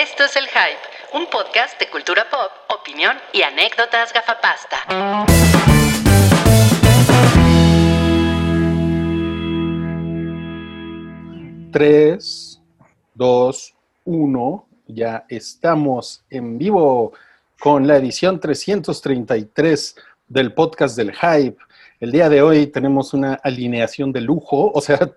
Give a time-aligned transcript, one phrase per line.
[0.00, 4.76] Esto es El Hype, un podcast de cultura pop, opinión y anécdotas gafapasta.
[11.72, 12.62] Tres,
[13.12, 13.74] dos,
[14.04, 14.68] uno.
[14.86, 17.12] Ya estamos en vivo
[17.58, 19.96] con la edición 333
[20.28, 21.58] del podcast del Hype.
[21.98, 25.10] El día de hoy tenemos una alineación de lujo, o sea,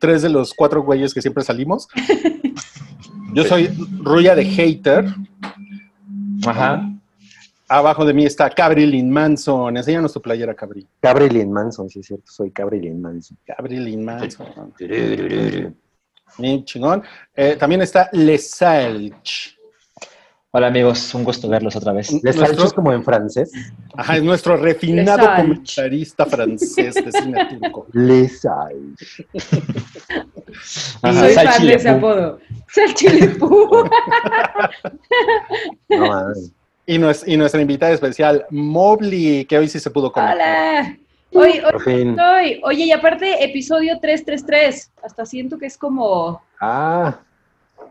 [0.00, 1.88] tres de los cuatro güeyes que siempre salimos.
[3.34, 3.68] Yo soy
[4.02, 5.04] Ruya de Hater.
[6.44, 6.90] Ajá.
[7.68, 9.76] Abajo de mí está Cabrilyn Manson.
[9.76, 10.84] Enséñanos tu playera, Cabri.
[10.98, 13.38] Cabrilyn Manson, sí es cierto, soy Cabrilyn Manson.
[13.46, 14.48] Cabrilyn Manson.
[16.38, 17.04] Bien chingón.
[17.36, 19.59] Eh, también está Lesalch.
[20.52, 22.10] Hola amigos, un gusto verlos otra vez.
[22.24, 23.52] ¿Les Nuestro- es como en francés?
[23.96, 27.86] Ajá, es nuestro refinado comentarista francés de cine turco.
[27.92, 28.68] Les Ajá,
[31.20, 32.38] Soy fan de ese apodo.
[32.68, 33.68] Salchilepú.
[35.88, 36.52] No, mames.
[36.86, 40.34] Y, nues- y nuestra invitada especial, Mobley, que hoy sí se pudo conectar.
[40.36, 40.96] Hola.
[41.32, 42.60] Hoy, hoy estoy.
[42.64, 44.90] Oye, y aparte, episodio 333.
[45.04, 47.18] Hasta siento que es como, Ah,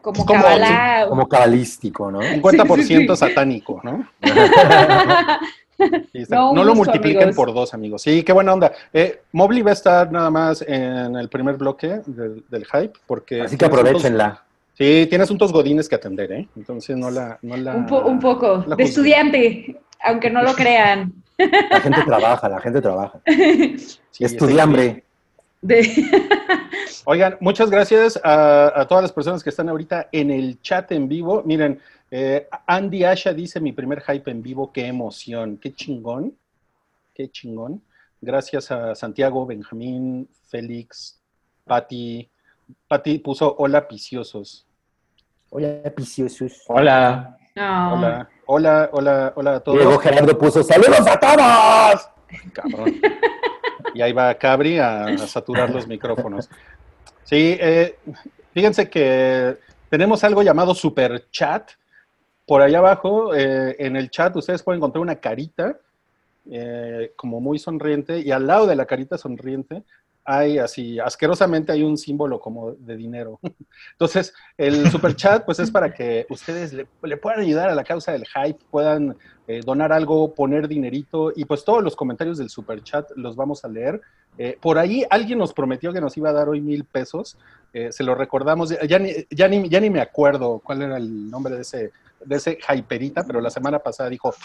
[0.01, 1.05] como, Como- cabalá.
[1.07, 2.21] como cabalístico, ¿no?
[2.21, 3.15] 50% Sí, sí, sí.
[3.15, 4.07] satánico, ¿no?
[6.29, 7.35] No, lo multipliquen amigos.
[7.37, 8.01] por dos, amigos.
[8.01, 8.71] Sí, qué buena onda.
[8.91, 13.41] Eh, Mobley va a estar nada más en el primer bloque del, del hype, porque...
[13.43, 14.43] Así que aprovechenla.
[14.77, 16.47] Sí, tiene asuntos godines que atender, ¿eh?
[16.57, 17.37] Entonces no la...
[17.41, 18.63] No la un, po- un poco.
[18.67, 21.13] la De estudiante, aunque no lo crean.
[21.37, 23.19] La gente trabaja, la gente trabaja.
[24.11, 25.05] Sí, Estudiambre.
[25.61, 25.81] De...
[27.05, 31.07] Oigan, muchas gracias a, a todas las personas que están ahorita en el chat en
[31.07, 31.43] vivo.
[31.45, 31.79] Miren,
[32.11, 36.35] eh, Andy Asha dice mi primer hype en vivo, qué emoción, qué chingón,
[37.13, 37.81] qué chingón.
[38.21, 41.19] Gracias a Santiago, Benjamín, Félix,
[41.65, 42.29] Patti.
[42.87, 44.65] Patti puso hola piciosos.
[45.51, 46.63] Hola, piciosos.
[46.67, 47.37] Hola.
[47.55, 47.93] No.
[47.93, 49.79] Hola, hola, hola, hola a todos.
[49.79, 52.09] Diego Gerardo puso ¡Saludos a todos!
[52.53, 53.01] Cabrón.
[53.93, 56.49] Y ahí va Cabri a, saturar los micrófonos.
[57.23, 57.97] Sí, eh,
[58.53, 59.57] fíjense que
[59.89, 61.71] tenemos algo llamado Super Chat.
[62.45, 65.77] Por allá abajo, eh, en el chat, ustedes pueden encontrar una carita
[66.49, 69.83] eh, como muy sonriente y al lado de la carita sonriente
[70.31, 73.39] hay así, asquerosamente hay un símbolo como de dinero.
[73.93, 77.83] Entonces, el super chat pues es para que ustedes le, le puedan ayudar a la
[77.83, 79.17] causa del hype, puedan
[79.47, 83.65] eh, donar algo, poner dinerito y pues todos los comentarios del super chat los vamos
[83.65, 84.01] a leer.
[84.37, 87.35] Eh, por ahí alguien nos prometió que nos iba a dar hoy mil pesos,
[87.73, 91.31] eh, se lo recordamos, ya ni, ya, ni, ya ni me acuerdo cuál era el
[91.31, 91.91] nombre de ese,
[92.23, 94.35] de ese hyperita, pero la semana pasada dijo,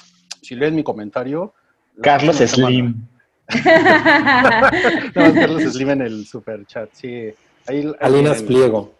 [0.40, 1.52] si leen mi comentario...
[2.00, 3.06] Carlos semana- Slim.
[3.48, 7.32] No, Carlos Slim en el super chat, sí.
[7.66, 8.92] Ahí, Alinas el- Pliego.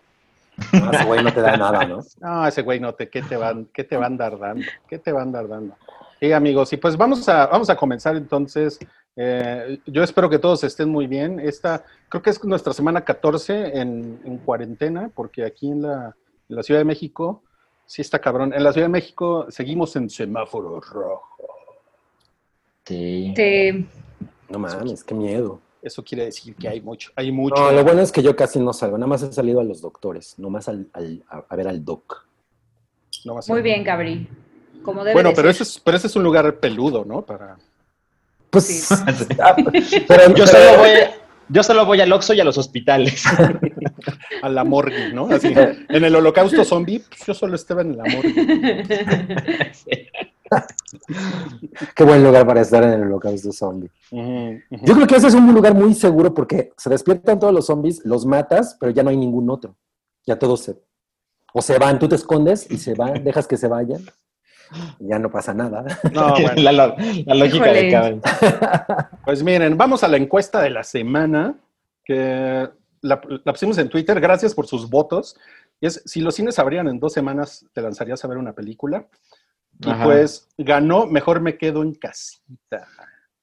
[0.73, 2.01] No, ese güey no te da nada, ¿no?
[2.21, 4.65] No, ese güey no te, ¿qué te van, qué te va a andar dando?
[4.89, 5.75] ¿Qué te va a andar dando?
[6.21, 8.79] Sí, amigos, y pues vamos a, vamos a comenzar entonces.
[9.17, 11.41] Eh, yo espero que todos estén muy bien.
[11.41, 16.15] Esta, creo que es nuestra semana 14 en, en cuarentena, porque aquí en la,
[16.49, 17.43] en la Ciudad de México,
[17.85, 18.53] sí está cabrón.
[18.55, 21.37] En la Ciudad de México seguimos en semáforo rojo.
[22.85, 23.33] Sí.
[23.35, 23.85] Te-
[24.49, 25.61] No mames, qué miedo.
[25.83, 27.57] Eso quiere decir que hay mucho, hay mucho.
[27.57, 29.83] No, lo bueno es que yo casi no salgo, nada más he salido a los
[29.83, 32.27] doctores, nomás al, al- a, a ver al doc.
[33.25, 34.27] no ser- Muy bien, Gabri.
[34.83, 35.63] Como debe Bueno, de pero ser.
[35.63, 37.23] ese, es, pero ese es un lugar peludo, ¿no?
[37.23, 37.57] Para...
[38.51, 38.95] Pues, Sí.
[39.43, 39.57] ah,
[40.09, 40.89] pero Yo solo voy,
[41.49, 43.23] yo solo voy al Oxxo y a los hospitales.
[44.43, 45.27] a la morgue, ¿no?
[45.29, 45.49] Así,
[45.89, 49.73] en el holocausto zombie, pues, yo solo estaba en la morgue.
[51.95, 53.91] Qué buen lugar para estar en el holocausto zombie.
[54.11, 54.61] Ujú.
[54.71, 58.05] Yo creo que ese es un lugar muy seguro porque se despiertan todos los zombies,
[58.05, 59.77] los matas, pero ya no hay ningún otro.
[60.27, 60.77] Ya todos se...
[61.53, 64.03] O se van, tú te escondes y se van, dejas que se vayan.
[64.99, 65.85] y Ya no pasa nada.
[66.13, 66.55] No, bueno.
[66.57, 71.57] la, lógica de cada Pues miren, vamos a la encuesta de la semana,
[72.05, 72.69] que
[73.01, 75.37] la, la pusimos en Twitter, gracias por sus votos.
[75.81, 79.07] Y es, si los cines abrían en dos semanas, ¿te lanzarías a ver una película?
[79.81, 80.05] Y Ajá.
[80.05, 82.87] pues ganó, mejor me quedo en casita.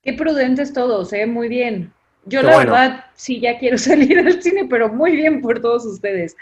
[0.01, 1.25] Qué prudentes todos, ¿eh?
[1.25, 1.93] Muy bien.
[2.25, 2.71] Yo Qué la bueno.
[2.71, 6.35] verdad sí ya quiero salir al cine, pero muy bien por todos ustedes.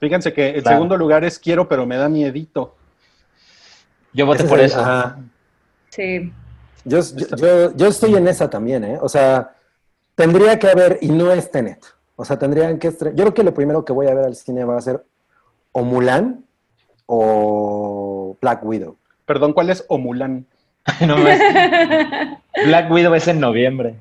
[0.00, 0.76] Fíjense que el Claro.
[0.76, 2.76] segundo lugar es quiero, pero me da miedito.
[4.12, 4.80] Yo voté Ese por es eso.
[4.80, 5.18] ajá.
[5.90, 6.32] Sí.
[6.84, 8.98] Yo, yo, yo- yo estoy en esa también, ¿eh?
[9.00, 9.54] O sea,
[10.14, 11.84] tendría que haber, y no es Tenet.
[12.16, 12.88] O sea, tendrían que...
[12.90, 15.04] estre- Yo creo que lo primero que voy a ver al cine va a ser
[15.72, 16.44] o Mulan
[17.08, 18.96] o Black Widow.
[19.26, 20.46] Perdón, ¿cuál es Omulan?
[21.06, 21.38] No más.
[22.64, 23.94] Black Widow es en noviembre.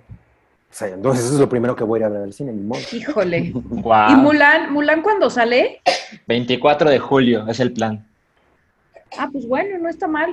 [0.69, 2.51] O sea, entonces eso es lo primero que voy a ir a ver al cine,
[2.51, 2.79] ni modo.
[2.91, 3.51] Híjole.
[3.53, 4.11] Guau.
[4.11, 5.81] ¿Y Mulan, Mulan cuando sale?
[6.27, 8.05] 24 de julio es el plan.
[9.17, 10.29] Ah, pues bueno, no está mal.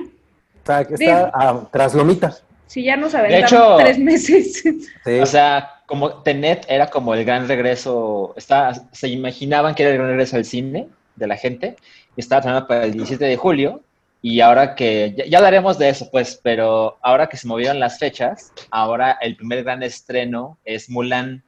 [0.57, 2.35] Está, está ah, tras Lomita.
[2.67, 4.61] Si ya nos aventamos hecho- tres meses.
[4.61, 5.19] Sí.
[5.21, 9.97] O sea, como Tenet era como el gran regreso, está, se imaginaban que era el
[9.97, 11.75] gran regreso al cine de la gente,
[12.21, 13.81] estaba planeado para el 17 de julio,
[14.21, 17.99] y ahora que, ya, ya hablaremos de eso, pues, pero ahora que se movieron las
[17.99, 21.43] fechas, ahora el primer gran estreno es Mulan,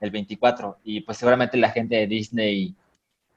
[0.00, 2.74] el 24, y pues seguramente la gente de Disney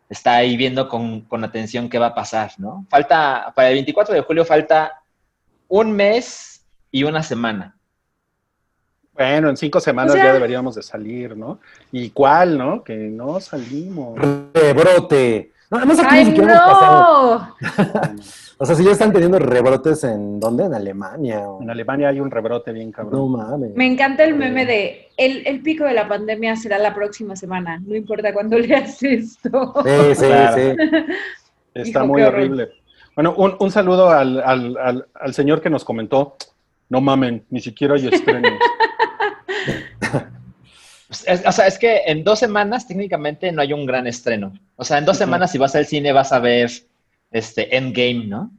[0.09, 2.85] está ahí viendo con, con atención qué va a pasar, ¿no?
[2.89, 5.01] Falta, para el 24 de julio falta
[5.67, 7.75] un mes y una semana.
[9.13, 11.59] Bueno, en cinco semanas O sea- ya deberíamos de salir, ¿no?
[11.91, 12.83] ¿Y cuál, no?
[12.83, 14.19] Que no salimos.
[14.53, 15.52] Rebrote.
[15.73, 17.55] No, no sé qué ¡Ay, ni siquiera hemos pasado.
[17.59, 18.13] no!
[18.59, 20.65] O sea, si ya están teniendo rebrotes en dónde?
[20.65, 21.39] En Alemania.
[21.49, 23.31] o- En Alemania hay un rebrote bien No cabrón.
[23.33, 23.75] mames.
[23.75, 27.81] Me encanta el meme de el, el pico de la pandemia será la próxima semana,
[27.85, 29.73] no importa cuándo leas esto.
[29.83, 30.55] Sí, sí, Claro.
[30.55, 30.77] sí.
[31.73, 32.69] Está Hijo, muy horrible.
[33.15, 36.35] Bueno, un, un saludo al, al- al- al señor que nos comentó.
[36.89, 38.53] No mamen, ni siquiera hay estrenos.
[41.25, 44.53] Es- o sea, es que en dos semanas técnicamente no hay un gran estreno.
[44.75, 46.69] O sea, en dos semanas si vas al cine vas a ver
[47.31, 48.51] este Endgame, ¿no?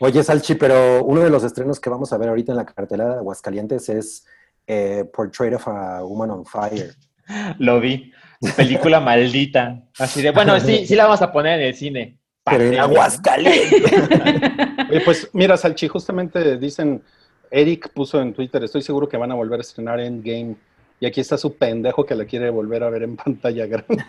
[0.00, 3.14] Oye, Salchi, pero uno de los estrenos que vamos a ver ahorita en la cartelera
[3.14, 4.26] de Aguascalientes es
[4.66, 6.94] eh, Portrait of a Woman on Fire.
[7.58, 8.12] Lo vi.
[8.56, 9.82] Película maldita.
[9.98, 12.18] Así de, bueno, sí, sí la vamos a poner en el cine.
[12.44, 12.78] Pero en.
[12.78, 13.92] Aguascalientes.
[14.90, 17.02] Oye, pues mira, Salchi, justamente dicen,
[17.50, 20.56] Eric puso en Twitter, estoy seguro que van a volver a estrenar Endgame.
[21.00, 24.02] Y aquí está su pendejo que la quiere volver a ver en pantalla grande.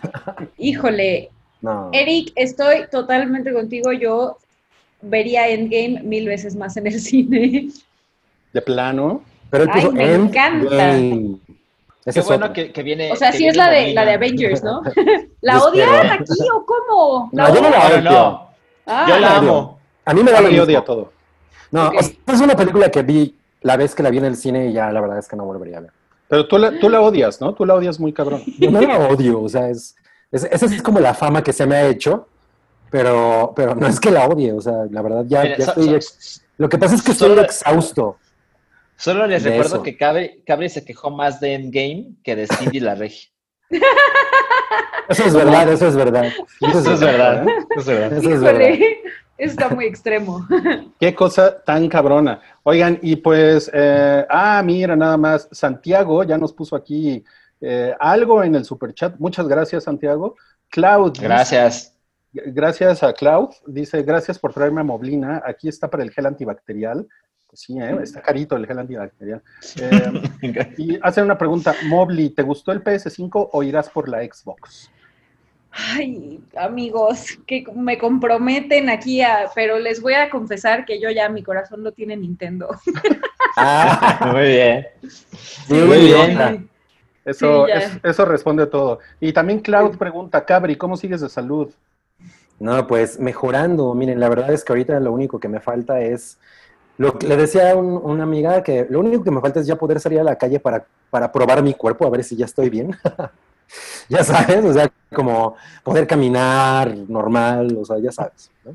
[0.56, 1.30] Híjole,
[1.60, 1.90] No.
[1.92, 3.92] Eric, estoy totalmente contigo.
[3.92, 4.38] Yo
[5.02, 7.68] vería Endgame mil veces más en el cine.
[8.52, 9.22] De plano.
[9.50, 10.96] Pero Ay, puso me encanta.
[12.04, 13.12] Qué es bueno que, que viene.
[13.12, 14.82] O sea, sí es la de, la de Avengers, ¿no?
[15.42, 17.28] ¿La odian aquí o cómo?
[17.32, 18.00] No, yo no la odio.
[18.02, 18.48] no,
[18.86, 19.50] Ah, yo la odio.
[19.50, 19.78] amo.
[20.06, 20.64] A mí me da lo Yo mismo.
[20.64, 21.12] odia todo.
[21.70, 21.94] No, Ok.
[21.98, 24.68] o sea, es una película que vi la vez que la vi en el cine
[24.68, 25.90] y ya la verdad es que no volvería a ver.
[26.28, 27.52] Pero tú la, tú la odias, ¿no?
[27.54, 28.42] Tú la odias muy cabrón.
[28.58, 29.94] Yo no la odio, o sea, es,
[30.32, 32.28] es- esa es como la fama que se me ha hecho,
[32.90, 35.80] pero, pero no es que la odie, o sea, la verdad ya, Mira, ya so-
[35.80, 36.02] estoy...
[36.02, 38.18] so- lo que pasa es que estoy solo- exhausto.
[38.96, 39.82] Solo les recuerdo eso.
[39.84, 43.30] que Cabri, Cabri se quejó más de Endgame que de Cindy la Regia.
[45.08, 46.26] Eso es verdad, eso es verdad.
[46.60, 47.46] Eso es verdad.
[47.76, 48.12] Eso es verdad.
[48.18, 48.60] Eso es verdad.
[48.74, 48.98] híjole,
[49.38, 50.46] está muy extremo.
[51.00, 52.40] Qué cosa tan cabrona.
[52.62, 57.24] Oigan, y pues, eh, ah, mira, nada más, Santiago ya nos puso aquí
[57.60, 59.16] eh, algo en el superchat.
[59.18, 60.36] Muchas gracias, Santiago.
[60.70, 61.12] Cloud.
[61.12, 61.94] dice- Gracias.
[62.32, 63.50] Gracias a Cloud.
[63.66, 65.42] Dice, gracias por traerme a Moblina.
[65.44, 67.06] Aquí está para el gel antibacterial.
[67.48, 67.96] Pues sí, ¿eh?
[68.02, 69.42] está carito el gel antibacterial.
[69.80, 74.90] Eh, y hacen una pregunta, Mobli, ¿te gustó el PS5 o irás por la Xbox?
[75.70, 81.28] Ay, amigos, que me comprometen aquí, a, pero les voy a confesar que yo ya
[81.28, 82.68] mi corazón lo tiene Nintendo.
[83.56, 84.86] Ah, Muy bien.
[85.68, 86.67] muy Muy bien.
[87.28, 89.00] Eso, Sí, es- eso responde a todo.
[89.20, 91.68] Y también Cloud pregunta, Cabri, ¿cómo sigues de salud?
[92.58, 93.94] No, pues mejorando.
[93.94, 96.38] Miren, la verdad es que ahorita lo único que me falta es,
[96.96, 99.66] lo que le decía a un- una amiga que lo único que me falta es
[99.66, 102.46] ya poder salir a la calle para, para probar mi cuerpo, a ver si ya
[102.46, 102.96] estoy bien.
[104.08, 105.54] ya sabes, o sea, como
[105.84, 108.50] poder caminar normal, o sea, ya sabes.
[108.64, 108.74] ¿no?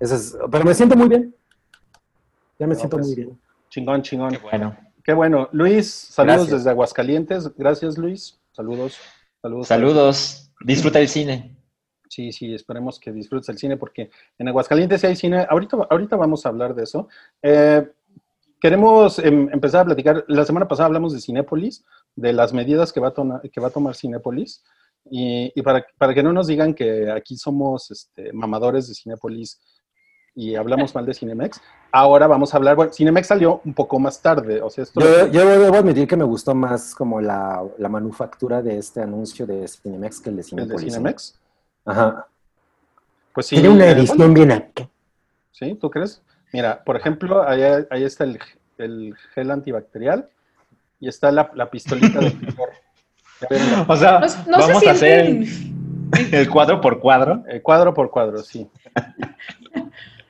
[0.00, 1.34] Eso es, pero me siento muy bien.
[2.58, 3.38] Ya me No, siento pues, muy bien.
[3.68, 4.30] Chingón, chingón.
[4.30, 4.74] Qué bueno.
[5.08, 5.48] Qué bueno.
[5.52, 6.58] Luis, saludos Gracias.
[6.58, 7.56] desde Aguascalientes.
[7.56, 8.38] Gracias, Luis.
[8.52, 8.98] Saludos.
[9.40, 9.66] Saludos.
[9.66, 10.50] Saludos.
[10.60, 11.56] Disfruta el cine.
[12.10, 15.46] Sí, sí, esperemos que disfrutes el cine porque en Aguascalientes hay cine.
[15.48, 17.08] Ahorita, ahorita vamos a hablar de eso.
[17.40, 17.90] Eh,
[18.60, 20.26] queremos em, empezar a platicar.
[20.28, 23.68] La semana pasada hablamos de Cinépolis, de las medidas que va a, tona- que va
[23.68, 24.62] a tomar Cinépolis.
[25.10, 29.58] Y, y para, para que no nos digan que aquí somos este, mamadores de Cinépolis
[30.38, 32.76] y hablamos mal de Cinemex, ahora vamos a hablar.
[32.76, 34.62] Bueno, Cinemex salió un poco más tarde.
[34.62, 38.62] O sea, esto Yo, yo debo admitir que me gustó más como la, la manufactura
[38.62, 40.78] de este anuncio de Cinemex que el de el de.
[40.78, 41.36] Cinemex.
[41.84, 42.28] Ajá.
[43.34, 43.56] Pues sí.
[43.56, 44.88] Tiene una eh, edición bien acá.
[45.50, 45.74] ¿Sí?
[45.74, 46.22] ¿Tú crees?
[46.52, 48.38] Mira, por ejemplo, ahí, ahí está el,
[48.78, 50.28] el gel antibacterial
[51.00, 52.68] y está la, la pistolita de picor.
[53.88, 57.42] O sea, No, no vamos se a hacer sienten, el cuadro por cuadro.
[57.48, 58.68] eh, cuadro por cuadro, sí.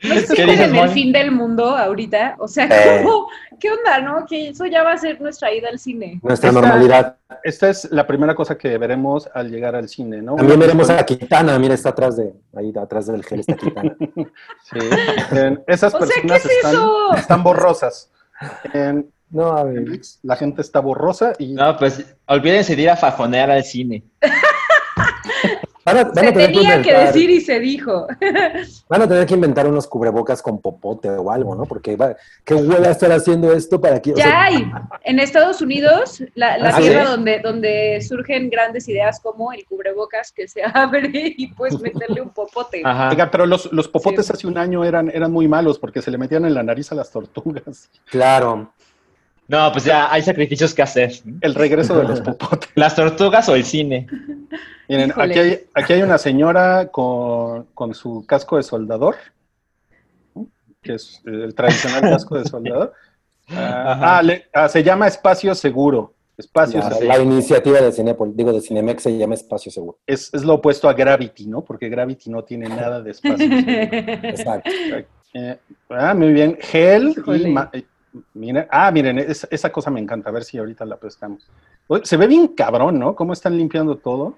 [0.02, 2.36] No se ¿Qué sienten dices, en el fin del mundo ahorita.
[2.38, 3.02] O sea, Eh.
[3.02, 3.28] ¿cómo?
[3.60, 4.24] ¿qué onda, no?
[4.26, 6.20] Que eso ya va a ser nuestra ida al cine.
[6.22, 7.16] Nuestra Esta- normalidad.
[7.42, 10.36] Esta es la primera cosa que veremos al llegar al cine, ¿no?
[10.36, 13.96] También veremos a Kitana, mira, está atrás de, ahí atrás del gel está Kitana.
[14.70, 14.78] Sí.
[15.32, 17.14] En- esas O sea, ¿qué personas es están, eso?
[17.14, 18.10] están borrosas.
[18.72, 19.84] En No, a ver.
[20.22, 24.02] La gente está borrosa y No, pues olvídense de ir a fajonear al cine.
[25.88, 28.06] Van a, van Se a tener tenía que decir y se dijo.
[28.88, 31.66] Van a tener que inventar unos cubrebocas con popote o algo, ¿no?
[31.66, 34.12] Porque va, qué huele estar haciendo esto para que...
[34.12, 34.72] o sea, Ya hay.
[35.04, 36.82] En Estados Unidos, la, la ¿Ah, sí?
[36.82, 42.22] tierra donde, donde surgen grandes ideas como el cubrebocas que se abre y puedes meterle
[42.22, 42.80] un popote.
[42.84, 43.10] Ajá.
[43.10, 44.32] Oiga, pero los, los popotes Sí.
[44.32, 46.94] hace un año eran, eran muy malos porque se le metían en la nariz a
[46.94, 47.90] las tortugas.
[48.10, 48.72] Claro.
[49.48, 51.12] No, pues ya hay sacrificios que hacer.
[51.40, 52.68] El regreso de los popotes.
[52.74, 54.06] ¿Las tortugas o el cine?
[54.88, 55.30] Miren, Híjole.
[55.32, 59.16] aquí hay, aquí hay una señora con, con su casco de soldador,
[60.82, 62.92] que es el tradicional casco de soldador.
[63.50, 66.12] Ah, ah, le- ah, se llama Espacio Seguro.
[66.36, 67.06] Espacio La, Seguro.
[67.06, 69.96] la iniciativa de Cinepol, digo de Cinemex se llama Espacio Seguro.
[70.06, 71.62] Es, es lo opuesto a Gravity, ¿no?
[71.64, 73.38] Porque Gravity no tiene nada de espacio.
[73.48, 73.72] seguro.
[74.28, 74.70] Exacto.
[75.32, 75.56] Eh,
[75.88, 76.58] ah, muy bien.
[76.60, 77.48] Gel Híjole.
[77.48, 77.52] y...
[77.52, 77.70] ma-
[78.34, 80.30] miren, ah, miren, es- esa cosa me encanta.
[80.30, 81.48] A ver si ahorita la pescamos.
[82.04, 83.14] Se ve bien cabrón, ¿no?
[83.14, 84.36] Cómo están limpiando todo.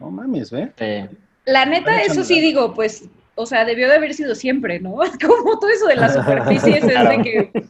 [0.00, 0.72] No mames, ¿ve?
[0.78, 1.16] Sí.
[1.46, 3.04] La neta, eso sí digo, pues,
[3.34, 4.94] o sea, debió de haber sido siempre, ¿no?
[5.24, 7.64] Como todo eso de las superficies es de que,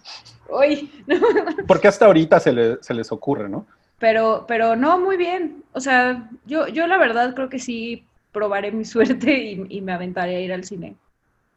[0.50, 1.16] uy, no.
[1.66, 3.66] Porque hasta ahorita se, le- se les ocurre, ¿no?
[3.98, 5.62] pero, pero no, muy bien.
[5.72, 9.92] O sea, yo, yo la verdad creo que sí probaré mi suerte y, y me
[9.92, 10.96] aventaré a ir al cine.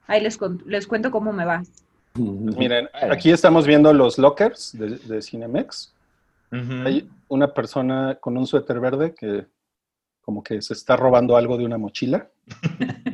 [0.06, 1.64] Ahí les, les cuento cómo me va.
[2.18, 5.94] Miren, aquí estamos viendo los lockers de, de Cinemex.
[6.52, 9.46] Hay una persona con un suéter verde que
[10.22, 12.28] como que se está robando algo de una mochila.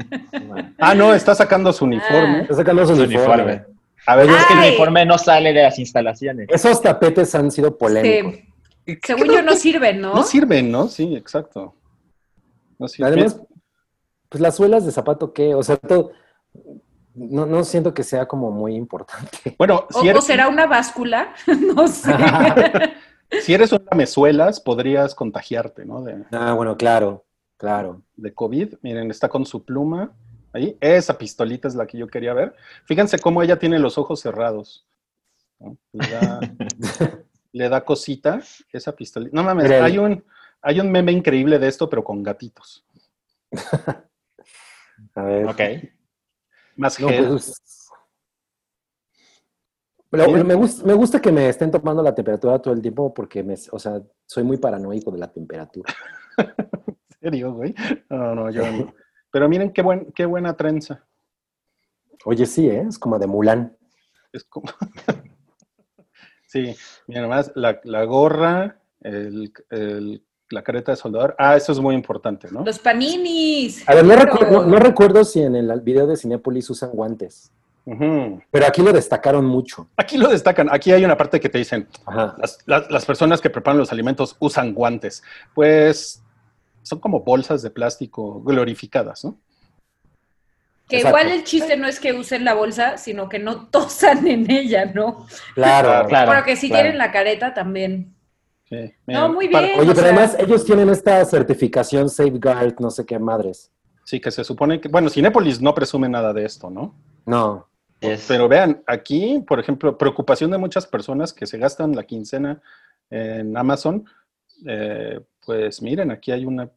[0.78, 2.42] Ah, no, está sacando su uniforme.
[2.42, 3.44] Está sacando su Su uniforme.
[3.44, 3.66] uniforme.
[4.06, 6.48] A ver, Es que el uniforme no sale de las instalaciones.
[6.50, 8.36] Esos tapetes han sido polémicos.
[8.86, 9.00] Sí.
[9.04, 10.14] Según yo no sirven, ¿no?
[10.14, 10.88] no sirven, ¿no?
[10.90, 11.74] Sí, exacto.
[12.78, 13.14] No sirven.
[13.14, 13.42] Además,
[14.28, 15.56] pues las suelas de zapato, ¿qué?
[15.56, 16.12] O sea, todo,
[17.16, 19.56] no, no siento que sea como muy importante.
[19.58, 21.34] bueno, O, si o eres, será una báscula,
[21.76, 22.12] no sé.
[23.42, 26.02] si eres un lamezuelas, podrías contagiarte, ¿no?
[26.02, 27.26] De, Ah, bueno, claro,
[27.58, 28.02] claro.
[28.16, 28.76] de COVID.
[28.82, 30.12] Miren, está con su pluma.
[30.54, 32.56] Ahí, esa pistolita es la que yo quería ver.
[32.86, 34.86] Fíjense cómo ella tiene los ojos cerrados.
[35.60, 35.78] ¿no?
[35.94, 36.40] Le, da,
[37.52, 38.40] le da cosita
[38.72, 39.36] esa pistolita.
[39.36, 40.24] No mames, hay un,
[40.62, 42.86] hay un meme increíble de esto, pero con gatitos.
[45.16, 45.48] A ver.
[45.48, 45.62] Ok.
[46.76, 47.28] Más No, gel.
[47.30, 47.54] pues,
[50.10, 53.44] Pero me, gusta, me gusta que me estén tomando la temperatura todo el tiempo porque,
[53.44, 55.92] me, o sea, soy muy paranoico de la temperatura.
[56.38, 57.74] ¿En serio, güey?
[58.10, 58.94] No, no, yo no.
[59.32, 61.08] Pero miren qué, buen, qué buena trenza.
[62.26, 62.86] Oye, sí, ¿eh?
[62.88, 63.76] es como de Mulan.
[64.32, 64.68] Es como...
[66.48, 66.76] sí,
[67.08, 71.36] miren más, la, la gorra, el, el- la careta de soldador.
[71.38, 72.64] Ah, eso es muy importante, ¿no?
[72.64, 73.88] Los paninis.
[73.90, 77.52] A ver, no, recuerdo, no recuerdo si en el video de Cinépolis usan guantes,
[78.52, 79.90] pero aquí lo destacaron mucho.
[79.98, 80.70] Aquí lo destacan.
[80.72, 81.88] Aquí hay una parte que te dicen,
[82.38, 85.22] las, las- las personas que preparan los alimentos usan guantes.
[85.54, 86.22] Pues
[86.84, 89.38] son como bolsas de plástico glorificadas, ¿no?
[90.88, 91.18] Que Exacto.
[91.18, 94.86] igual el chiste no es que usen la bolsa, sino que no tosan en ella,
[94.86, 95.26] ¿no?
[95.56, 96.08] Claro.
[96.08, 96.32] Claro.
[96.32, 96.84] Pero que si claro.
[96.84, 98.13] tienen la careta también.
[98.70, 99.80] Sí, No, muy para- bien.
[99.80, 103.72] Oye, o pero sea- además ellos tienen esta certificación Safeguard, no sé qué madres.
[104.06, 106.96] Sí, que se supone que, bueno, Cinépolis no presume nada de esto, ¿no?
[107.26, 107.68] No.
[108.28, 112.62] Pero vean, aquí, por ejemplo, preocupación de muchas personas que se gastan la quincena
[113.10, 114.06] en Amazon,
[114.68, 116.70] eh, pues miren, aquí hay una,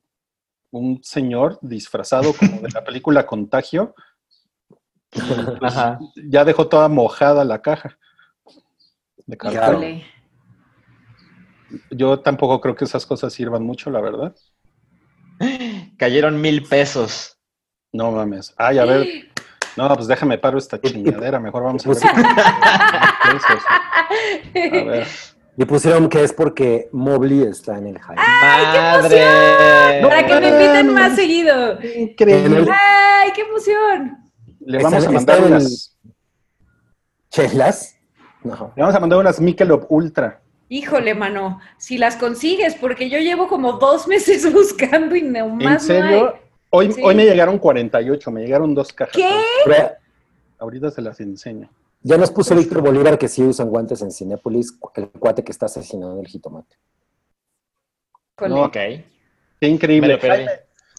[0.71, 3.95] un señor disfrazado como de la película Contagio,
[5.11, 5.25] pues,
[5.63, 5.99] Ajá.
[6.29, 7.99] ya dejó toda mojada la caja.
[9.27, 10.03] De cartón.
[11.91, 14.35] Yo tampoco creo que esas cosas sirvan mucho, la verdad.
[15.99, 17.39] Cayeron mil pesos.
[17.93, 18.55] No mames.
[18.57, 19.07] Ay, a ver.
[19.77, 21.39] No, pues déjame paro esta chingadera.
[21.39, 21.99] Mejor vamos a ver.
[24.73, 25.07] A ver.
[25.59, 28.15] Y pusieron que es porque Mobley está en el hype.
[28.15, 30.01] ¡Madre!
[30.03, 31.79] Para que me inviten más seguido.
[31.81, 34.31] El- ¡Ay, qué emoción!
[34.61, 35.99] Le vamos a mandar unas.
[37.31, 37.97] ¿Chelas?
[38.43, 38.73] No.
[38.77, 40.43] Le vamos a mandar unas Michelob Ultra.
[40.69, 45.57] Híjole, mano, si las consigues, porque yo llevo como dos meses buscando y no ¿En
[45.57, 46.03] más no hay.
[46.03, 46.39] serio?
[46.71, 47.01] Hoy, Sí.
[47.05, 49.15] hoy me llegaron 48, me llegaron dos cajas.
[49.15, 49.31] ¿Qué?
[49.65, 49.91] Pero
[50.59, 51.69] Ahorita se las enseño.
[52.03, 55.67] ya nos puso Víctor Bolívar que sí usan guantes en Cinépolis, el cuate que está
[55.67, 56.77] asesinando el jitomate.
[58.49, 58.65] No.
[58.65, 58.73] Ok.
[58.73, 59.05] Qué
[59.61, 60.15] Me increíble.
[60.15, 60.45] lo perdí.
[60.45, 60.51] Jaime,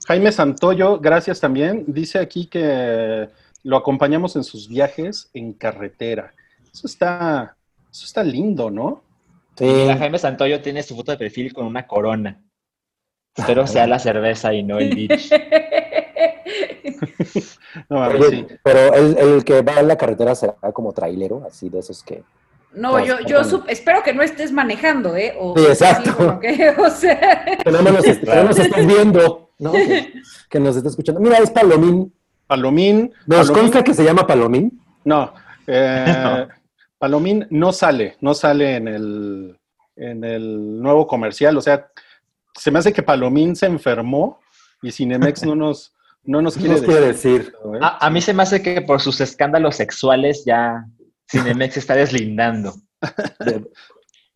[0.07, 1.83] Jaime Santoyo, gracias también.
[1.88, 3.29] Dice aquí que
[3.63, 6.33] lo acompañamos en sus viajes en carretera.
[6.74, 7.55] Eso está,
[7.91, 9.03] eso está lindo, ¿no?
[9.57, 12.41] Sí, Mira, Jaime Santoyo tiene su foto de perfil con una corona.
[13.35, 15.29] Espero sea la cerveza y no el beach.
[17.89, 18.47] No, Oye, sí.
[18.63, 22.23] pero el, el que va en la carretera será como trailero, así de esos que
[22.73, 25.35] No, yo, yo espero que no estés manejando, ¿eh?
[25.39, 26.39] O, Sí, exacto.
[26.39, 29.71] que, o sea, Que no nos, est- que no nos estés viendo, ¿no?
[29.71, 30.13] Que,
[30.49, 31.21] que nos estés escuchando.
[31.21, 32.13] Mira, es Palomín.
[32.47, 33.13] Palomín.
[33.25, 34.81] ¿Nos Palomín- consta que se llama Palomín?
[35.03, 35.33] No,
[35.67, 36.47] eh,
[37.00, 39.60] Palomín no sale, no sale en el,
[39.96, 41.58] en el nuevo comercial.
[41.58, 41.89] O sea,
[42.56, 44.39] se me hace que Palomín se enfermó
[44.82, 47.38] y Cinemex no nos, no nos ¿Qué quiere nos quiere decir.
[47.46, 47.54] decir?
[47.75, 47.80] ¿eh?
[47.82, 50.86] A, a mí se me hace que por sus escándalos sexuales ya
[51.30, 52.74] Cinemex se está deslindando.
[53.39, 53.70] De-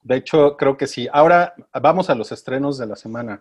[0.04, 1.08] De hecho, creo que sí.
[1.14, 3.40] Ahora vamos a los estrenos de la semana.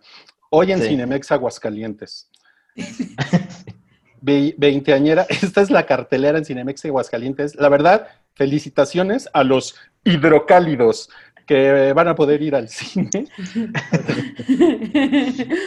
[0.50, 0.89] Hoy en Sí.
[0.89, 2.29] Cinemex Aguascalientes.
[4.23, 7.55] Ve- Veinteañera, esta es la cartelera en Cinemex Aguascalientes.
[7.57, 11.11] La verdad, felicitaciones a los hidrocálidos
[11.47, 13.27] que van a poder ir al cine.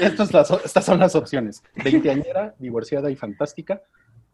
[0.01, 1.61] Estas, las- estas son las opciones.
[1.83, 3.81] Veinteañera, divorciada y fantástica.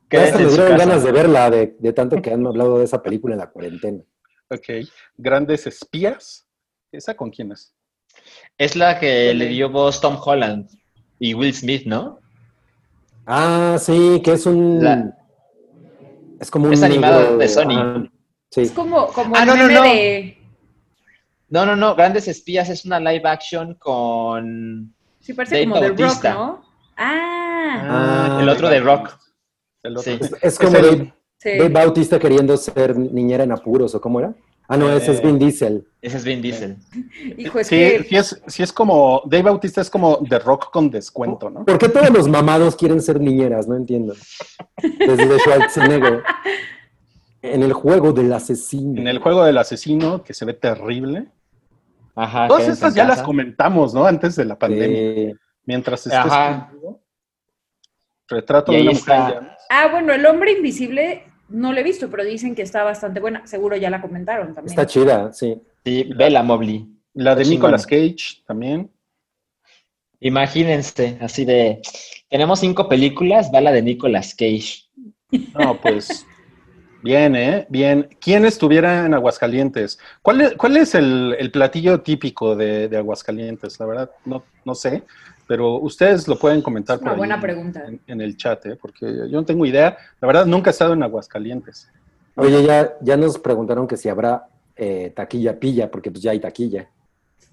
[0.09, 3.35] Quédense me dieron ganas de verla, de, de tanto que han hablado de esa película
[3.35, 4.03] en la cuarentena.
[4.49, 4.87] Ok.
[5.17, 6.45] Grandes espías.
[6.91, 7.73] ¿Esa con quién es?
[8.57, 10.67] Es la que le dio voz Tom Holland
[11.19, 12.19] y Will Smith, ¿no?
[13.31, 14.83] Ah, sí, que es un...
[14.83, 15.15] La-
[16.39, 16.73] Es como un...
[16.73, 17.69] Es animada libro de Sony.
[17.77, 18.03] ah,
[18.49, 18.61] sí.
[18.61, 19.83] es como, como Ah, el no, no, no.
[19.83, 20.37] de...
[21.49, 21.95] No, no, no.
[21.95, 26.33] Grandes Espías es una live action con Sí, parece Dave como de Rock, Bautista.
[26.33, 26.61] ¿no?
[26.97, 29.11] Ah, Ah, el otro de Rock.
[29.83, 30.03] El otro.
[30.11, 30.17] Sí.
[30.19, 31.49] Es, es como el- Dave, sí.
[31.57, 34.33] Dave Bautista queriendo ser niñera en apuros, ¿o cómo era?
[34.71, 35.87] Ah, no, ese es Eh, Vin Diesel.
[35.99, 36.77] Ese es Vin Diesel.
[37.37, 38.05] Hijo, es Sí, que...
[38.07, 41.65] sí es, sí es como, Dave Bautista es como de rock con descuento, ¿no?
[41.65, 43.67] ¿Por qué todos los mamados quieren ser niñeras?
[43.67, 44.13] No entiendo.
[44.99, 46.23] Desde Schwarzenegger.
[47.41, 48.99] En el juego del asesino.
[48.99, 51.27] En el juego del asesino, que se ve terrible.
[52.13, 52.49] Ajá.
[52.49, 54.05] Todas estas ya las comentamos, ¿no?
[54.05, 54.99] Antes de la pandemia.
[54.99, 56.67] Eh, Mientras estés Ajá.
[56.69, 56.99] conmigo.
[58.27, 59.51] Retrato Y de una mujer.
[59.69, 63.45] Ah, bueno, El Hombre Invisible no lo he visto, pero dicen que está bastante buena.
[63.47, 64.71] Seguro ya la comentaron también.
[64.71, 65.61] está chida, sí.
[65.83, 66.87] Sí, Bella Mobley.
[67.13, 68.91] La de Nicolas Cage también.
[70.19, 71.81] Imagínense, así de.
[72.29, 74.89] Tenemos cinco películas, va la de Nicolas Cage.
[75.57, 76.25] No, pues.
[77.01, 77.65] Bien, ¿eh?
[77.69, 78.09] Bien.
[78.19, 79.99] ¿Quién estuviera en Aguascalientes?
[80.21, 83.79] ¿Cuál es, cuál es el, el platillo típico de, de Aguascalientes?
[83.79, 85.03] La verdad, no, no sé.
[85.49, 87.83] Pero ustedes lo pueden comentar Es una por ahí buena pregunta.
[87.87, 88.75] En, en el chat, ¿eh?
[88.79, 89.97] Porque yo no tengo idea.
[90.21, 91.89] La verdad, nunca he estado en Aguascalientes.
[92.35, 96.39] Oye, ya, ya nos preguntaron que si habrá eh, taquilla pilla, porque pues ya hay
[96.39, 96.87] taquilla.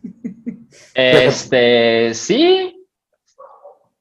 [0.94, 2.86] Este, sí.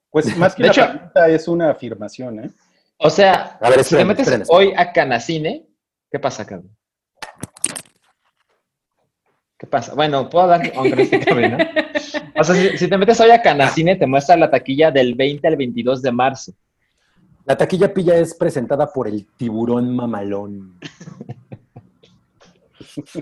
[0.10, 2.50] Pues más que De una hecho- pregunta, es una afirmación, ¿eh?
[2.98, 4.46] O sea, A ver, si te metes esperen.
[4.50, 5.66] hoy a Canacine,
[6.12, 6.76] ¿qué pasa, cabrón?
[9.58, 9.94] ¿Qué pasa?
[9.96, 11.58] Bueno, puedo dar aunque no esté cabrón, ¿no?
[12.38, 15.48] O sea, si, si te metes hoy a Canacine, te muestra la taquilla del 20
[15.48, 16.54] al 22 de marzo.
[17.46, 20.80] La taquilla pilla es presentada por el tiburón mamalón.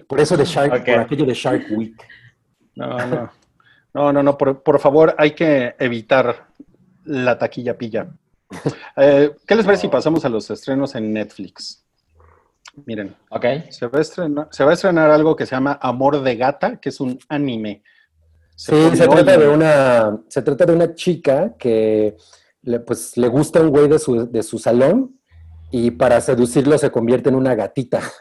[0.08, 0.86] Por eso de Shark, Ok.
[0.86, 1.96] por aquello de Shark Week.
[2.76, 3.32] No, no.
[3.94, 4.38] No, no, no.
[4.38, 6.48] Por, por favor, hay que evitar
[7.06, 8.08] la taquilla pilla.
[8.98, 11.84] Eh, ¿Qué les parece si pasamos a los estrenos en Netflix?
[12.86, 13.46] Miren, ¿Ok?
[13.70, 16.78] se va, a estrenar, se va a estrenar algo que se llama Amor de Gata,
[16.78, 17.84] que es un anime.
[18.56, 22.16] Sí, se trata de una, se trata de una chica que
[22.62, 25.20] le, pues, le gusta un güey de su, de su salón
[25.72, 28.02] y para seducirlo se convierte en una gatita.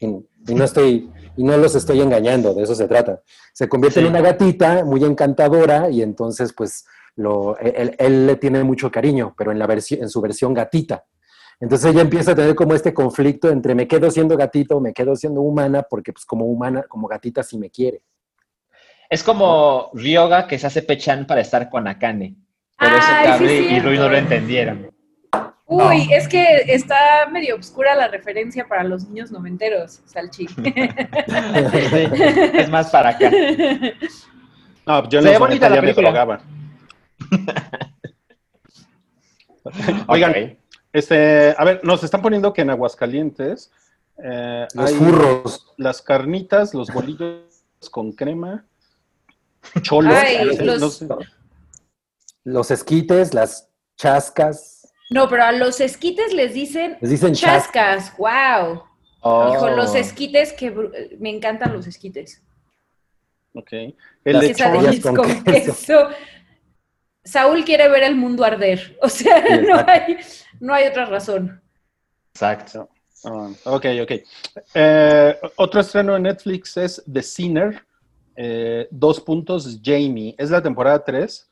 [0.00, 3.22] Y, y no estoy, y no los estoy engañando, de eso se trata.
[3.54, 4.04] Se convierte Sí.
[4.04, 6.84] en una gatita muy encantadora y entonces pues
[7.16, 11.06] lo, él, él le tiene mucho cariño, pero en, la versi- en su versión gatita.
[11.58, 14.92] Entonces ella empieza a tener como este conflicto entre me quedo siendo gatito o me
[14.92, 18.02] quedo siendo humana, porque pues como humana, como gatita sí me quiere.
[19.08, 22.34] Es como Ryoga que se hace pechan para estar con Akane.
[22.78, 23.88] Por eso Ay, sí, Cabri y cierto.
[23.88, 24.90] Rui no lo entendieron.
[25.66, 30.46] Uy, es que está medio obscura la referencia para los niños noventeros, Salchi.
[32.54, 33.30] es más para acá.
[34.86, 36.10] No, yo ve los bonita 90 la ya me película.
[36.10, 36.40] drogaba.
[40.06, 40.36] Oigan, Ok.
[40.92, 43.70] este, a ver, nos están poniendo que en Aguascalientes
[44.22, 45.74] eh, Los hay furros.
[45.76, 47.42] las carnitas, los bolillos
[47.90, 48.64] con crema,
[49.82, 50.44] cholos, Ay,
[52.44, 57.72] los- esquites, las chascas, No, pero a los esquites les dicen les dicen chascas.
[58.12, 58.18] chascas.
[58.18, 58.82] ¡Wow!
[59.20, 59.52] Oh.
[59.52, 60.70] Hijo, los esquites, que
[61.18, 62.42] me encantan los esquites.
[63.54, 63.72] Ok.
[64.24, 65.72] El con con queso.
[65.72, 66.08] queso.
[67.24, 68.96] Saúl quiere ver el mundo arder.
[69.02, 70.18] O sea, Sí, no hay,
[70.60, 71.60] no hay otra razón.
[72.32, 72.88] Exacto.
[73.24, 74.12] Ah, ok, ok.
[74.74, 77.84] Eh, otro estreno en Netflix es The Sinner,
[78.40, 80.34] eh, dos puntos, Jamie.
[80.38, 81.50] Es la temporada 3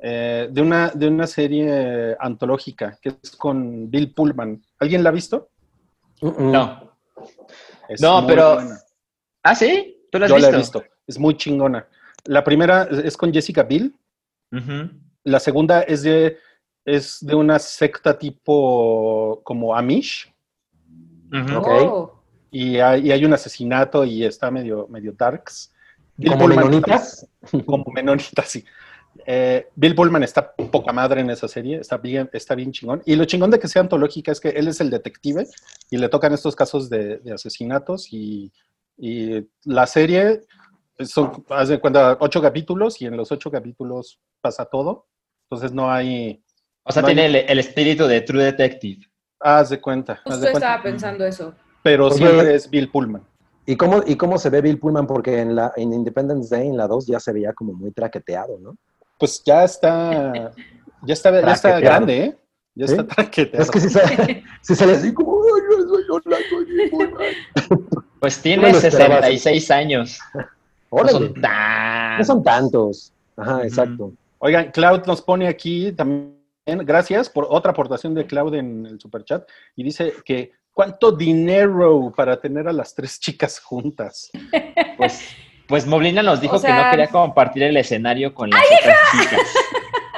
[0.00, 4.62] de, una, de una serie antológica que es con Bill Pullman.
[4.78, 5.48] ¿Alguien la ha visto?
[6.20, 6.92] No.
[7.88, 8.78] Es No, pero- buena.
[9.42, 9.96] Ah, ¿sí?
[10.12, 10.50] ¿Tú lo has Yo visto?
[10.50, 10.84] la he visto.
[11.06, 11.88] Es muy chingona.
[12.24, 13.94] La primera es con Jessica Biel.
[14.52, 14.90] Ujú.
[15.24, 16.36] La segunda es de,
[16.84, 20.32] es de una secta tipo como Amish.
[21.32, 21.56] Ujú.
[21.58, 21.68] Ok.
[21.68, 22.22] Oh.
[22.50, 25.72] Y hay, y hay un asesinato y está medio, medio darks.
[26.18, 27.26] Bill ¿Como Pullman menonitas?
[27.42, 28.64] está- Como menonitas, sí.
[29.26, 33.02] Eh, Bill Pullman está poca madre en esa serie, está bien, está bien chingón.
[33.06, 35.46] Y lo chingón de que sea antológica es que él es el detective
[35.90, 38.52] y le tocan estos casos de, de asesinatos y,
[38.96, 40.42] y la serie
[41.00, 45.06] son, haz de cuenta, ocho capítulos y en los ocho capítulos pasa todo.
[45.48, 46.42] Entonces no hay,
[46.84, 49.06] O sea, No hay- tiene el, el espíritu de True Detective.
[49.40, 50.12] haz de cuenta.
[50.14, 50.66] haz Justo de cuenta.
[50.68, 51.54] estaba pensando eso.
[51.82, 53.22] Pero siempre es Bill Pullman.
[53.68, 55.06] ¿Y cómo, ¿Y cómo se ve Bill Pullman?
[55.06, 58.58] Porque en, la, en Independence Day, en la 2, ya se veía como muy traqueteado,
[58.58, 58.78] ¿no?
[59.18, 60.54] Pues ya está,
[61.02, 62.36] ya está, ya está grande, ¿eh?
[62.74, 62.94] Ya ¿Sí?
[62.94, 63.62] está traqueteado.
[63.62, 67.98] Es que sí sale, sí sale así como, "Ay, yo soy Orlando Bill Pullman".
[68.20, 68.80] Pues No tiene así.
[68.80, 70.18] 66 años.
[70.90, 72.18] No son tan...
[72.18, 73.12] no son tantos.
[73.36, 74.14] Ajá, exacto.
[74.38, 76.38] Oigan, Cloud nos pone aquí también,
[76.86, 82.40] gracias por otra aportación de Cloud en el superchat, y dice que cuánto dinero para
[82.40, 84.30] tener a las tres chicas juntas.
[84.96, 85.22] Pues,
[85.66, 88.96] pues Moblina nos dijo O sea- que no quería compartir el escenario con las otras
[89.10, 89.40] chicas.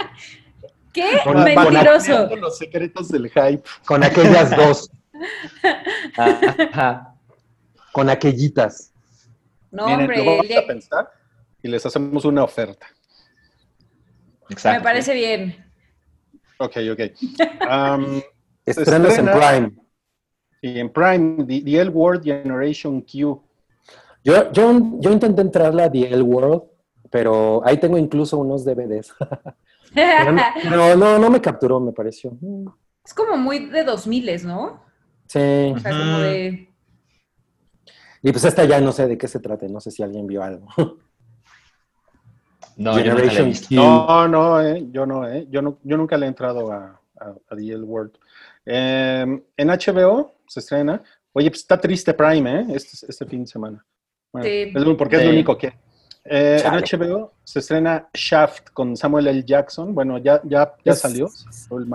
[0.93, 1.19] ¿Qué?
[1.25, 1.73] Con- Mentiroso.
[1.73, 3.63] balanceando los secretos del hype.
[3.87, 4.91] Con aquellas dos,
[6.19, 7.15] Ajá.
[7.93, 8.93] con aquellitas.
[9.71, 11.11] No, Miren, hombre, lo vamos a pensar
[11.63, 12.87] y les hacemos una oferta.
[14.51, 14.79] Exacto.
[14.79, 15.73] me parece bien.
[16.59, 17.01] Ok, ok.
[18.67, 19.80] Estrenos en Prime.
[20.61, 23.43] Y en Prime, The, The L Word Generation Q.
[24.23, 26.63] Yo, yo, yo intenté entrarle a The L World,
[27.11, 29.13] pero ahí tengo incluso unos DVDs.
[30.71, 32.33] No, no, no, me capturó, me pareció.
[33.05, 34.81] Es como muy de 2000, ¿no?
[35.27, 35.73] Sí.
[35.75, 36.21] O sea, como Ujú.
[36.23, 36.69] de...
[38.23, 40.43] Y pues esta ya no sé de qué se trate, no sé si alguien vio
[40.43, 40.67] algo.
[42.77, 43.53] No, yo Generation.
[43.53, 43.75] Q.
[43.75, 47.35] No, no, eh, yo no, eh, yo, no, yo nunca le he entrado a, a,
[47.51, 48.13] a The L Word.
[48.65, 51.01] Eh, en HBO se estrena.
[51.33, 52.67] Oye, pues está triste Prime, ¿eh?
[52.75, 53.85] Este, este fin de semana.
[54.33, 54.73] Bueno, Sí.
[54.75, 55.27] es porque es Sí.
[55.29, 55.69] lo único que.
[56.25, 56.75] Eh, en.
[56.75, 59.45] HBO se estrena Shaft con Samuel L.
[59.45, 59.95] Jackson.
[59.95, 61.27] Bueno, ya, ya, ya Es- salió.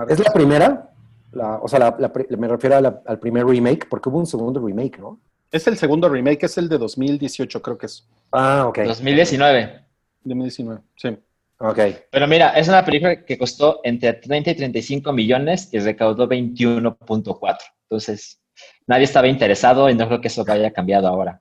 [0.08, 0.90] ¿Es la primera?
[1.32, 4.58] La- o sea, la- me refiero a la- al primer remake, porque hubo un segundo
[4.66, 5.20] remake, ¿no?
[5.52, 8.08] Es el segundo remake, es el de 2018, creo que es.
[8.32, 8.78] Ah, ok.
[8.86, 9.84] 2019.
[10.24, 11.16] 2019, sí.
[11.58, 11.78] Ok.
[12.10, 17.66] Pero mira, es una película que costó entre 30 y 35 millones y recaudó 21.4.
[17.88, 18.40] Entonces,
[18.86, 21.40] nadie estaba interesado y no creo que eso vaya cambiado ahora.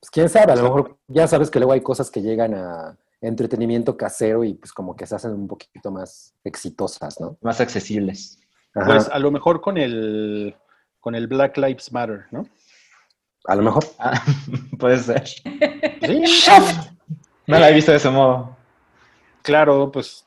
[0.00, 2.96] Pues quién sabe, a lo mejor ya sabes que luego hay cosas que llegan a
[3.20, 7.38] entretenimiento casero y pues como que se hacen un poquito más exitosas, ¿no?
[7.40, 8.38] Más accesibles.
[8.74, 8.86] Ajá.
[8.86, 10.54] Pues a lo mejor con el,
[11.00, 12.46] con el Black Lives Matter, ¿no?
[13.46, 13.84] a lo mejor.
[13.98, 14.22] Ah,
[14.78, 15.26] puede ser.
[15.26, 15.42] Sí,
[17.46, 18.56] No la he visto de ese modo.
[19.42, 20.25] claro, pues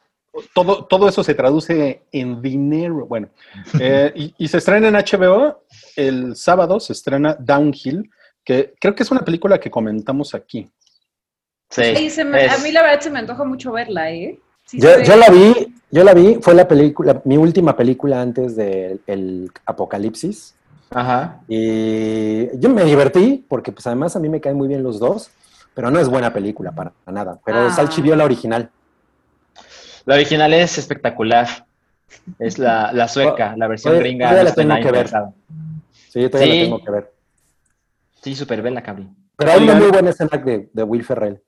[0.54, 3.06] todo, todo eso se traduce en dinero.
[3.06, 3.30] Bueno,
[3.80, 5.64] eh, y, y se estrena en HBO
[5.96, 8.10] el sábado, se estrena Downhill,
[8.44, 10.70] que creo que es una película que comentamos aquí.
[11.70, 11.96] Sí.
[11.96, 14.40] Sí, se me- es- A mí la verdad se me antoja mucho verla, ¿eh?
[14.66, 17.76] Sí Yo, se ve- yo la vi, yo la vi, fue la película, mi última
[17.76, 20.56] película antes del el apocalipsis.
[20.92, 21.42] Ajá.
[21.48, 25.30] Y yo me divertí, porque pues además a mí me caen muy bien los dos,
[25.76, 27.40] pero no es buena película para nada.
[27.46, 27.70] Pero Ah.
[27.72, 28.70] Salchi vio la original.
[30.06, 31.66] La original es espectacular.
[32.40, 34.36] Es la, la sueca, la versión Oye, gringa.
[34.36, 35.08] yo la tengo que ver.
[36.10, 36.60] Sí, yo todavía Sí.
[36.60, 37.14] la tengo que ver.
[38.24, 39.16] Sí, súper bella, cabrón.
[39.36, 41.42] Pero hay una muy buena escena de, de Will Ferrell.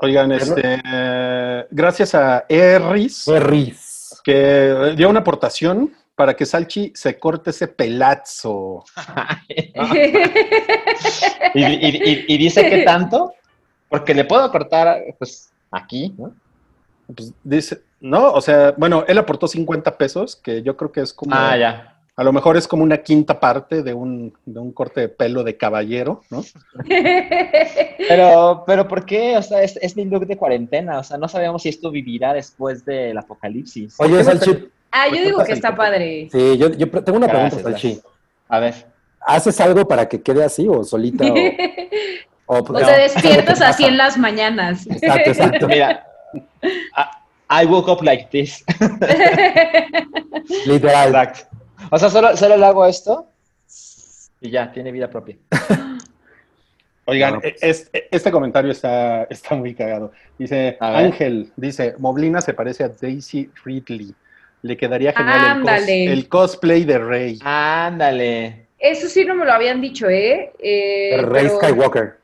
[0.00, 0.82] Oigan, este,
[1.70, 4.20] gracias a Erris, Ferris.
[4.24, 8.84] que dio una aportación para que Salchi se corte ese pelazo.
[11.54, 13.34] y, y- y- y dice que tanto,
[13.88, 16.34] porque le puedo cortar, pues, aquí, ¿no?
[17.14, 21.12] Pues dice, no, o sea, bueno, él aportó 50 pesos, que yo creo que es
[21.12, 21.96] como, Ah, ya.
[22.16, 25.42] a lo mejor es como una quinta parte de un, de un corte de pelo
[25.44, 26.42] de caballero, ¿no?
[28.08, 29.36] Pero, pero ¿por qué?
[29.36, 30.98] O sea, es, es mi look de cuarentena.
[30.98, 33.94] O sea, no sabemos si esto vivirá después del apocalipsis.
[33.98, 36.28] Oye, Salchi, ah, yo Pues digo que está padre.
[36.30, 37.88] sí, yo, yo tengo una pregunta, Gracias, Salchi.
[37.94, 38.12] gracias.
[38.48, 38.74] A ver.
[39.26, 41.24] ¿Haces algo para que quede así o solita?
[41.24, 41.34] O,
[42.46, 44.86] o- O te despiertas así en las mañanas.
[44.86, 45.66] Exacto, exacto.
[45.68, 46.06] Mira,
[46.96, 48.64] I, I woke up like this.
[50.66, 51.08] Literal.
[51.08, 51.56] Exacto.
[51.90, 53.28] O sea, solo, solo le hago esto
[54.40, 55.36] y ya, tiene vida propia.
[57.06, 57.54] Oigan, No, pues.
[57.62, 60.12] es- este comentario está, está muy cagado.
[60.38, 60.76] Dice.
[60.80, 64.14] Ángel, dice, Moblina se parece a Daisy Ridley.
[64.62, 67.38] Le quedaría genial el, cos- el cosplay de Rey.
[67.44, 68.66] Ándale.
[68.78, 70.52] Eso sí no me lo habían dicho, ¿eh?
[70.58, 72.18] Eh, El Rey pero- Skywalker.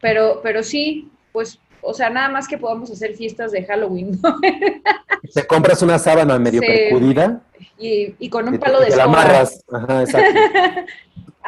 [0.00, 4.38] pero, pero sí, pues, o sea, nada más que podamos hacer fiestas de Halloween, ¿no?
[5.34, 6.66] Te compras una sábana medio Sí.
[6.66, 7.40] percudida
[7.78, 9.20] y, y con y un te- palo de te la escoba.
[9.22, 9.64] amarras.
[9.70, 10.40] Ajá, exacto.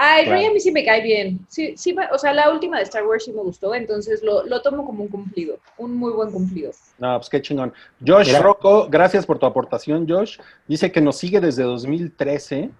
[0.02, 0.50] Ay, Rey Claro.
[0.50, 1.40] a mí sí me cae bien.
[1.48, 4.62] Sí, sí, o sea, la última de Star Wars sí me gustó, entonces lo, lo
[4.62, 6.72] tomo como un cumplido, un muy buen cumplido.
[6.98, 7.72] No, pues qué chingón.
[8.06, 8.38] Josh Mira.
[8.40, 10.38] Rocco, gracias por tu aportación, Josh.
[10.66, 12.70] Dice que nos sigue desde 2013.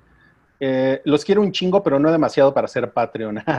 [0.60, 3.42] Eh, los quiero un chingo, pero no demasiado para ser Patreon.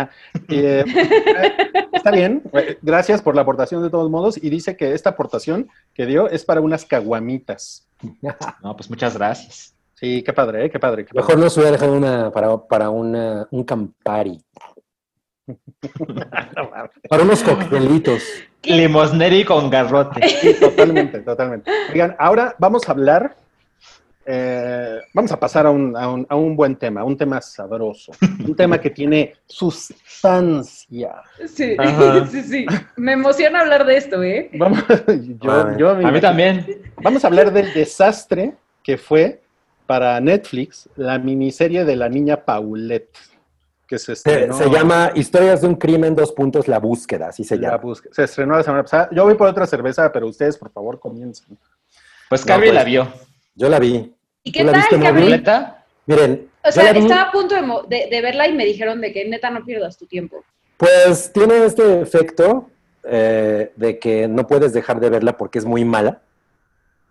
[0.48, 0.84] Eh,
[1.94, 2.44] está bien,
[2.82, 4.42] gracias por la aportación de todos modos.
[4.42, 7.88] Y dice que esta aportación que dio es para unas caguamitas.
[8.62, 9.74] No, pues muchas gracias.
[9.96, 10.70] Sí, qué padre, ¿eh?
[10.70, 11.06] qué padre.
[11.06, 11.22] Qué padre.
[11.22, 14.42] Mejor nos hubiera dejado una para, para una, un Campari.
[17.10, 18.24] Para unos coctelitos.
[18.64, 20.28] Limosneri con garrote.
[20.28, 21.72] Sí, totalmente, totalmente.
[21.92, 23.36] Oigan, ahora vamos a hablar,
[24.26, 28.12] eh, vamos a pasar a un, a un- a un buen tema, un tema sabroso,
[28.46, 31.16] un tema que tiene sustancia.
[31.48, 32.26] Sí, Ajá.
[32.32, 32.66] sí, sí.
[32.98, 34.50] Me emociona hablar de esto, ¿eh?
[34.54, 34.80] Vamos,
[35.42, 35.76] yo, Ay.
[35.78, 36.66] yo A mí también.
[37.02, 38.54] Vamos a hablar del desastre
[38.84, 39.42] que fue
[39.88, 43.18] para Netflix la miniserie de la niña Paulette,
[43.88, 44.54] que se Se, estrenó.
[44.58, 47.94] se llama Historias de un crimen, dos puntos, la búsqueda, así se la llama.
[48.12, 49.10] se estrenó la semana pasada.
[49.12, 51.58] Yo voy por otra cerveza, pero ustedes, por favor, comiencen.
[52.30, 52.76] Pues No, Cabri pues.
[52.76, 53.08] la vio.
[53.56, 54.14] Yo la vi.
[54.44, 55.00] ¿Y ¿Tú qué la tal, viste?
[55.00, 55.86] ¿Completa?
[56.06, 59.02] Miren, O sea, la estaba a punto de, mo- de- de verla y me dijeron
[59.02, 60.44] de que neta no pierdas tu tiempo.
[60.78, 62.70] pues tiene este efecto
[63.04, 66.22] eh, de que no puedes dejar de verla porque es muy mala.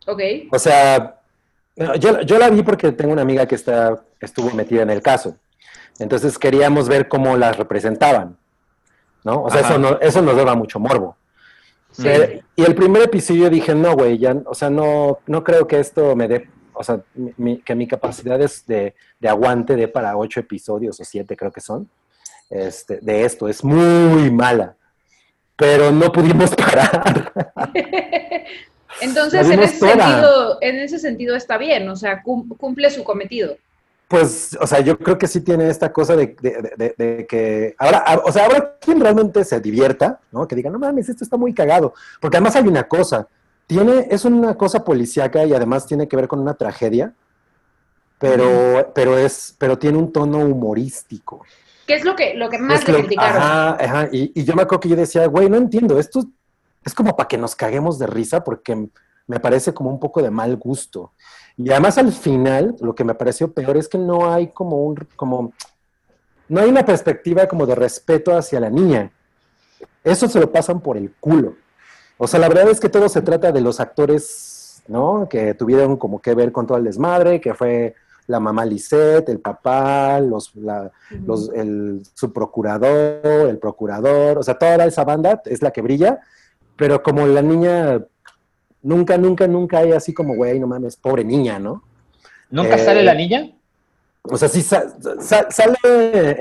[0.06, 0.20] ¿Ok?
[0.50, 1.20] O sea,
[1.98, 5.36] yo, yo la vi porque tengo una amiga que está, estuvo metida en el caso.
[6.00, 8.36] Entonces queríamos ver cómo las representaban.
[9.22, 9.42] ¿No?
[9.44, 9.70] O sea, Ajá.
[9.70, 11.16] eso, no, eso nos daba mucho morbo.
[11.92, 12.08] Sí.
[12.08, 15.78] Eh, y el primer episodio dije, no, güey, ya, o sea, no, no creo que
[15.80, 17.00] esto me dé, o sea,
[17.36, 21.50] mi- que mi capacidad es de, de aguante de para ocho episodios o siete creo
[21.52, 21.88] que son,
[22.48, 24.76] este, de esto, es muy mala.
[25.56, 27.32] Pero no pudimos parar.
[29.00, 29.92] Entonces, en ese, toda.
[29.92, 33.56] sentido, en ese sentido está bien, o sea, cum- cumple su cometido.
[34.10, 37.76] Pues, o sea, yo creo que sí tiene esta cosa de, de- de- de que
[37.78, 40.48] ahora, a- o sea, ahora quien realmente se divierta, ¿no?
[40.48, 41.94] Que diga, no mames, esto está muy cagado.
[42.20, 43.28] Porque además hay una cosa,
[43.68, 47.14] tiene, es una cosa policíaca y además tiene que ver con una tragedia,
[48.18, 51.44] pero, pero es, pero tiene un tono humorístico.
[51.86, 53.40] ¿Qué es lo que, lo que más le criticaron?
[53.42, 54.08] Ajá, ajá.
[54.10, 56.24] Y, y yo me acuerdo que yo decía, güey, no entiendo, esto
[56.84, 58.88] es como para que nos caguemos de risa porque
[59.28, 61.12] me parece como un poco de mal gusto.
[61.56, 64.96] Y además al final, lo que me pareció peor es que no hay como un,
[65.16, 65.52] como,
[66.48, 69.10] no hay una perspectiva como de respeto hacia la niña.
[70.02, 71.54] Eso se lo pasan por el culo.
[72.18, 75.28] O sea, la verdad es que todo se trata de los actores, ¿no?
[75.28, 77.94] Que tuvieron como que ver con todo el desmadre, que fue
[78.26, 80.90] la mamá Lisette, el papá, los, la,
[81.26, 86.20] los, el, su procurador, el procurador, o sea, toda esa banda es la que brilla,
[86.76, 88.04] pero como la niña,
[88.82, 91.82] nunca, nunca, nunca hay así como, güey, no mames, pobre niña, ¿no?
[92.50, 93.50] ¿Nunca Eh, sale la niña?
[94.22, 94.86] O sea, sí sa-
[95.20, 95.76] sa- sale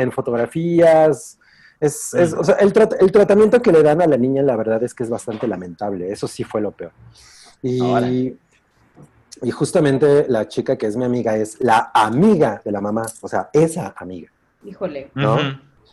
[0.02, 1.38] en fotografías,
[1.80, 4.56] es, es- o sea, el, trat- el tratamiento que le dan a la niña, la
[4.56, 6.92] verdad es que es bastante lamentable, eso sí fue lo peor.
[7.62, 8.36] Y,
[9.42, 13.28] y justamente la chica que es mi amiga es la amiga de la mamá, o
[13.28, 14.30] sea, esa amiga.
[14.66, 15.10] Híjole.
[15.16, 15.38] ¿no?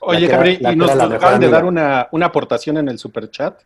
[0.01, 3.61] Oye, Gabriel, y nos acaban de dar una, una aportación en el superchat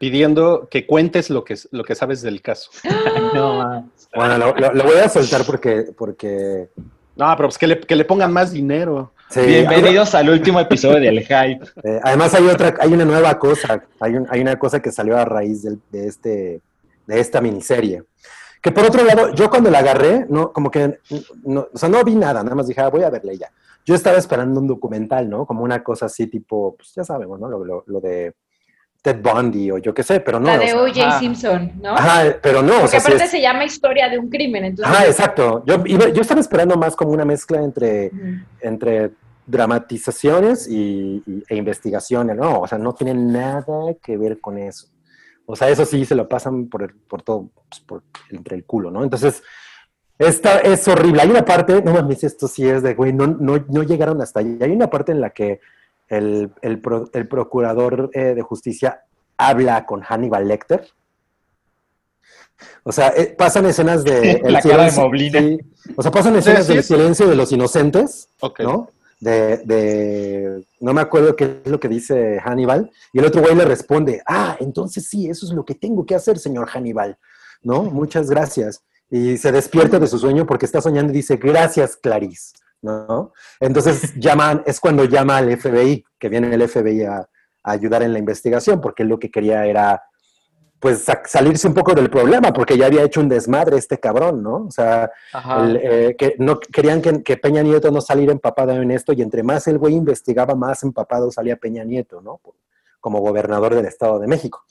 [0.00, 2.70] pidiendo que cuentes lo que, lo que sabes del caso.
[3.34, 3.86] No.
[4.16, 6.70] Bueno, lo, lo- lo voy a soltar porque, porque
[7.16, 9.12] No, pero pues que le, que le pongan más dinero.
[9.28, 11.60] sí, Bienvenidos al último episodio del Hype.
[11.84, 15.18] Eh, además hay otra, hay una nueva cosa, hay, un- hay una cosa que salió
[15.18, 16.60] a raíz del- de, este,
[17.06, 18.02] de esta miniserie.
[18.62, 20.98] Que por otro lado, yo cuando la agarré, no, como que,
[21.44, 23.50] no, o sea, no vi nada, nada más dije, ah, voy a verla ya.
[23.84, 25.44] Yo estaba esperando un documental, ¿no?
[25.46, 27.48] Como una cosa así tipo, pues ya sabemos, ¿no?
[27.50, 28.34] Lo, lo- lo de
[29.02, 30.46] Ted Bundy o yo qué sé, pero no.
[30.48, 31.18] la o de sea, O.J.
[31.20, 31.94] Simpson, ¿no?
[31.94, 34.64] ajá, pero no, o Porque sea, sí aparte es- se llama Historia de un crimen,
[34.64, 34.94] entonces...
[34.94, 35.62] Ajá, exacto.
[35.66, 38.10] Yo, iba- yo estaba esperando más como una mezcla entre
[38.60, 39.12] entre
[39.46, 42.60] dramatizaciones y, y- e investigaciones, ¿no?
[42.60, 43.64] O sea, no tiene nada
[44.02, 44.88] que ver con eso.
[45.46, 48.64] O sea, eso sí se lo pasan por, el- por todo, pues, por entre el
[48.64, 49.02] culo, ¿no?
[49.02, 49.42] Entonces,
[50.18, 51.22] esta es horrible.
[51.22, 54.40] Hay una parte, no mames, esto sí es de, güey, no, no, no llegaron hasta
[54.40, 54.58] allí.
[54.60, 55.60] Hay una parte en la que
[56.10, 59.04] el, el pro- el procurador eh, de justicia
[59.38, 60.86] habla con Hannibal Lecter.
[62.82, 64.40] O sea, eh, pasan escenas de...
[64.44, 65.40] La cara de Moblina.
[65.40, 65.58] sí.
[65.96, 68.28] O sea, pasan escenas sí, del silencio de los inocentes.
[68.64, 68.90] ¿no?
[69.18, 73.54] De, de- no me acuerdo qué es lo que dice Hannibal, y el otro güey
[73.54, 77.18] le responde, ah, entonces sí, eso es lo que tengo que hacer, señor Hannibal,
[77.62, 77.82] ¿no?
[77.84, 78.82] Muchas gracias.
[79.10, 83.32] Y se despierta de su sueño porque está soñando y dice, gracias, Clarice, ¿no?
[83.60, 87.28] Entonces llaman, es cuando llama al FBI, que viene el FBI a, a
[87.72, 90.02] ayudar en la investigación, porque él lo que quería era
[90.78, 94.42] pues sa- salirse un poco del problema, porque ya había hecho un desmadre este cabrón,
[94.42, 94.64] ¿no?
[94.66, 95.10] O sea,
[95.62, 99.20] el, eh, que no querían que, que Peña Nieto no saliera empapado en esto, y
[99.20, 102.40] entre más el güey investigaba, más empapado salía Peña Nieto, ¿no?
[102.98, 104.64] Como gobernador del Estado de México.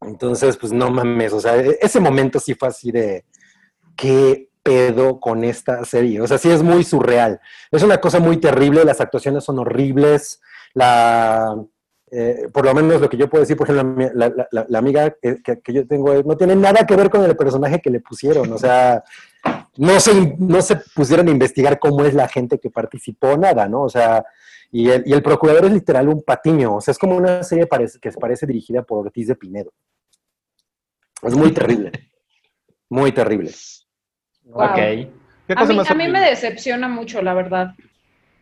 [0.00, 3.24] Entonces, pues no mames, o sea, e- ese momento sí fue así de
[3.94, 6.20] qué pedo con esta serie.
[6.20, 7.40] O sea, sí es muy surreal.
[7.70, 10.40] Es una cosa muy terrible, las actuaciones son horribles,
[10.74, 11.56] la
[12.14, 14.48] eh, por lo menos lo que yo puedo decir, por ejemplo, la, mi- la- la-
[14.52, 17.80] la- la amiga que yo tengo eh, no tiene nada que ver con el personaje
[17.80, 18.52] que le pusieron.
[18.52, 19.02] O sea,
[19.78, 23.84] no se, no se pusieron a investigar cómo es la gente que participó, nada, ¿no?
[23.84, 24.26] O sea,
[24.70, 26.76] y el, y el procurador es literal un patiño.
[26.76, 29.72] O sea, es como una serie parece, que parece dirigida por Ortiz de Pinedo.
[31.22, 31.92] Es muy terrible.
[32.90, 33.52] Muy terrible.
[34.52, 34.66] Wow.
[34.70, 34.76] Ok.
[34.76, 37.74] ¿Qué A mí, más a mí me decepciona mucho, la verdad.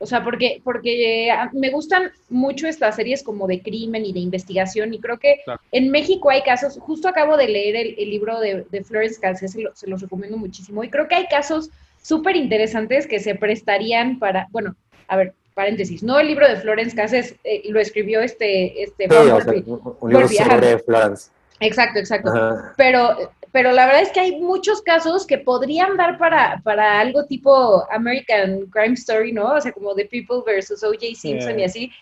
[0.03, 4.20] O sea, porque, porque eh, me gustan mucho estas series como de crimen y de
[4.20, 5.61] investigación y creo que Claro.
[5.73, 9.53] en México hay casos, justo acabo de leer el, el libro de, de Florence Cassés,
[9.53, 11.68] se, lo- se los recomiendo muchísimo y creo que hay casos
[12.03, 14.75] súper interesantes que se prestarían para, bueno,
[15.07, 19.14] a ver, paréntesis, no el libro de Florence Cassés, eh, lo escribió este, este Sí,
[19.14, 21.31] o sea, un un libro sobre Florence.
[21.61, 22.73] Exacto, exacto Ajá.
[22.79, 27.24] pero, pero la verdad es que hay muchos casos que podrían dar para, para algo
[27.26, 29.54] tipo American Crime Story, ¿no?
[29.54, 31.06] O sea, como The People versus O.J.
[31.14, 31.92] Simpson y así.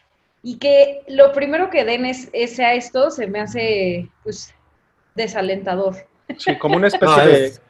[0.42, 4.54] Y que lo primero que den es, es a esto se me hace, pues,
[5.14, 5.96] desalentador.
[6.36, 7.46] Sí, como una especie No, de...
[7.46, 7.62] es-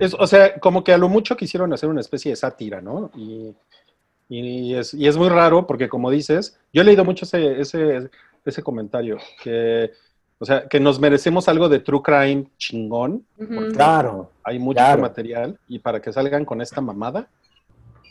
[0.00, 3.10] es- o sea, como que a lo mucho quisieron hacer una especie de sátira, ¿no?
[3.16, 3.54] Y,
[4.28, 8.10] y es, y es muy raro porque, como dices, yo he leído mucho ese, ese,
[8.44, 9.90] ese comentario, que,
[10.38, 13.26] o sea, que nos merecemos algo de true crime chingón.
[13.72, 14.30] Claro.
[14.42, 15.02] hay mucho Claro.
[15.02, 17.28] material, y para que salgan con esta mamada,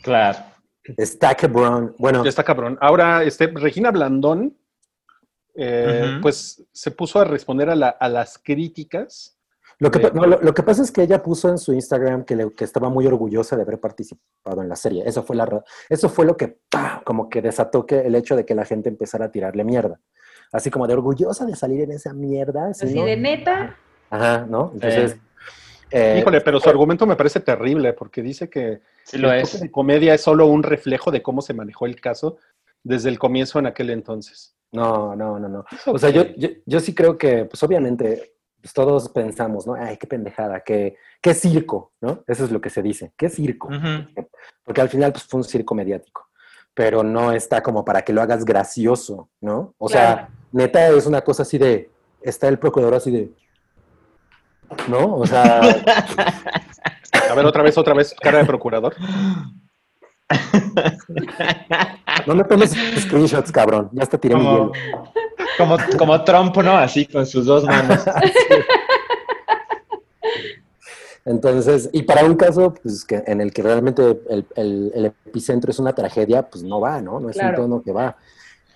[0.03, 0.39] Claro.
[0.97, 1.95] Está cabrón.
[1.97, 2.77] Bueno, está cabrón.
[2.81, 4.57] Ahora, este, Regina Blandón,
[5.55, 9.37] eh, pues se puso a responder a, la- a las críticas.
[9.79, 11.73] Lo que, de- pa- no, lo, lo que pasa es que ella puso en su
[11.73, 15.03] Instagram que, le- que estaba muy orgullosa de haber participado en la serie.
[15.05, 17.01] Eso fue, la, eso fue lo que ¡pah!
[17.05, 19.99] como que desató que el hecho de que la gente empezara a tirarle mierda.
[20.53, 22.69] Así como de orgullosa de salir en esa mierda.
[22.69, 23.75] así, de neta,
[24.09, 24.71] Ajá, ¿no?
[24.75, 25.17] Entonces,
[25.89, 29.59] eh, Híjole, pero su argumento me parece terrible porque dice que Sí lo el es.
[29.59, 32.37] de comedia es solo un reflejo de cómo se manejó el caso
[32.83, 34.55] desde el comienzo en aquel entonces.
[34.71, 35.65] no, no, no, no.
[35.87, 39.75] O sea, yo, yo, yo sí creo que, pues obviamente, pues, todos pensamos, ¿no?
[39.75, 42.23] Ay, qué pendejada, qué, qué circo, ¿no?
[42.27, 43.69] Eso es lo que se dice, qué circo.
[44.63, 46.29] Porque al final pues, fue un circo mediático,
[46.73, 49.75] pero no está como para que lo hagas gracioso, ¿no?
[49.77, 50.29] O sea.
[50.53, 51.89] Neta es una cosa así de,
[52.21, 53.29] está el procurador así de,
[54.87, 55.17] ¿no?
[55.17, 55.59] O sea,
[57.29, 58.95] A ver, otra vez, otra vez, cara de procurador.
[62.25, 65.03] no me tomes screenshots, cabrón, ya hasta tiré mi Como, hielo.
[65.57, 66.75] como, como Trump, ¿no?
[66.77, 68.03] Así con sus dos manos.
[71.25, 75.71] Entonces, y para un caso pues, que, en el que realmente el, el- el epicentro
[75.71, 77.19] es una tragedia, pues no va, ¿no?
[77.19, 77.63] No es Claro.
[77.63, 78.17] un tono que va.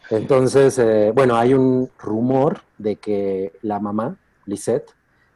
[0.10, 4.90] Entonces, eh, bueno, hay un rumor de que la mamá, Lisette,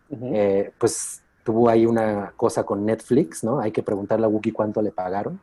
[0.10, 3.60] eh, pues tuvo ahí una cosa con Netflix, ¿no?
[3.60, 5.40] Hay que preguntarle a Wookie cuánto le pagaron.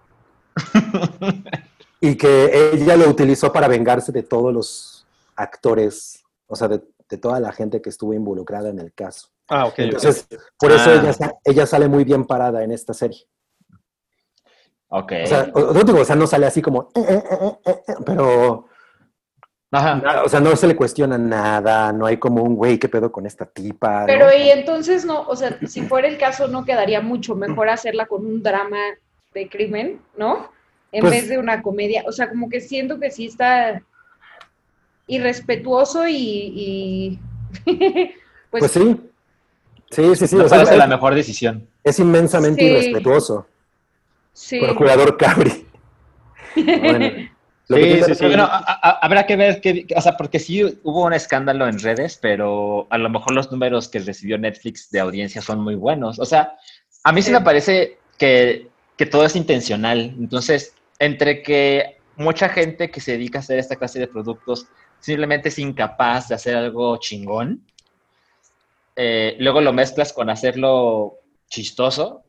[2.01, 7.19] y que ella lo utilizó para vengarse de todos los actores, o sea, de, de
[7.19, 9.29] toda la gente que estuvo involucrada en el caso.
[9.49, 9.75] Ah, ok.
[9.79, 10.27] Entonces,
[10.59, 10.95] por eso Ah.
[10.95, 13.27] ella, ella sale muy bien parada en esta serie.
[14.89, 15.13] Ok.
[15.25, 17.83] O sea, o- no digo, o sea, no sale así como, "Eh, eh, eh, eh,
[17.89, 18.67] eh", pero,
[19.71, 20.23] Ajá.
[20.25, 23.27] o sea, no se le cuestiona nada, no hay como un güey, ¿qué pedo con
[23.27, 24.01] esta tipa?
[24.01, 24.07] ¿no?
[24.07, 28.07] Pero y entonces no, o sea, si fuera el caso, no quedaría mucho mejor hacerla
[28.07, 28.79] con un drama
[29.35, 30.51] de crimen, ¿no?
[30.91, 32.03] En Pues- vez de una comedia.
[32.07, 33.83] O sea, como que siento que sí está
[35.07, 37.19] irrespetuoso y, y-
[38.51, 39.01] pues, Pues sí.
[39.91, 40.37] Sí, sí, sí.
[40.37, 41.67] Me o sea, parece es, la mejor decisión.
[41.83, 42.67] es inmensamente Sí.
[42.69, 43.47] irrespetuoso.
[44.33, 44.61] sí.
[44.61, 45.67] Procurador Cabri.
[46.57, 47.29] Bueno,
[47.69, 48.25] lo Sí, que te- sí, sí.
[48.27, 51.79] Bueno, a- a- habrá que ver qué, o sea, porque sí hubo un escándalo en
[51.79, 56.19] redes, pero a lo mejor los números que recibió Netflix de audiencia son muy buenos.
[56.19, 56.57] O sea,
[57.05, 57.33] a mí sí, Sí.
[57.35, 60.15] me parece que, que todo es intencional.
[60.19, 64.67] Entonces, entre que mucha gente que se dedica a hacer esta clase de productos
[65.01, 67.65] simplemente es incapaz de hacer algo chingón,
[68.97, 71.19] eh, luego lo mezclas con hacerlo
[71.49, 72.25] chistoso,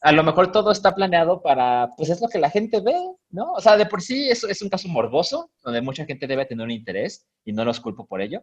[0.00, 2.94] a lo mejor todo está planeado para, pues es lo que la gente ve,
[3.30, 3.52] ¿no?
[3.52, 6.64] O sea, de por sí es, es un caso morboso, donde mucha gente debe tener
[6.64, 8.42] un interés y no los culpo por ello,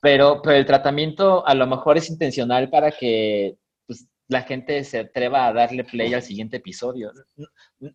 [0.00, 3.56] pero, pero el tratamiento a lo mejor es intencional para que
[3.86, 7.12] pues, la gente se atreva a darle play al siguiente episodio.
[7.36, 7.46] No,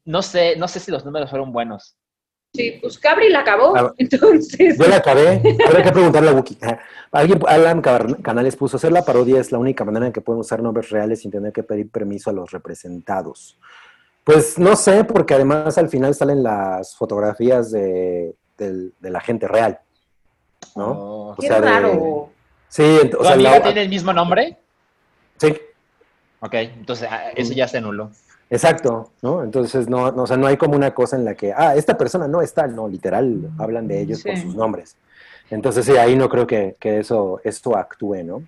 [0.06, 1.96] no sé, no sé si los números fueron buenos.
[2.56, 4.78] Sí, pues Cabri la acabó, Ah, entonces.
[4.78, 5.42] Yo la acabé.
[5.68, 6.58] Habrá que preguntarle a Wookie.
[6.62, 6.80] Ah,
[7.12, 10.62] Alguien, Alan Canales puso, hacer la parodia es la única manera en que pueden usar
[10.62, 13.58] nombres reales sin tener que pedir permiso a los representados.
[14.24, 19.80] Pues no sé, porque además al final salen las fotografías de, de la gente real,
[20.76, 20.92] ¿no?
[20.92, 21.32] Oh.
[21.32, 22.30] O Qué sea, de- raro.
[22.70, 24.58] Sí, ¿Tu o sea, amiga la- tiene el mismo nombre?
[25.38, 25.54] sí,
[26.40, 28.12] Ok, entonces ah, eso ya se anuló.
[28.50, 29.44] exacto, ¿no?
[29.44, 31.98] Entonces no, no, o sea, no hay como una cosa en la que, ah, esta
[31.98, 34.42] persona no está, no, literal, hablan de ellos por Sí.
[34.44, 34.96] sus nombres.
[35.50, 38.44] Entonces sí, ahí no creo que, que eso, esto actúe, ¿no?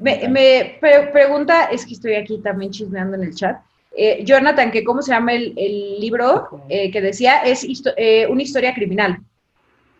[0.00, 3.58] Me, me pre- pregunta, es que estoy aquí también chismeando en el chat.
[3.96, 8.26] Eh, Jonathan, que cómo se llama el, el libro eh, que decía, es histo- eh,
[8.28, 9.18] una historia criminal.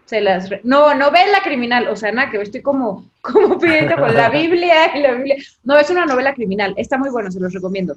[0.07, 4.15] Se las re- no, novela criminal, o sea, nada que estoy como, como pidiendo con
[4.15, 5.37] la Biblia y la Biblia.
[5.63, 7.97] No, es una novela criminal, está muy bueno, se los recomiendo.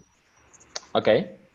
[0.93, 1.10] Ok.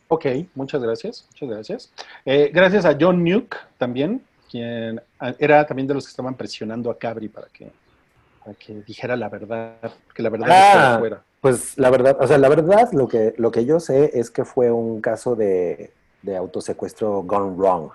[0.08, 1.92] Ok, muchas gracias, muchas gracias.
[2.26, 4.20] Eh, gracias a John Nuke también,
[4.50, 7.70] quien ah, era también de los que estaban presionando a Cabri para que,
[8.44, 9.76] para que dijera la verdad,
[10.14, 10.66] que la verdad Ah.
[10.68, 11.24] estaba afuera.
[11.40, 14.44] Pues la verdad, o sea, la verdad, lo que, lo que yo sé es que
[14.44, 17.90] fue un caso de, de autosecuestro gone wrong.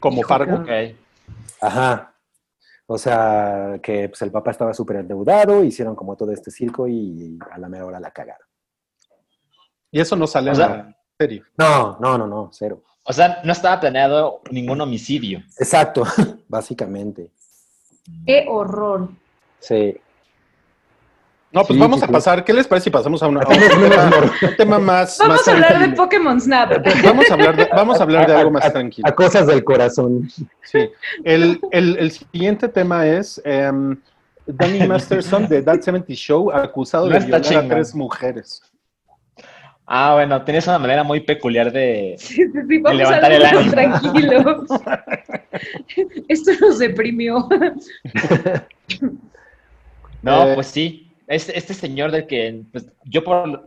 [0.00, 0.64] Como Fargo.
[0.64, 1.36] qué- Ok.
[1.60, 2.14] Ajá.
[2.86, 7.38] O sea, que pues, el papá estaba súper endeudado, hicieron como todo este circo y
[7.50, 8.46] a la mera hora la cagaron.
[9.90, 11.42] Y eso no sale O en sea- la serie.
[11.58, 12.82] No, no, no, no, cero.
[13.04, 15.40] O sea, no estaba planeado ningún homicidio.
[15.58, 16.04] Exacto,
[16.48, 17.30] básicamente.
[18.26, 19.08] Qué horror.
[19.60, 19.96] Sí.
[21.50, 22.44] No, pues Sí, vamos sí, a pasar.
[22.44, 24.30] ¿Qué les parece si pasamos a, una, a un, tema, humor.
[24.42, 25.16] un tema más.
[25.18, 25.96] Vamos más a hablar de?
[25.96, 26.72] Pokémon Snap.
[27.04, 29.08] Vamos a hablar de, vamos a hablar de algo más tranquilo.
[29.08, 30.28] A cosas del corazón.
[30.62, 30.90] Sí.
[31.24, 33.96] El, el- el siguiente tema es em,
[34.46, 38.62] Danny Masterson de That 70 Show acusado No de violar a tres mujeres.
[39.90, 42.16] Ah, bueno, tienes una manera muy peculiar de...
[42.18, 43.72] Sí, sí, sí, vamos a levantar el hablar ánimo.
[43.72, 44.66] tranquilo.
[46.28, 47.48] Esto nos deprimió.
[50.20, 51.10] No, Eh, pues sí.
[51.28, 53.64] Este, este señor del que pues, yo, por,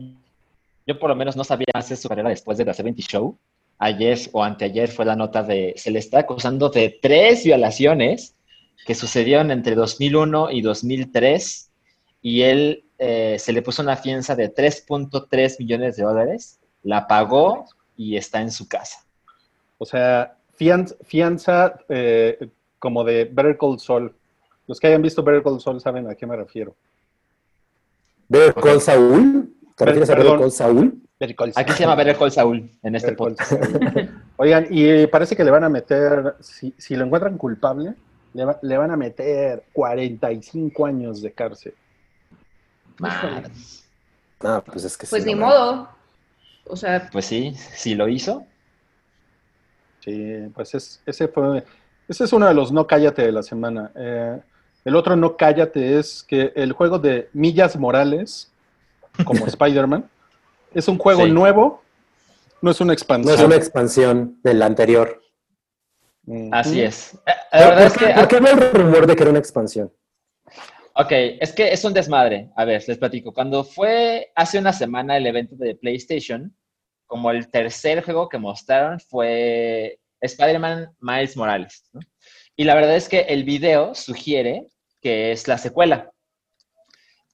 [0.85, 3.37] yo por lo menos no sabía de su carrera después de The 70 Show.
[3.79, 5.73] Ayer o anteayer fue la nota de...
[5.77, 8.35] Se le está acusando de tres violaciones
[8.85, 11.71] que sucedieron entre 2001 y 2003
[12.21, 17.65] y él eh, se le puso una fianza de 3.3 millones de dólares, la pagó
[17.97, 19.03] y está en su casa.
[19.79, 22.47] O sea, fianza, fianza eh,
[22.77, 24.13] como de Better Call Saul.
[24.67, 26.75] Los que hayan visto Better Call Saul saben a qué me refiero.
[28.29, 29.53] ¿Better Call Saúl?
[29.75, 30.29] ¿Te refieres a Better.
[30.29, 31.77] Call Call Aquí Saul.
[31.77, 33.51] se llama Better Call Saul en este podcast.
[33.51, 34.09] Saul.
[34.37, 37.93] Oigan, y parece que le van a meter, si, si lo encuentran culpable,
[38.33, 41.73] le, va- le van a meter 45 años de cárcel.
[44.41, 45.89] No, pues es que Pues sí, ni no, modo.
[46.65, 48.45] O sea, Pues sí, sí lo hizo.
[49.99, 51.63] Sí, pues es, ese fue,
[52.07, 53.91] ese es uno de los no cállate de la semana.
[53.95, 54.39] Eh,
[54.85, 58.51] el otro no cállate es que el juego de Millas Morales,
[59.23, 60.09] como Spider-Man,
[60.73, 61.31] es un juego Sí.
[61.31, 61.83] nuevo,
[62.61, 63.35] no es una No expansión.
[63.35, 65.21] es una expansión del anterior.
[66.51, 67.13] Así es.
[67.25, 69.29] Eh, ¿Por, La verdad es qué- que, por qué había el rumor de que era
[69.31, 69.91] una expansión?
[71.01, 72.49] Ok, es que es un desmadre.
[72.55, 73.33] A ver, les platico.
[73.33, 76.55] Cuando fue hace una semana el evento de PlayStation,
[77.05, 81.89] como el tercer juego que mostraron fue Spider-Man Miles Morales.
[82.55, 84.67] Y la verdad es que el video sugiere
[85.01, 86.11] que es la secuela.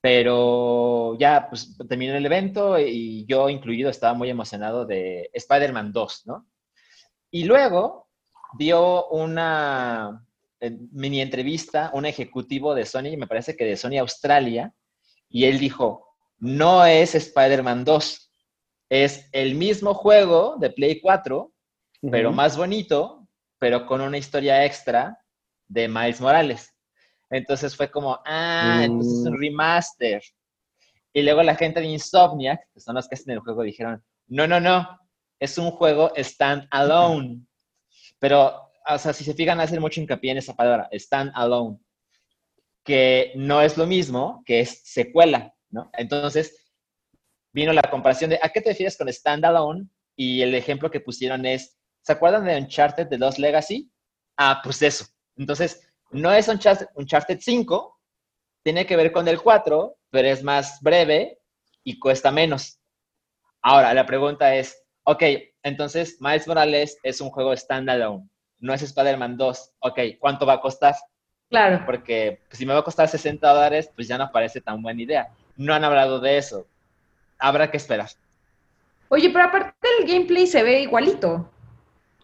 [0.02, 6.28] Pero ya, pues terminó el evento y yo incluido estaba muy emocionado de Spider-Man 2,
[6.28, 6.48] ¿no?
[7.32, 8.08] Y luego
[8.58, 10.27] dio una
[10.92, 14.74] mini entrevista, un ejecutivo de Sony, me parece que de Sony Australia,
[15.30, 18.32] y él dijo, no es Spider-Man 2,
[18.90, 21.52] es el mismo juego de Play 4,
[22.12, 23.28] pero más bonito,
[23.60, 25.20] pero con una historia extra
[25.68, 26.74] de Miles Morales.
[27.30, 29.40] Entonces fue como, ah, entonces es un Mm.
[29.42, 30.22] remaster.
[31.12, 34.48] Y luego la gente de Insomniac, que son los que hacen el juego, dijeron, no,
[34.48, 35.00] no, no,
[35.40, 37.42] es un juego stand alone.
[38.20, 41.80] Pero, o sea, si se fijan, hacen mucho hincapié en esa palabra, stand alone,
[42.84, 45.90] que no es lo mismo que es secuela, ¿no?
[45.94, 46.72] Entonces,
[47.54, 49.88] vino la comparación de, ¿a qué te refieres con stand alone?
[50.16, 53.92] Y el ejemplo que pusieron es, ¿se acuerdan de Uncharted de Lost Legacy?
[54.38, 55.06] Ah, pues eso.
[55.36, 58.00] Entonces, no es Uncharted, Uncharted 5,
[58.64, 61.40] tiene que ver con el 4, pero es más breve
[61.84, 62.80] y cuesta menos.
[63.62, 65.24] Ahora, la pregunta es, ok,
[65.64, 68.30] entonces Miles Morales es un juego standalone,
[68.60, 69.72] no es Spider-Man 2.
[69.80, 70.96] Ok, ¿cuánto va a costar?
[71.50, 71.84] claro.
[71.86, 75.30] Porque si me va a costar 60 dólares, pues ya no parece tan buena idea.
[75.56, 76.68] No han hablado de eso.
[77.40, 78.10] Habrá que esperar.
[79.10, 81.50] Oye, pero aparte el gameplay se ve igualito.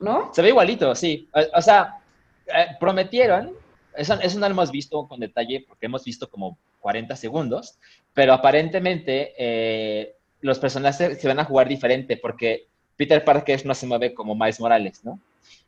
[0.03, 0.33] ¿no?
[0.33, 1.29] Se ve igualito, sí.
[1.33, 1.99] O, o sea,
[2.47, 3.53] eh, prometieron,
[3.95, 7.77] eso, eso no lo hemos visto con detalle porque hemos visto como 40 segundos,
[8.13, 12.67] pero aparentemente eh, los personajes se van a jugar diferente porque
[12.97, 15.19] Peter Parker no se mueve como Miles Morales, ¿no?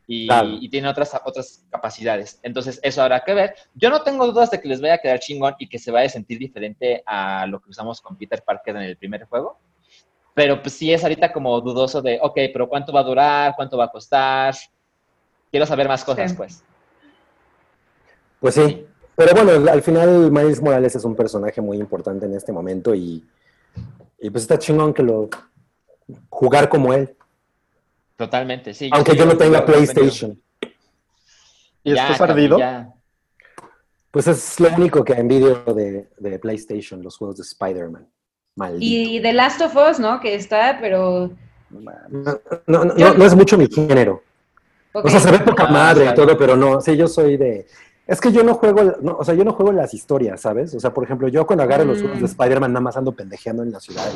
[0.06, 0.48] Y, Claro.
[0.60, 2.38] y tiene otras, otras capacidades.
[2.42, 3.54] Entonces, eso habrá que ver.
[3.74, 6.06] Yo no tengo dudas de que les vaya a quedar chingón y que se vaya
[6.06, 9.58] a sentir diferente a lo que usamos con Peter Parker en el primer juego.
[10.34, 13.54] Pero pues sí es ahorita como dudoso de, ok, pero ¿cuánto va a durar?
[13.56, 14.54] ¿Cuánto va a costar?
[15.50, 16.36] Quiero saber más cosas, Sí.
[16.36, 16.62] pues.
[18.40, 18.86] Pues sí.
[19.16, 23.24] Pero bueno, al final Miles Morales es un personaje muy importante en este momento y,
[24.20, 25.30] y pues está chingón que lo
[26.28, 27.15] jugar como él.
[28.16, 28.88] Totalmente, sí.
[28.92, 30.40] Aunque yo no tenga PlayStation.
[31.84, 32.58] ¿Y Ya, estás cabrón, ardido?
[32.58, 32.92] ya.
[34.10, 38.08] Pues es lo único que envidio de, de PlayStation, los juegos de Spider-Man.
[38.56, 38.84] Maldito.
[39.10, 40.18] Y The Last of Us, ¿no?
[40.20, 41.30] Que está, pero...
[41.68, 42.10] No mames.
[42.10, 44.22] No, no, no, no- no es mucho mi género.
[44.94, 47.66] O sea, se ve poca Ah, madre y todo, pero no, sí, yo soy de...
[48.06, 50.72] Es que yo no juego, no, o sea, yo no juego las historias, ¿sabes?
[50.74, 52.02] O sea, por ejemplo, yo cuando agarro los Mm.
[52.02, 54.06] juegos de Spider-Man nada más ando pendejeando en la ciudad.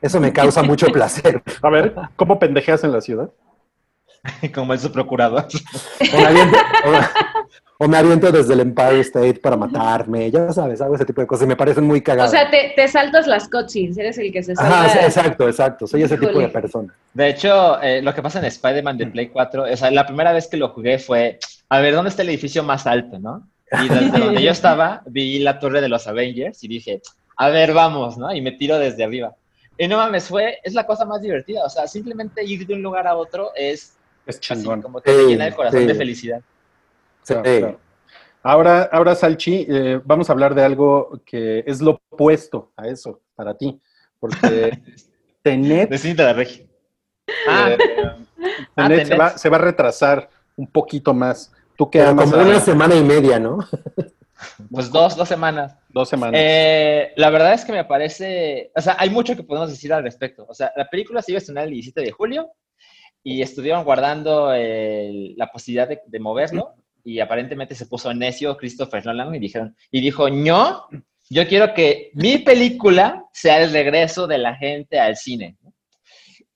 [0.00, 1.42] Eso me causa mucho placer.
[1.62, 3.30] A ver, ¿cómo pendejeas en la ciudad?
[4.54, 5.46] Como es su procurador.
[6.12, 10.80] O me aviento, o- o me aviento desde el Empire State para matarme, ya sabes,
[10.80, 12.32] hago ese tipo de cosas y me parecen muy O cagadas.
[12.32, 14.80] sea, te, te saltas las cutscenes, eres el que se salta.
[14.80, 15.86] Ajá, sí, exacto, exacto.
[15.86, 16.92] Soy ese tipo de persona.
[17.14, 20.32] De hecho, eh, lo que pasa en Spider-Man de Play 4, o sea, la primera
[20.32, 21.38] vez que lo jugué fue,
[21.68, 23.48] a ver, ¿dónde está el edificio más alto, no?
[23.70, 27.00] Y desde donde yo estaba, vi la torre de los Avengers y dije,
[27.36, 28.34] a ver, vamos, ¿no?
[28.34, 29.36] Y me tiro desde arriba.
[29.78, 32.82] Y no mames, fue, es la cosa más divertida, o sea, simplemente ir de un
[32.82, 34.82] lugar a otro es Es así, chingón.
[34.82, 35.86] como que te llena el corazón sí.
[35.86, 36.40] de felicidad.
[37.22, 37.34] Sí.
[37.34, 37.80] Claro, claro.
[38.42, 43.20] Ahora, ahora Salchi, eh, vamos a hablar de algo que es lo opuesto a eso
[43.34, 43.80] para ti,
[44.18, 44.82] porque
[45.42, 46.68] Tenet, Cinta de Regi.
[47.48, 47.78] Ah, eh,
[48.76, 51.52] Ah, Tenet se, va, se va a retrasar un poquito más.
[51.76, 53.58] Tú que Pero amas como a- una semana y media, ¿no?
[54.70, 55.76] pues dos, dos semanas.
[55.88, 56.40] dos semanas.
[56.42, 60.02] Eh, la verdad es que me parece, o sea, hay mucho que podemos decir al
[60.02, 60.46] respecto.
[60.48, 62.52] O sea, la película se iba a estrenar el 17 de julio
[63.22, 66.74] y estuvieron guardando el- la posibilidad de, de moverlo
[67.04, 70.86] y aparentemente se puso necio Christopher Nolan y dijeron y dijo no,
[71.30, 75.56] yo quiero que mi película sea el regreso de la gente al cine.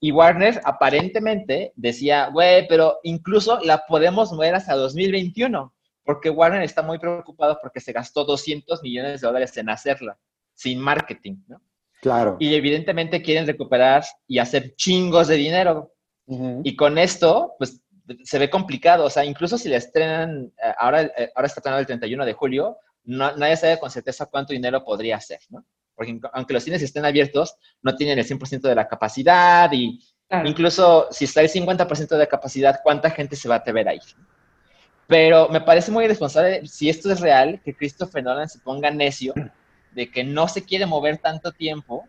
[0.00, 5.72] Y Warner aparentemente decía, güey, pero incluso la podemos mover hasta 2021
[6.04, 10.18] porque Warner está muy preocupado porque se gastó 200 millones de dólares en hacerla,
[10.54, 11.60] sin marketing, ¿no?
[12.00, 12.36] Claro.
[12.40, 15.94] Y evidentemente quieren recuperar y hacer chingos de dinero.
[16.26, 16.60] Ujú.
[16.64, 17.80] Y con esto, pues,
[18.24, 19.04] se ve complicado.
[19.04, 22.32] O sea, incluso si la estrenan, eh, ahora, eh, ahora está estrenado el 31 de
[22.32, 25.64] julio, no- nadie sabe con certeza cuánto dinero podría hacer, ¿no?
[25.94, 30.48] Porque aunque los cines estén abiertos, no tienen el 100% de la capacidad y Claro.
[30.48, 34.00] Incluso si está el 50% de capacidad, ¿cuánta gente se va a atrever a ir?
[35.06, 39.34] Pero me parece muy irresponsable, si esto es real, que Christopher Nolan se ponga necio
[39.92, 42.06] de que no se quiere mover tanto tiempo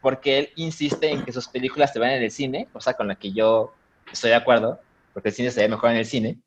[0.00, 3.16] porque él insiste en que sus películas se vean en el cine, cosa con la
[3.16, 3.74] que yo
[4.12, 4.80] estoy de acuerdo,
[5.12, 6.38] porque el cine se ve mejor en el cine.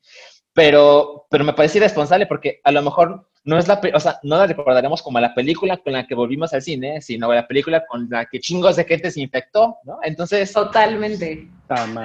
[0.54, 4.38] Pero, pero me parece irresponsable porque a lo mejor no es la, o sea, no
[4.38, 8.08] la recordaremos como la película con la que volvimos al cine, sino la película con
[8.10, 10.00] la que chingos de gente se infectó, ¿no?
[10.04, 11.50] Entonces, Totalmente.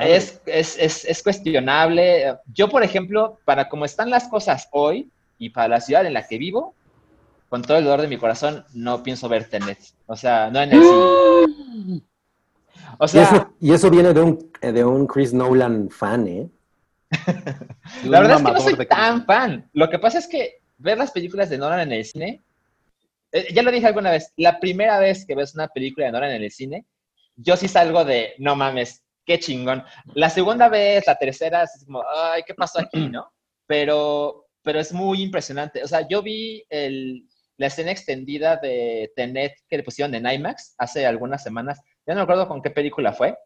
[0.07, 2.37] Es, es, es, es cuestionable.
[2.53, 6.26] Yo, por ejemplo, para cómo están las cosas hoy y para la ciudad en la
[6.26, 6.74] que vivo,
[7.49, 9.78] con todo el dolor de mi corazón, no pienso ver Tenet.
[10.07, 12.03] O sea, no en el cine.
[12.99, 16.49] O Y sea, eso, y eso viene de un, de un Chris Nolan fan, ¿eh?
[18.05, 19.68] La verdad es que no soy tan fan.
[19.72, 22.45] Lo que pasa es que ver las películas de Nolan en el cine,
[23.32, 26.32] eh, ya lo dije alguna vez, la primera vez que ves una película de Nolan
[26.32, 26.85] en el cine,
[27.37, 29.82] yo sí salgo de, no mames, qué chingón.
[30.14, 33.32] La segunda vez, la tercera, es como, ay, ¿qué pasó aquí, no?
[33.66, 35.82] Pero, pero es muy impresionante.
[35.82, 36.62] O sea, yo vi
[37.57, 41.80] la escena extendida de Tenet que le pusieron en IMAX hace algunas semanas.
[42.07, 43.37] Ya no recuerdo con qué película fue,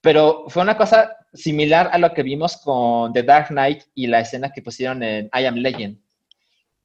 [0.00, 4.20] pero fue una cosa similar a lo que vimos con The Dark Knight y la
[4.20, 6.00] escena que pusieron en I Am Legend,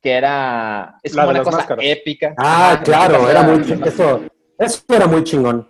[0.06, 1.84] que era es La como de una cosa máscaras.
[1.84, 2.36] épica.
[2.38, 3.88] Ah, claro, era- muy chingón.
[3.88, 4.22] Eso,
[4.60, 5.68] eso era muy chingón.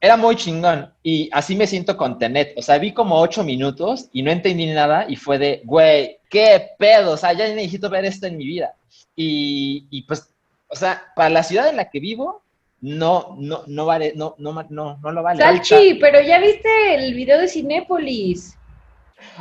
[0.00, 2.54] Era muy chingón y así me siento con Tenet.
[2.56, 6.68] O sea, vi como ocho minutos y no entendí nada y fue de, güey, qué
[6.78, 8.72] pedo, o sea, ya necesito ver esto en mi vida.
[9.16, 10.32] Y, y pues,
[10.68, 12.42] o sea, para la ciudad en la que vivo,
[12.82, 15.42] no, no, no vale, no, no, no, no lo vale.
[15.42, 18.56] Salchi, pero ya viste el video de Cinépolis.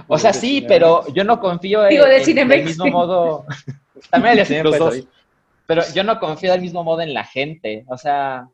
[0.08, 2.58] O sea, sí, pero yo no confío en, Digo, de en- Cinemex.
[2.60, 3.46] del mismo modo.
[4.10, 4.94] También el de Cinemex, Los dos.
[4.96, 5.08] oí.
[5.68, 7.86] Pero yo no confío del mismo modo en la gente.
[7.88, 8.48] O sea,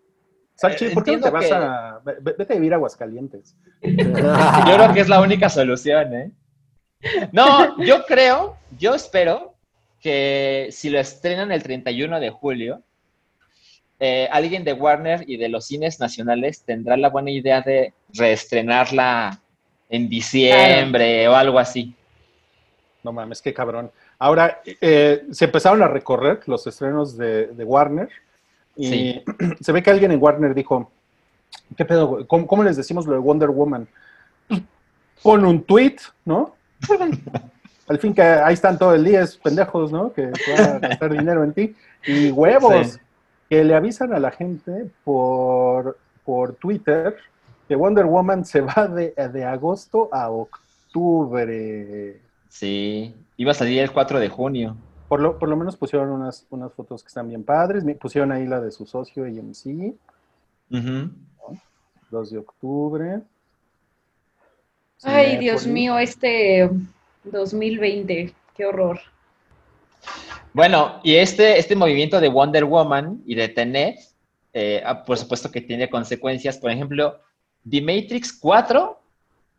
[0.56, 2.00] Salchi, ¿por qué no te vas que- a...
[2.04, 3.56] ve- Vete a vivir a Aguascalientes.
[3.82, 3.94] yo
[4.76, 6.32] creo que es la única solución, ¿eh?
[7.32, 9.54] No, yo creo, yo espero
[10.02, 12.82] que si lo estrenan el 31 de julio,
[14.00, 19.40] eh, alguien de Warner y de los cines nacionales tendrá la buena idea de reestrenarla
[19.90, 21.94] en diciembre o algo así.
[23.04, 23.92] No mames, qué cabrón.
[24.20, 28.10] Ahora, eh, se empezaron a recorrer los estrenos de, de Warner
[28.76, 29.24] y Sí.
[29.62, 30.92] se ve que alguien en Warner dijo,
[31.76, 32.28] ¿qué pedo?
[32.28, 33.88] ¿Cómo, cómo les decimos lo de Wonder Woman?
[35.24, 36.56] Pon un tweet, ¿no?
[37.88, 40.12] Al fin que ahí están todo el día, es pendejos, ¿no?
[40.12, 41.76] Que van a gastar dinero en ti.
[42.06, 43.00] Y huevos, Sí.
[43.50, 47.16] que le avisan a la gente por, por Twitter
[47.68, 52.22] que Wonder Woman se va de, de agosto a octubre.
[52.50, 54.78] Sí, iba a salir el 4 de junio.
[55.08, 57.84] Por lo, por lo menos pusieron unas, unas fotos que están bien padres.
[58.00, 59.94] Pusieron ahí la de su socio AMC,
[60.72, 61.12] Ujú.
[62.12, 63.22] 2 de octubre.
[65.04, 65.40] Ay, Cinépolis.
[65.40, 66.70] Dios mío, este
[67.24, 69.00] 2020, qué horror.
[70.54, 74.00] Bueno, y este, este movimiento de Wonder Woman y de Tenet,
[74.54, 76.58] eh, ah, por supuesto que tiene consecuencias.
[76.58, 77.20] Por ejemplo,
[77.70, 79.00] The Matrix 4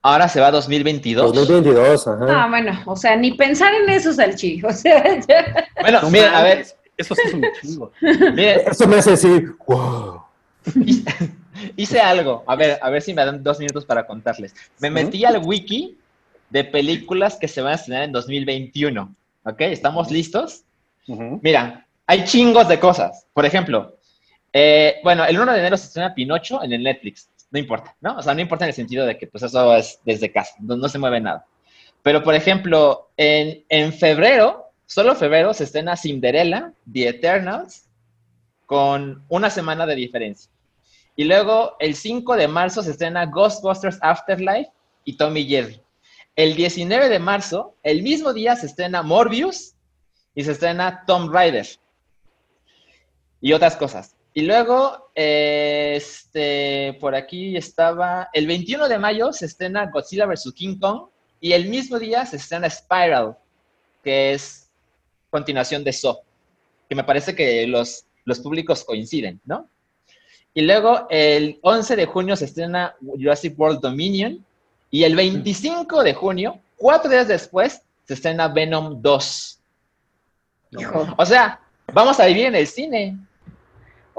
[0.02, 1.34] ahora se va a 2022.
[1.34, 2.26] 2022, ajá.
[2.28, 4.62] Ah, bueno, o sea, ni pensar en eso, Salchi.
[4.64, 5.68] O sea, ya.
[5.80, 7.92] Bueno, No miren, a ver, Eso sí es un chingo.
[8.00, 10.22] miren, Eso me hace decir, wow.
[11.76, 12.44] hice, algo.
[12.46, 14.54] A ver, a ver si me dan dos minutos para contarles.
[14.80, 15.98] Me metí al wiki
[16.50, 19.14] de películas que se van a estrenar en 2021.
[19.44, 19.60] ¿Ok?
[19.60, 20.64] ¿Estamos listos?
[21.06, 23.26] Mira, hay chingos de cosas.
[23.32, 23.96] Por ejemplo,
[24.52, 27.28] eh, bueno, el 1 de enero se estrena Pinocho en el Netflix.
[27.50, 28.16] No importa, ¿no?
[28.16, 30.88] O sea, no importa en el sentido de que pues eso es desde casa, no,
[30.88, 31.46] se mueve nada.
[32.02, 37.88] Pero, por ejemplo, en, en febrero, solo febrero, se estrena Cinderella, The Eternals,
[38.66, 40.50] con una semana de diferencia.
[41.16, 44.70] Y luego, el 5 de marzo, se estrena Ghostbusters Afterlife
[45.04, 45.82] y Tommy Jerry.
[46.36, 49.74] El 19 de marzo, el mismo día, se estrena Morbius
[50.34, 51.66] y se estrena Tomb Raider
[53.40, 54.14] y otras cosas.
[54.38, 60.52] Y luego, eh, este, por aquí estaba, el 21 de mayo se estrena Godzilla vs.
[60.54, 61.08] King Kong
[61.40, 63.36] y el mismo día se estrena Spiral,
[64.04, 64.70] que es
[65.28, 66.20] continuación de Saw,
[66.88, 69.68] que me parece que los, los públicos coinciden, ¿no?
[70.54, 74.46] Y luego el 11 de junio se estrena Jurassic World Dominion
[74.88, 79.60] y el 25 de junio, cuatro días después, se estrena Venom 2.
[80.78, 81.12] Hijo.
[81.18, 81.60] O sea,
[81.92, 83.18] vamos a vivir en el cine.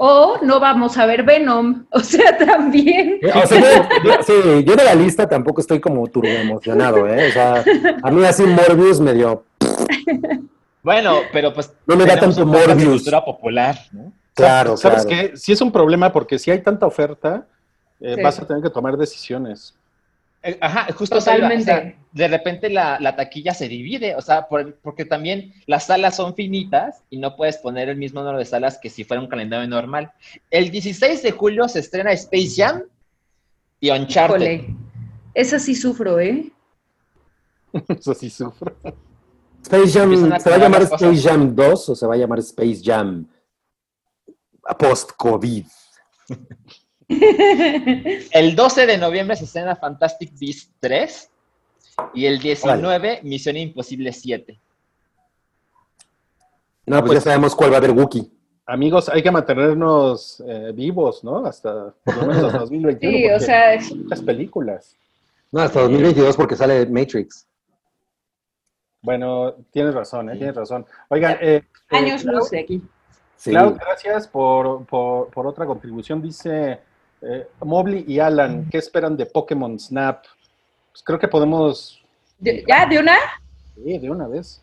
[0.02, 1.84] O no vamos a ver Venom.
[1.90, 3.20] O sea, también.
[3.34, 7.28] O sea, yo, yo- sí, yo de la lista tampoco estoy como turbo emocionado, ¿eh?
[7.28, 7.62] O sea,
[8.02, 9.44] a mí así Morbius me dio.
[10.82, 12.92] Bueno, pero pues No me da tanto un podcast de Morbius.
[13.02, 14.12] cultura popular, ¿no?
[14.34, 15.28] Claro, ¿Sabes claro.
[15.32, 15.36] qué?
[15.36, 17.46] Sí es un problema porque si hay tanta oferta,
[18.00, 18.22] eh, Sí.
[18.22, 19.74] vas a tener que tomar decisiones.
[20.42, 21.96] Eh, Ajá, justo eso iba, o sea, Totalmente.
[22.12, 26.34] de repente la, la taquilla se divide, o sea, por- porque también las salas son
[26.34, 29.68] finitas y no puedes poner el mismo número de salas que si fuera un calendario
[29.68, 30.12] normal.
[30.50, 32.82] El 16 de julio se estrena Space Jam
[33.80, 34.50] y Uncharted.
[34.50, 34.76] Híjole.
[35.34, 36.50] Esa sí sufro, ¿eh?
[37.88, 38.74] Eso sí sufro.
[39.62, 41.02] Space Jam, ¿se va a llamar cosas.
[41.02, 43.28] Space Jam 2 o se va a llamar Space Jam
[44.78, 45.66] post-COVID?
[48.32, 51.30] El 12 de noviembre se estrena Fantastic Beasts 3
[52.14, 54.58] y el 19 Misión Imposible 7.
[56.86, 58.30] No, pues, Pues- ya sabemos cuál va a haber Wookiee.
[58.66, 61.44] Amigos, hay que mantenernos eh, vivos, ¿no?
[61.44, 63.12] Hasta por lo menos hasta 2021.
[63.18, 64.96] Sí, o sea, es- muchas películas.
[65.50, 67.46] No, hasta 2022 porque sale Matrix.
[69.02, 70.36] Bueno, tienes razón, ¿eh?
[70.36, 70.86] Tienes razón.
[71.08, 71.64] Oigan, eh, eh,
[71.96, 72.82] años Clau- luz de aquí.
[73.36, 73.50] Sí.
[73.50, 76.22] Clau, gracias por, por, por otra contribución.
[76.22, 76.78] Dice
[77.22, 80.24] eh, Mobley y Alan, ¿qué esperan de Pokémon Snap?
[80.92, 82.02] Pues creo que podemos,
[82.38, 82.86] De- ¿Ya?
[82.86, 83.16] ¿De una?
[83.76, 84.62] sí, de una vez.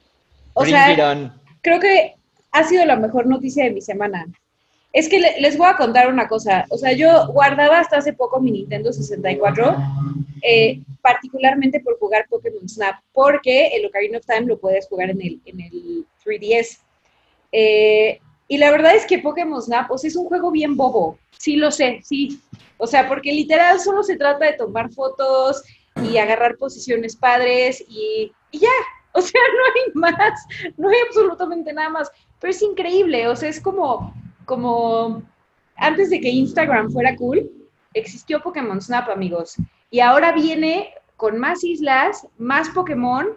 [0.53, 1.34] O Bring sea, it on.
[1.62, 2.16] creo que
[2.51, 4.26] ha sido la mejor noticia de mi semana.
[4.93, 6.66] Es que le- les voy a contar una cosa.
[6.70, 9.76] O sea, yo guardaba hasta hace poco mi Nintendo 64,
[10.41, 15.22] eh, particularmente por jugar Pokémon Snap, porque el Ocarina of Time lo puedes jugar en
[15.22, 16.80] el, en el 3DS.
[17.51, 21.20] Eh, y la verdad es que Pokémon Snap, o sea, es un juego bien bobo.
[21.38, 22.41] Sí lo sé, sí.
[22.78, 25.64] O sea, porque literal solo se trata de tomar fotos
[26.04, 28.70] y agarrar posiciones padres y, ya.
[29.14, 30.45] O sea, no hay más,
[30.78, 32.12] no hay absolutamente nada más.
[32.39, 34.14] Pero es increíble, o sea, es como,
[34.45, 35.24] como
[35.76, 37.50] antes de que Instagram fuera cool,
[37.95, 39.56] existió Pokémon Snap, amigos.
[39.89, 43.30] Y ahora viene con más islas, más Pokémon,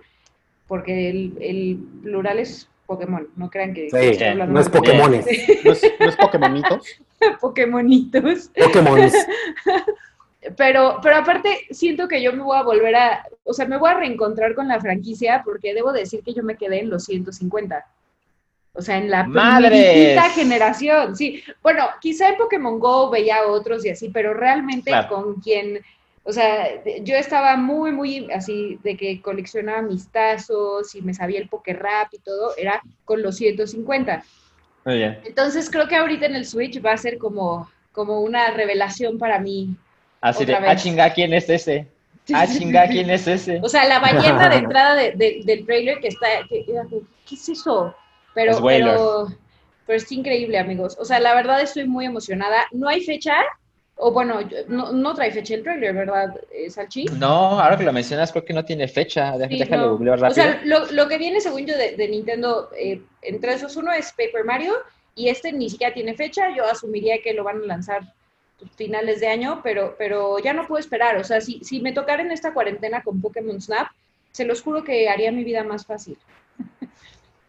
[0.66, 4.68] porque el plural es Pokémon, no crean que Sí, no es.
[4.68, 5.24] Pokémones,
[5.64, 7.00] ¿No es, no es Pokémonitos?
[7.40, 8.50] Pokémonitos.
[8.58, 9.14] Pokémons.
[10.56, 13.90] Pero, pero aparte, siento que yo me voy a volver a, o sea, me voy
[13.90, 17.84] a reencontrar con la franquicia porque debo decir que yo me quedé en los 150.
[18.72, 21.42] O sea, en la primerita generación, sí.
[21.62, 25.08] Bueno, quizá en Pokémon Go veía a otros y así, pero realmente Claro.
[25.14, 25.80] con quien,
[26.24, 31.14] o sea, de- yo estaba muy, muy así de que coleccionaba mis tazos y me
[31.14, 34.22] sabía el Poké Rap y todo, era con los 150.
[34.84, 35.18] Muy bien.
[35.24, 39.38] Entonces creo que ahorita en el Switch va a ser como, como una revelación para
[39.38, 39.74] mí.
[40.20, 41.86] Así de, Otra ah, chinga, ¿quién es ese?
[42.32, 43.60] Ah, chinga, ¿quién es ese?
[43.62, 47.48] O sea, la ballena de entrada de- de- del trailer que está, que, ¿qué es
[47.48, 47.94] eso?
[48.34, 49.26] Pero, Es pero,
[49.86, 50.96] pero es increíble, amigos.
[51.00, 52.66] O sea, la verdad estoy muy emocionada.
[52.72, 53.34] No hay fecha,
[54.02, 57.04] o bueno, yo- no, no trae fecha el trailer, ¿verdad, eh, Salchi?
[57.04, 59.36] No, ahora que lo mencionas, creo que no tiene fecha.
[59.36, 59.90] Deja- Sí, Déjalo no.
[59.92, 60.34] googlear O rápido.
[60.42, 64.10] sea, lo, lo que viene, según yo, de, de Nintendo, eh, entre esos uno es
[64.12, 64.72] Paper Mario,
[65.14, 66.54] y este ni siquiera tiene fecha.
[66.56, 68.00] Yo asumiría que lo van a lanzar
[68.58, 71.16] pues, finales de año, pero, pero ya no puedo esperar.
[71.18, 73.88] O sea, si, si me tocara en esta cuarentena con Pokémon Snap,
[74.32, 76.16] se los juro que haría mi vida más fácil.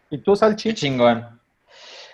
[0.10, 0.74] ¿Y tú, Qué Salchi?
[0.74, 1.40] chingón.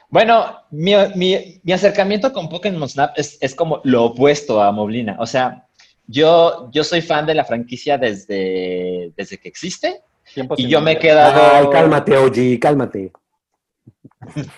[0.10, 5.18] Bueno, mi, mi- mi acercamiento con Pokémon Snap es, es como lo opuesto a Moblina.
[5.20, 5.68] O sea,
[6.08, 10.02] yo, yo soy fan de la franquicia desde, desde que existe
[10.64, 11.42] y yo me he quedado...
[11.42, 13.12] Ay, cálmate, OG, cálmate.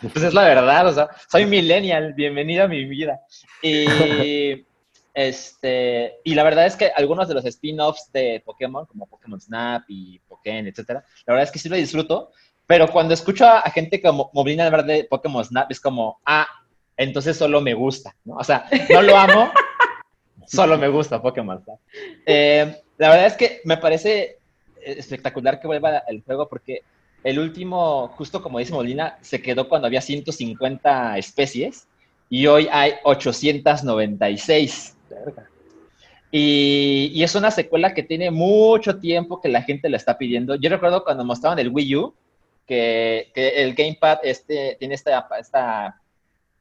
[0.01, 3.19] Pues es la verdad, o sea, soy millennial, bienvenido a mi vida.
[3.61, 4.65] Y,
[5.13, 9.83] este, y la verdad es que algunos de los spin-offs de Pokémon, como Pokémon Snap
[9.87, 12.31] y Pokémon, etcétera, la verdad es que sí lo disfruto,
[12.69, 16.47] pero cuando escucho a, a gente como Moblina hablar de Pokémon Snap, es como, ah,
[16.95, 18.35] entonces solo me gusta, ¿no?
[18.35, 19.49] O sea, no lo amo,
[20.47, 21.79] solo me gusta Pokémon Snap.
[22.27, 24.37] Eh, la verdad es que me parece
[24.83, 26.83] espectacular que vuelva el juego porque
[27.23, 31.87] el último, justo como dice Molina, se quedó cuando había 150 especies
[32.29, 34.95] y hoy hay 896.
[36.31, 40.53] Y, y es una secuela que tiene mucho tiempo que la gente la está pidiendo.
[40.53, 42.13] Yo recuerdo cuando mostraban el Wii U,
[42.69, 45.99] que, que el Gamepad este, tiene esta, esta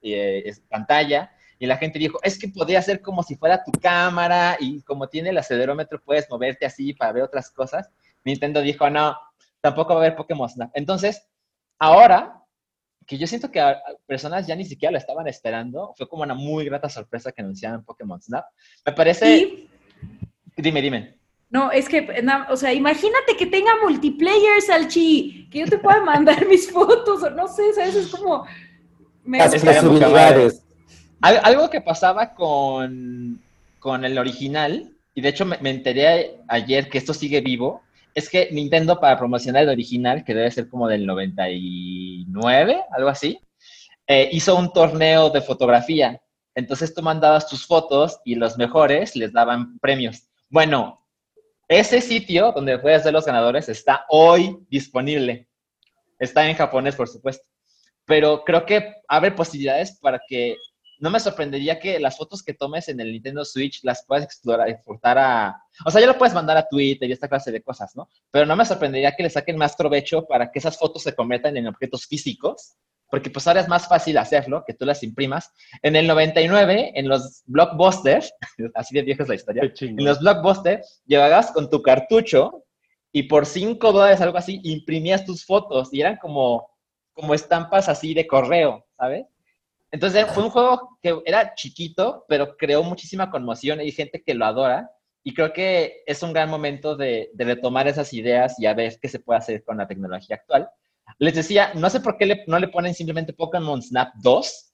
[0.01, 3.73] eh, es- pantalla y la gente dijo, es que podría ser como si fuera tu
[3.73, 7.91] cámara y como tiene el acelerómetro puedes moverte así para ver otras cosas.
[8.25, 9.17] Nintendo dijo, no,
[9.61, 10.71] tampoco va a haber Pokémon Snap.
[10.75, 11.29] Entonces,
[11.79, 12.43] ahora
[13.07, 13.61] que yo siento que
[14.07, 17.85] personas ya ni siquiera lo estaban esperando, fue como una muy grata sorpresa que anunciaran
[17.85, 18.45] Pokémon Snap.
[18.87, 19.37] Me parece...
[19.37, 19.69] Y,
[20.57, 21.18] Dime, dime.
[21.51, 26.03] No, es que, na- o sea, imagínate que tenga multiplayer, Salchi, que yo te pueda
[26.05, 27.95] mandar mis fotos, o no sé, ¿sabes?
[27.97, 28.45] Es como...
[29.25, 29.39] me-.
[31.21, 33.41] Al- algo que pasaba con,
[33.79, 37.83] con el original, y de hecho me, me enteré ayer que esto sigue vivo,
[38.15, 43.39] es que Nintendo para promocionar el original, que debe ser como del 99, algo así,
[44.07, 46.21] eh, hizo un torneo de fotografía.
[46.55, 50.29] Entonces tú mandabas tus fotos y los mejores les daban premios.
[50.49, 51.07] Bueno,
[51.69, 55.49] ese sitio donde puedes ver los ganadores está hoy disponible.
[56.19, 57.47] Está en japonés, por supuesto.
[58.07, 60.57] Pero creo que abre posibilidades para que
[60.99, 64.69] no me sorprendería que las fotos que tomes en el Nintendo Switch las puedas explorar,
[64.69, 65.63] exportar a...
[65.85, 68.09] O sea, ya lo puedes mandar a Twitter y esta clase de cosas, ¿no?
[68.31, 71.57] Pero no me sorprendería que le saquen más provecho para que esas fotos se conviertan
[71.57, 72.75] en objetos físicos,
[73.11, 75.53] porque pues ahora es más fácil hacerlo, que tú las imprimas.
[75.83, 78.33] En el 99, en los blockbusters,
[78.75, 82.65] así de vieja es la historia, en los blockbusters llevabas con tu cartucho
[83.13, 86.71] y por 5 dólares, algo así, imprimías tus fotos y eran como,
[87.13, 89.27] como estampas así de correo, ¿sabes?
[89.91, 94.35] Entonces fue un juego que era chiquito, pero creó muchísima conmoción y hay gente que
[94.35, 94.91] lo adora.
[95.25, 98.99] Y creo que es un gran momento de, de retomar esas ideas y a ver
[99.01, 100.69] qué se puede hacer con la tecnología actual.
[101.19, 104.73] Les decía, no sé por qué le- no le ponen simplemente Pokémon Snap 2,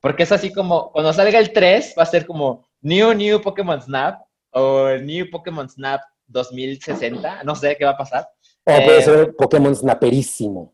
[0.00, 3.80] porque es así como, cuando salga el 3, va a ser como New, New Pokémon
[3.80, 4.20] Snap
[4.52, 8.28] o New Pokémon Snap 2060, no sé qué va a pasar.
[8.64, 10.72] O puede Eh, ser Pokémon snaperísimo.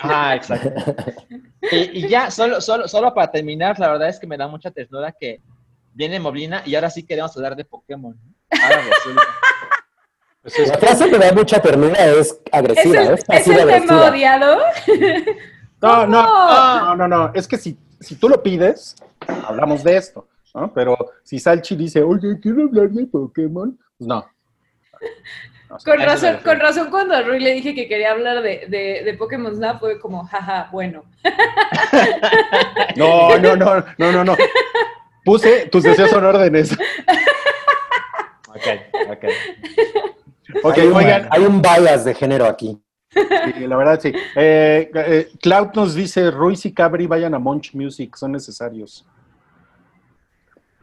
[0.00, 0.70] Ah, exacto.
[1.72, 4.70] Y, y ya, solo, solo, solo para terminar, la verdad es que me da mucha
[4.70, 5.42] ternura que
[5.92, 8.16] viene Moblina y ahora sí queremos hablar de Pokémon.
[8.62, 9.22] Ahora resulta.
[10.42, 13.68] Pues es- La frase que da mucha ternura es ¿Es agresiva, el, es es el
[13.68, 14.58] tema odiado?
[15.80, 17.30] No, no, no, no, no.
[17.34, 18.96] Es que si, si tú lo pides,
[19.46, 20.72] hablamos de esto, ¿no?
[20.74, 24.26] Pero si Salchi dice, oye, quiero hablar de Pokémon, pues no.
[25.70, 29.02] No, Con razón, con razón cuando a Rui le dije que quería hablar de, de,
[29.04, 31.04] de Pokémon Snap fue como, jaja, bueno.
[32.96, 34.36] No, no, no, no, no, no.
[35.24, 36.76] Puse tus deseos son órdenes.
[38.48, 38.66] Ok,
[39.12, 39.24] ok.
[40.62, 42.78] Ok, hay, un, oigan, hay un bias de género aquí.
[43.10, 44.12] sí, la verdad sí.
[44.36, 49.06] Eh, eh, Cloud nos dice, Ruiz y Cabri vayan a Munch Music, son necesarios.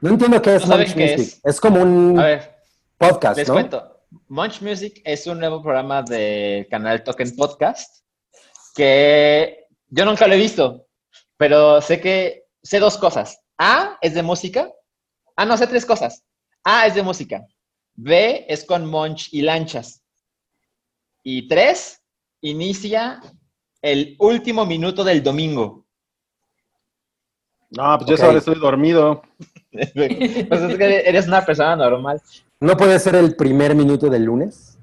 [0.01, 1.33] No entiendo qué es ¿No saben Munch qué Music.
[1.37, 1.41] es?
[1.43, 2.55] Es como un A ver,
[2.97, 3.53] podcast, les ¿no?
[3.55, 3.91] cuento.
[4.27, 8.03] Munch Music es un nuevo programa del canal Token Podcast
[8.75, 10.85] que yo nunca lo he visto,
[11.37, 13.39] pero sé que sé dos cosas.
[13.57, 14.69] A es de música.
[15.37, 16.23] Ah, no, sé tres cosas.
[16.63, 17.45] A es de música.
[17.95, 20.03] B es con Munch y lanchas.
[21.23, 22.01] Y tres,
[22.41, 23.21] inicia
[23.81, 25.85] el último minuto del domingo.
[27.71, 29.21] No, pues yo solo estoy dormido.
[29.71, 32.21] pues es que eres una persona normal.
[32.59, 34.77] ¿No puede ser el primer minuto del lunes?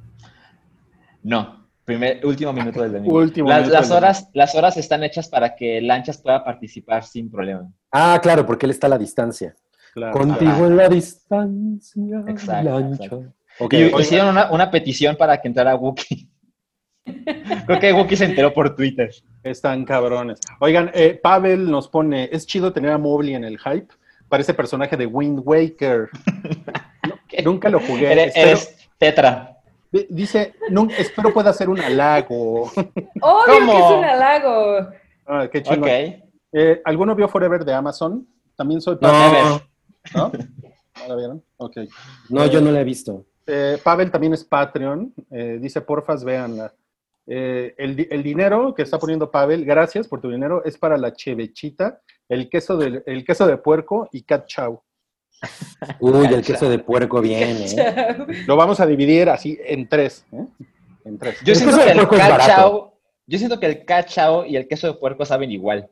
[1.23, 3.17] No, primer, último minuto del domingo.
[3.17, 7.05] Último las, minuto las del horas, las horas están hechas para que Lanchas pueda participar
[7.05, 7.73] sin problema.
[7.91, 9.55] Ah, claro, porque él está a la distancia.
[9.93, 10.13] Claro.
[10.13, 12.25] Contigo en la distancia.
[12.27, 13.25] Exacto,
[13.71, 16.29] Y hicieron una, una petición para que entrara Wookiee.
[17.67, 19.11] Creo que Wookiee se enteró por Twitter.
[19.43, 20.41] Están cabrones.
[20.61, 23.89] Oigan, eh, Pavel nos pone, es chido tener a Mobley en el hype.
[24.29, 26.09] Parece personaje de Wind Waker.
[27.05, 27.17] No,
[27.53, 28.13] nunca lo jugué.
[28.13, 29.57] Eres, Espero- eres tetra.
[29.91, 32.63] di- dice, "Nun- espero pueda ser un halago.
[33.21, 33.73] Obvio ¿Cómo?
[33.73, 34.89] que es un halago.
[35.27, 35.81] Ah, qué chido.
[35.81, 35.89] Ok.
[36.53, 38.25] Eh, ¿Alguno vio Forever de Amazon?
[38.55, 39.01] También soy No.
[39.01, 39.61] Pavel,
[40.15, 40.33] ¿no?
[41.01, 41.45] ¿No la vieron?
[41.57, 41.79] Ok.
[42.29, 43.25] no, yo no la he visto.
[43.47, 45.13] Eh, Pavel también es Patreon.
[45.31, 46.73] Eh, dice, porfas, véanla.
[47.27, 51.13] Eh, el, el dinero que está poniendo Pavel, gracias por tu dinero, es para la
[51.13, 54.83] chevechita, el queso de, el queso de puerco y cat chow.
[56.01, 57.67] Uy, el queso de puerco viene.
[57.67, 58.17] ¿eh?
[58.47, 60.27] Lo vamos a dividir así en tres.
[60.33, 60.47] ¿eh?
[61.05, 61.41] En tres.
[61.45, 61.99] Yo siento que el
[63.27, 65.89] yo siento que el cachao y el queso de puerco saben igual.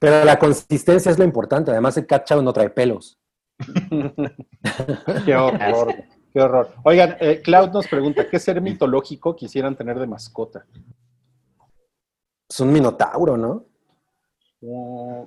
[0.00, 1.70] Pero la consistencia es lo importante.
[1.70, 3.20] Además, el cachao no trae pelos.
[5.26, 5.94] Qué horror.
[6.32, 6.70] Qué horror.
[6.84, 10.64] Oigan, eh, Cloud nos pregunta, ¿qué ser mitológico quisieran tener de mascota?
[12.48, 13.66] Es un minotauro, ¿no?
[14.62, 15.24] Mm,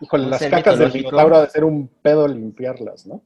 [0.00, 3.22] híjole, las cacas del minotauro ha de ser un pedo limpiarlas, ¿no?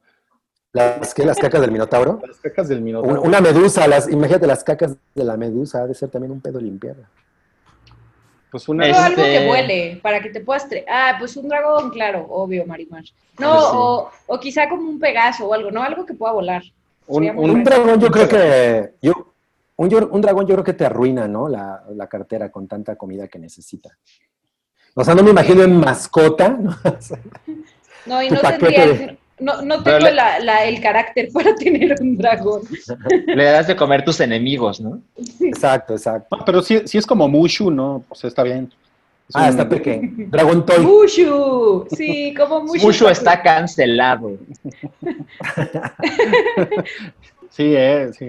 [0.73, 1.27] Las, ¿qué?
[1.27, 2.21] Las cacas del minotauro.
[2.27, 3.21] Las cacas del minotauro.
[3.21, 6.59] Una medusa, las, imagínate las cacas de la medusa, ha de ser también un pedo
[6.59, 7.11] limpiarla.
[8.51, 8.85] Pues una...
[8.87, 10.69] No, Este- algo que vuele, para que te puedas...
[10.71, 13.05] tre- Ah, pues un dragón, claro, obvio, Marimar.
[13.39, 13.71] No, Pues sí.
[13.75, 15.83] o, o quizá como un pegaso o algo, ¿no?
[15.83, 16.63] Algo que pueda volar.
[17.07, 18.95] Un- dragón yo creo que...
[19.03, 19.33] Yo,
[19.77, 21.49] un, yo- un dragón yo creo que te arruina, ¿no?
[21.49, 23.91] La, la cartera con tanta comida que necesita.
[24.95, 26.49] O sea, no me imagino en mascota.
[26.49, 26.75] ¿no?
[28.07, 29.18] No, y no paquete tendría...
[29.41, 32.63] No, no tengo le- la- la- el carácter para tener un dragón.
[33.27, 35.01] Le das de comer tus enemigos, ¿no?
[35.41, 36.37] exacto, exacto.
[36.37, 38.05] No, pero si, si es como Mushu, ¿no?
[38.09, 38.73] Pues está bien.
[39.29, 40.11] Es Ah, un- está pequeño.
[40.31, 40.79] Dragón Toy.
[40.79, 42.87] Mushu, sí, como Mushu.
[42.87, 44.33] Mushu está cancelado.
[47.51, 48.27] Sí, eh, sí.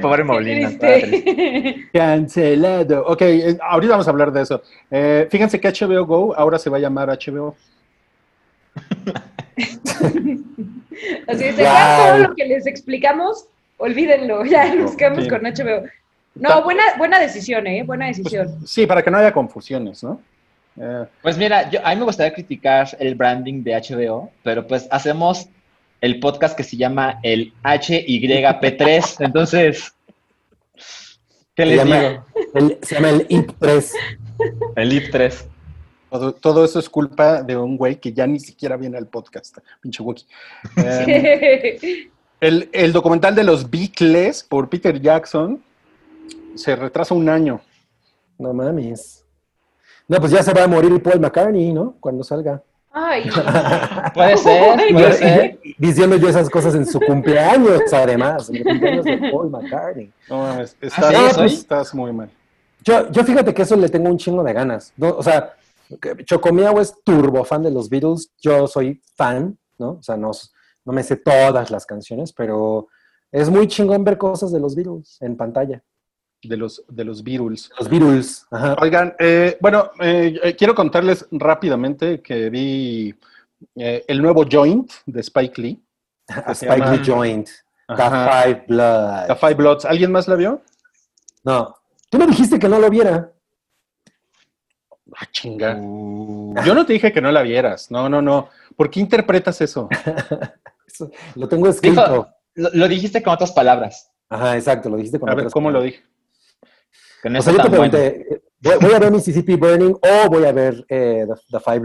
[0.00, 0.70] Pobre Molina.
[1.92, 3.04] Cancelado.
[3.06, 4.62] Ok, eh, ahorita vamos a hablar de eso.
[4.90, 7.56] Eh, fíjense que HBO Go ahora se va a llamar HBO.
[11.28, 11.64] Así es, Wow.
[11.64, 13.46] ya todo lo que les explicamos,
[13.78, 15.84] olvídenlo, ya nos quedamos con HBO.
[16.34, 17.82] No, buena, buena decisión, ¿eh?
[17.82, 18.66] Buena Pues, decisión.
[18.66, 20.20] sí, para que no haya confusiones, ¿no?
[20.78, 24.86] Eh, Pues mira, yo, a mí me gustaría criticar el branding de HBO, pero pues
[24.90, 25.48] hacemos
[26.02, 29.16] el podcast que se llama el HYP3.
[29.24, 29.94] Entonces,
[31.54, 32.24] ¿qué Se les llama, digo?
[32.54, 33.92] el- se llama el IP 3.
[34.76, 35.46] El IP3.
[36.18, 39.58] Todo, todo eso es culpa de un güey que ya ni siquiera viene al podcast,
[39.80, 40.26] pinche Wookie.
[40.76, 42.10] Eh,
[42.40, 45.62] el, el documental de los Beatles por Peter Jackson
[46.54, 47.60] se retrasa un año.
[48.38, 49.24] No mames.
[50.08, 51.94] No, pues ya se va a morir Paul McCartney, ¿no?
[52.00, 52.62] Cuando salga.
[52.92, 53.28] Ay,
[54.14, 55.58] Puede ser, puede ser.
[55.76, 58.48] Diciendo yo esas cosas en su cumpleaños, además.
[58.48, 60.10] En el cumpleaños de Paul McCartney.
[60.30, 61.46] No, mames, ¿Ah, estás, sí, es hoy?
[61.46, 62.30] estás muy mal.
[62.82, 64.92] Yo, yo fíjate que eso le tengo un chingo de ganas.
[64.96, 65.10] ¿no?
[65.10, 65.54] O sea,
[66.24, 68.30] Chocomiao es turbo fan de los Beatles.
[68.40, 69.90] Yo soy fan, ¿no?
[69.92, 70.30] O sea, no,
[70.84, 72.88] no me sé todas las canciones, pero
[73.30, 75.82] es muy chingón ver cosas de los Beatles en pantalla.
[76.42, 77.70] De los, de los Beatles.
[77.78, 78.46] Los Beatles.
[78.50, 78.76] Ajá.
[78.80, 83.14] Oigan, eh, bueno, eh, eh, quiero contarles rápidamente que vi
[83.74, 85.82] eh, el nuevo Joint de Spike Lee.
[86.52, 87.48] Spike llama- Lee Joint.
[87.88, 88.42] Ajá.
[88.42, 89.26] The Five Blood.
[89.28, 89.84] The Five Bloods.
[89.86, 90.60] ¿Alguien más la vio?
[91.44, 91.74] No.
[92.10, 93.32] Tú me dijiste que no lo viera.
[95.14, 95.74] Ah, chinga.
[95.76, 97.90] Yo no te dije que no la vieras.
[97.90, 98.48] No, no, no.
[98.76, 99.88] ¿Por qué interpretas eso?
[100.86, 102.00] Eso, lo tengo escrito.
[102.00, 104.10] Dijo, lo, lo dijiste con otras palabras.
[104.28, 106.02] Ajá, exacto, lo dijiste con A ver, otras ¿cómo lo dije?
[107.22, 107.90] Que no O sea, yo te tan bueno.
[107.92, 108.42] pregunté, eh,
[108.80, 111.80] ¿voy, a ver Mississippi Burning o voy a ver eh, the, The Five?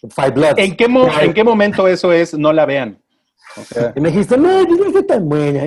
[0.00, 0.58] The Five Bloods.
[0.58, 3.00] ¿En qué, mo- ¿En qué momento eso es no la vean?
[3.94, 5.62] Y me dijiste, no, pues no está tan buena.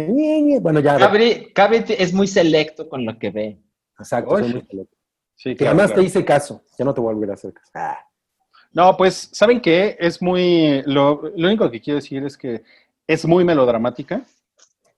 [0.60, 0.98] Bueno, ya.
[0.98, 3.60] Cabri, Cabri es muy selecto con lo que ve.
[3.98, 4.97] Exacto, muy selecto.
[5.38, 6.02] Sí, Que claro, además claro.
[6.02, 6.64] te hice caso.
[6.78, 7.72] Ya no te voy a volver a hacer caso.
[7.74, 7.98] Ah,
[8.74, 9.96] No, pues, ¿saben qué?
[10.00, 10.82] Es muy.
[10.86, 12.64] Lo, lo único que quiero decir es que
[13.08, 14.22] es muy melodramática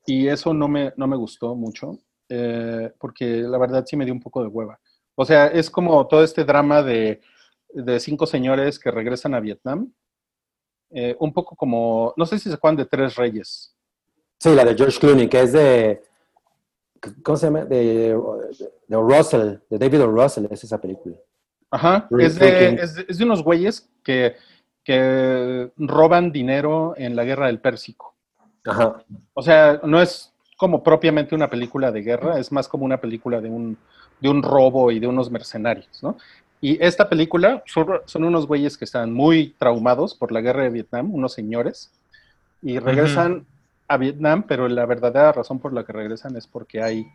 [0.07, 4.13] y eso no me, no me gustó mucho, eh, porque la verdad sí me dio
[4.15, 4.79] un poco de hueva.
[5.15, 7.21] O sea, es como todo este drama de,
[7.69, 9.93] de cinco señores que regresan a Vietnam,
[10.91, 13.75] eh, un poco como, no sé si se acuerdan de Tres Reyes.
[14.39, 16.01] Sí, la de George Clooney, que es de.
[17.23, 17.65] ¿Cómo se llama?
[17.65, 18.17] De,
[18.87, 20.07] de Russell, de David O.
[20.07, 21.15] Russell, es esa película.
[21.71, 24.35] Ajá, de, es, de, es de unos güeyes que,
[24.83, 28.15] que roban dinero en la guerra del Pérsico.
[28.65, 29.03] Ajá.
[29.33, 33.39] O sea, no es como propiamente una película de guerra, es más como una película
[33.39, 33.77] de un,
[34.19, 36.17] de un robo y de unos mercenarios, ¿no?
[36.59, 40.69] Y esta película son, son unos güeyes que están muy traumados por la guerra de
[40.69, 41.91] Vietnam, unos señores,
[42.61, 43.45] y regresan
[43.89, 47.05] a Vietnam, pero la verdadera razón por la que regresan es porque hay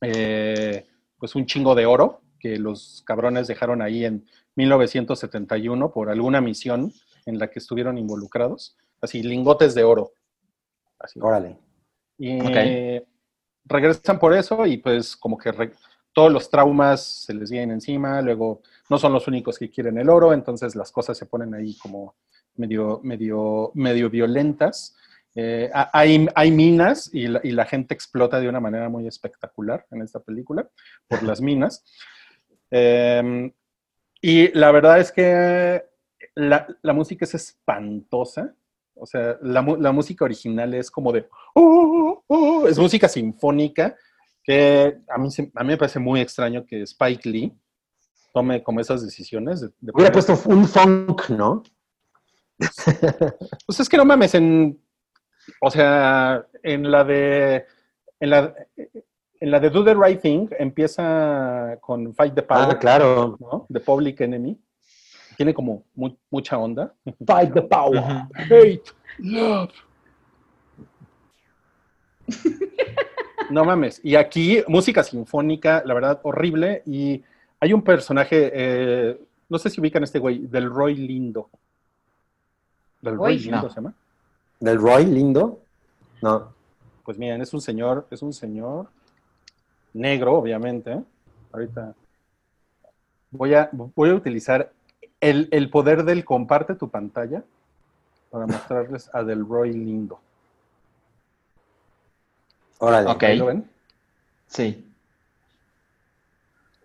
[0.00, 0.86] eh,
[1.18, 4.26] pues un chingo de oro que los cabrones dejaron ahí en
[4.56, 6.92] 1971 por alguna misión
[7.26, 10.12] en la que estuvieron involucrados, así lingotes de oro.
[10.98, 11.20] Así.
[11.22, 11.58] Órale.
[12.18, 13.06] Y Ok.
[13.66, 15.52] regresan por eso y pues como que
[16.12, 20.08] todos los traumas se les vienen encima, luego no son los únicos que quieren el
[20.08, 22.14] oro, entonces las cosas se ponen ahí como
[22.56, 24.96] medio, medio, medio violentas.
[25.36, 29.06] Eh, ha- hay, hay minas y la, y la gente explota de una manera muy
[29.06, 30.68] espectacular en esta película
[31.08, 31.84] por las minas.
[32.70, 33.52] Eh,
[34.20, 35.84] y la verdad es que
[36.34, 38.54] la, la música es espantosa.
[38.96, 41.28] O sea, la, música original es como de...
[41.54, 43.96] "Oh, oh, oh", es música sinfónica
[44.44, 47.52] que a mí, se- a mí me parece muy extraño que Spike Lee
[48.32, 49.62] tome como esas decisiones.
[49.62, 51.62] De, de Hubiera poner- puesto un funk, ¿no?
[53.66, 54.80] Pues es que no mames, en...
[55.60, 57.66] O sea, en la de...
[58.20, 58.54] En la,
[59.40, 63.36] en la de Do the Right Thing empieza con Fight the Power, Ah, claro.
[63.40, 63.66] ¿no?
[63.70, 64.58] The Public Enemy.
[65.36, 66.94] Tiene como mu- mucha onda.
[67.26, 68.02] Fight the power.
[68.34, 68.82] Hate,
[69.18, 69.70] love.
[73.50, 74.00] No mames.
[74.02, 76.82] Y aquí, música sinfónica, la verdad, horrible.
[76.86, 77.22] Y
[77.60, 79.18] hay un personaje, eh,
[79.48, 81.50] no sé si ubican a este güey, del Roy Lindo.
[83.02, 83.68] ¿Del Roy Uy, Lindo no.
[83.68, 83.94] se llama?
[84.60, 85.60] ¿Del Roy Lindo?
[86.22, 86.52] No.
[87.04, 88.88] Pues miren, es un señor, es un señor
[89.92, 90.92] negro, obviamente.
[90.92, 91.02] ¿eh?
[91.52, 91.94] Ahorita
[93.30, 94.72] voy a, voy a utilizar
[95.20, 97.42] el, el poder del comparte tu pantalla
[98.30, 100.18] para mostrarles a Del Roy Lindo.
[102.78, 103.10] Órale.
[103.10, 103.22] Ok.
[103.24, 103.68] ¿Ahí lo ven?
[104.46, 104.84] Sí.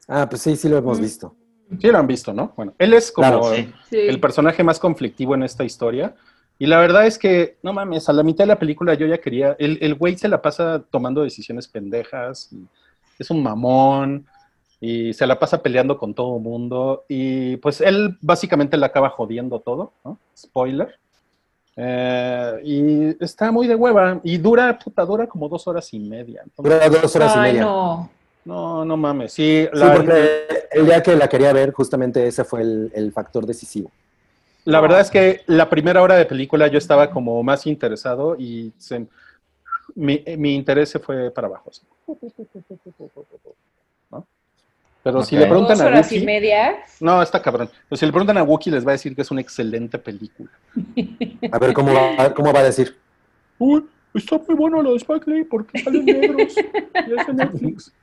[0.07, 0.79] Ah, pues sí, sí lo Mm.
[0.79, 1.35] hemos visto.
[1.79, 2.53] Sí lo han visto, ¿no?
[2.57, 3.71] Bueno, él es como Claro, sí.
[3.89, 3.97] Sí.
[3.97, 6.15] el personaje más conflictivo en esta historia.
[6.61, 9.17] Y la verdad es que, no mames, a la mitad de la película yo ya
[9.19, 9.55] quería.
[9.57, 12.49] El, el güey se la pasa tomando decisiones pendejas.
[12.51, 12.67] y
[13.17, 14.25] es un mamón.
[14.81, 17.05] Y se la pasa peleando con todo el mundo.
[17.07, 20.17] Y pues él básicamente le acaba jodiendo todo, ¿no?
[20.37, 20.99] Spoiler.
[21.77, 24.19] Eh, y está muy de hueva.
[24.23, 26.41] Y dura, puta, dura como dos horas y media.
[26.43, 27.61] Entonces, Dura dos horas y media.
[27.61, 28.09] no.
[28.43, 29.31] no, no mames.
[29.31, 33.13] Sí, Sí, la, porque el día que la quería ver, justamente ese fue el, el
[33.13, 33.89] factor decisivo.
[34.65, 38.71] La verdad es que la primera hora de película yo estaba como más interesado y
[38.77, 39.07] se-
[39.95, 41.71] mi, mi interés se fue para abajo.
[41.71, 41.81] así.
[44.11, 44.25] ¿No?
[45.03, 46.79] Pero si le preguntan Dos a y media.
[46.99, 47.69] no, está cabrón.
[47.87, 50.49] Pero si le preguntan a Wookie les va a decir que es una excelente película.
[51.51, 52.95] A ver cómo va, cómo va a decir.
[53.57, 57.93] Uy, está muy bueno lo de Spike Lee porque salen negros y es Netflix.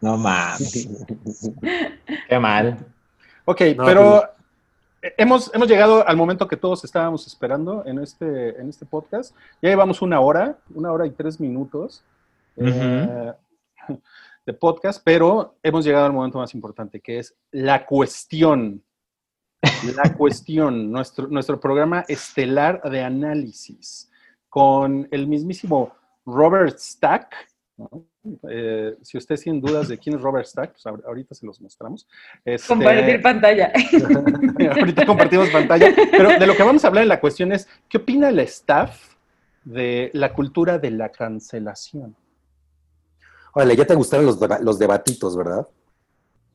[0.00, 0.88] No mames.
[2.28, 2.78] Qué mal.
[3.44, 4.22] Ok, No, pero
[5.02, 9.34] hemos, hemos llegado al momento que todos estábamos esperando en este, en este podcast.
[9.60, 12.04] Ya llevamos una hora, una hora y tres minutos
[12.56, 13.32] eh,
[14.46, 18.82] de podcast, pero hemos llegado al momento más importante, que es la cuestión.
[19.94, 24.10] La cuestión, nuestro, nuestro programa estelar de análisis
[24.48, 25.94] con el mismísimo
[26.26, 27.34] Robert Stack.
[27.76, 27.88] ¿No?
[28.50, 31.60] Eh, si ustedes tienen dudas de quién es Robert Stack, pues ahor- ahorita se los
[31.60, 32.06] mostramos.
[32.44, 33.72] Este, Compartir pantalla.
[34.78, 35.92] Ahorita compartimos pantalla.
[36.10, 39.14] Pero de lo que vamos a hablar en la cuestión es, ¿qué opina el staff
[39.64, 42.14] de la cultura de la cancelación?
[43.54, 45.66] Órale, ya te gustaron los, deba- los debatitos, ¿verdad?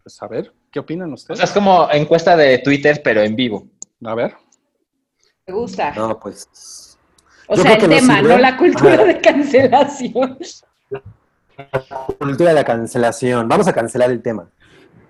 [0.04, 1.38] Pues a ver, ¿qué opinan O ustedes?
[1.40, 3.68] sea, es como encuesta de Twitter, pero en vivo.
[4.06, 4.36] A ver.
[5.46, 5.92] Me gusta.
[5.94, 6.98] No, pues.
[7.48, 8.30] o yo sea, el tema, sirve.
[8.30, 10.38] no la cultura de cancelación.
[12.20, 13.48] Cultura de la cancelación.
[13.48, 14.48] Vamos a cancelar el tema.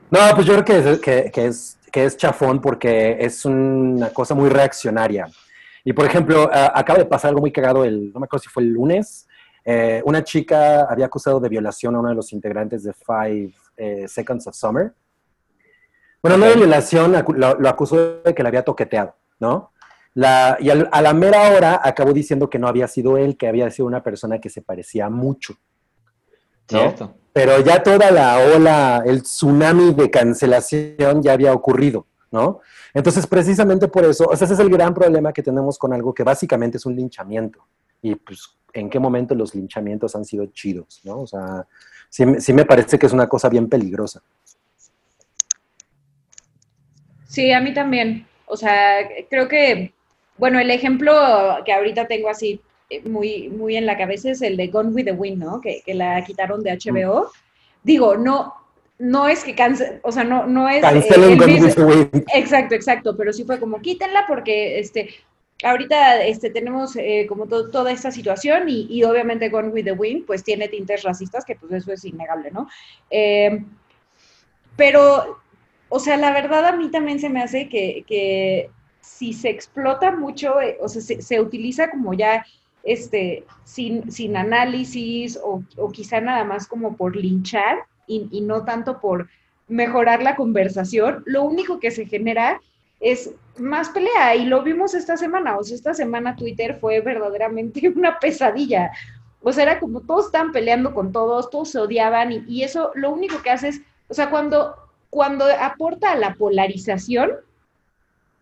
[0.09, 4.09] No, pues yo creo que es, que, que es, que es chafón porque es una
[4.09, 5.28] cosa muy reaccionaria.
[5.84, 8.49] Y por ejemplo, a- acaba de pasar algo muy cagado el, no me acuerdo si
[8.49, 9.28] fue el lunes.
[9.65, 14.07] eh, una chica había acusado de violación a uno de los integrantes de Five eh,
[14.07, 14.93] Seconds of Summer.
[16.21, 19.71] Bueno, no de violación, lo, lo acusó de que le había toqueteado, ¿no?
[20.18, 23.47] La, y al- a la mera hora acabó diciendo que no había sido él, que
[23.47, 25.53] había sido una persona que se parecía mucho.
[26.72, 26.80] ¿no?
[26.80, 27.13] Cierto.
[27.34, 32.61] Pero ya toda la ola, el tsunami de cancelación ya había ocurrido, ¿no?
[32.95, 36.11] Entonces, precisamente por eso, o sea, ese es el gran problema que tenemos con algo
[36.15, 37.59] que básicamente es un linchamiento.
[38.01, 41.22] Y pues, ¿en qué momento los linchamientos han sido chidos, ¿no?
[41.22, 41.68] O sea,
[42.09, 44.24] sí, me- sí me parece que es una cosa bien peligrosa.
[47.28, 48.28] Sí, a mí también.
[48.47, 49.93] O sea, creo que,
[50.38, 51.14] bueno, el ejemplo
[51.66, 52.60] que ahorita tengo así
[52.90, 55.60] eh, muy, muy en la cabeza es el de Gone with the Wind, ¿no?
[55.62, 57.32] Que, que la quitaron de HBO.
[57.84, 58.54] Digo, no,
[59.00, 60.82] no es que cance, o sea, no, no es...
[60.82, 62.26] Cancelen el Gone with the Wind.
[62.34, 65.10] Exacto, exacto, pero sí fue como quítenla porque este
[65.64, 69.92] ahorita este tenemos eh, como to- toda esta situación y, y obviamente Gone with the
[69.94, 72.68] Wind pues tiene tintes racistas que pues eso es innegable, ¿no?
[73.10, 73.64] Eh,
[74.76, 75.40] pero,
[75.90, 78.70] o sea, la verdad a mí también se me hace que, que
[79.08, 82.45] si se explota mucho, eh, o sea, se, se utiliza como ya
[82.84, 88.66] este, sin, sin análisis o, o quizá nada más como por linchar y, y no
[88.66, 89.30] tanto por
[89.70, 92.62] mejorar la conversación, lo único que se genera
[92.99, 97.89] es más pelea y lo vimos esta semana, o sea, esta semana Twitter fue verdaderamente
[97.95, 98.91] una pesadilla.
[99.41, 102.91] O sea, era como todos estaban peleando con todos, todos se odiaban y, y eso
[102.95, 104.76] lo único que hace es, o sea, cuando,
[105.10, 107.32] cuando aporta a la polarización,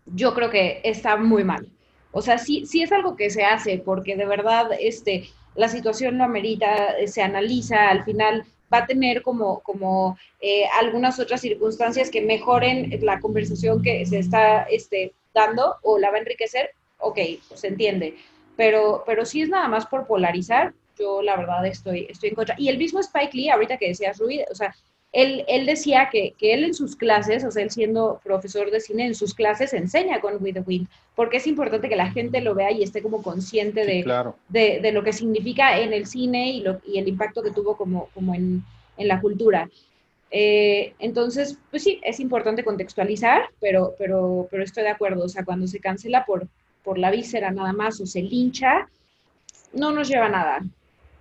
[0.06, 1.68] yo creo que está muy mal.
[2.12, 6.18] O sea, sí, sí es algo que se hace porque de verdad este, la situación
[6.18, 12.10] lo amerita, se analiza, al final va a tener como, como eh, algunas otras circunstancias
[12.10, 17.18] que mejoren la conversación que se está este, dando o la va a enriquecer, ok,
[17.54, 18.16] se entiende.
[18.56, 22.54] Pero, pero si es nada más por polarizar, yo la verdad estoy, estoy en contra.
[22.58, 24.74] Y el mismo Spike Lee, ahorita que decías, Rui, o sea,
[25.22, 28.80] él, él decía que, que él en sus clases, o sea, él siendo profesor de
[28.80, 32.40] cine, en sus clases enseña con With the Wind, porque es importante que la gente
[32.40, 34.36] lo vea y esté como consciente Sí, de, claro.
[34.48, 37.76] de, de lo que significa en el cine y, lo, y el impacto que tuvo
[37.76, 38.62] como, como en,
[38.98, 39.68] en la cultura.
[40.30, 45.24] Eh, entonces, pues sí, es importante contextualizar, pero, pero, pero estoy de acuerdo.
[45.24, 46.46] O sea, cuando se cancela por,
[46.82, 48.88] por la víscera nada más o se lincha,
[49.72, 50.58] no nos lleva a nada.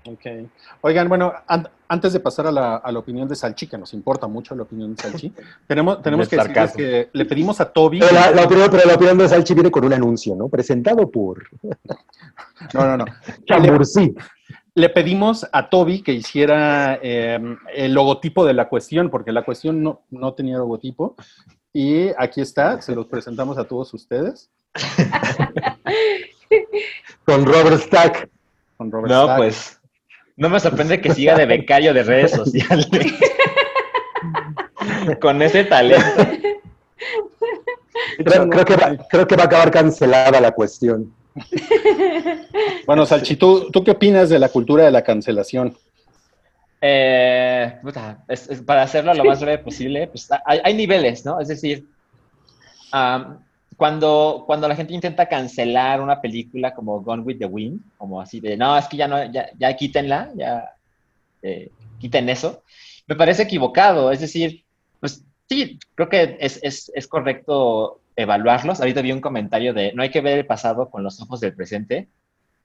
[0.08, 0.50] Ok.
[0.82, 3.94] Oigan, bueno, an- antes de pasar a la, a la opinión de Salchi, que nos
[3.94, 5.32] importa mucho la opinión de Salchi,
[5.68, 8.00] tenemos, tenemos que decirles que le pedimos a Toby.
[8.00, 10.50] Pero la, la opinión, pero la opinión de Salchi viene con un anuncio, ¿no?
[10.50, 11.44] Presentado por
[12.74, 13.06] No, no, no.
[13.48, 14.14] Le,
[14.76, 17.40] le pedimos a Toby que hiciera eh,
[17.74, 21.16] el logotipo de la cuestión, porque la cuestión no, no tenía logotipo.
[21.74, 24.50] Y aquí está, se los presentamos a todos ustedes.
[27.26, 28.30] Con Robert Stack.
[28.78, 29.38] Con Robert No, Stack.
[29.38, 29.82] pues.
[30.38, 32.88] No me sorprende que siga de becario de redes sociales.
[35.22, 36.06] Con ese talento.
[38.18, 41.14] Creo, creo que va, creo que va a acabar cancelada la cuestión.
[42.86, 45.78] Bueno, Salchi, ¿tú, ¿tú qué opinas de la cultura de la cancelación?
[46.82, 51.40] Eh, puta, es- es- para hacerlo lo más breve posible, pues hay, hay niveles, ¿no?
[51.40, 51.86] Es decir,
[53.78, 58.40] cuando, cuando la gente intenta cancelar una película como Gone with the Wind, como así
[58.40, 60.72] de, no, es que ya no, ya, ya quítenla, ya
[61.42, 61.70] eh,
[62.00, 62.64] quiten eso,
[63.08, 64.12] me parece equivocado.
[64.12, 64.64] Es decir,
[65.00, 68.80] pues sí, creo que es, es, es correcto evaluarlos.
[68.80, 71.54] Ahorita vi un comentario de, no hay que ver el pasado con los ojos del
[71.54, 72.08] presente.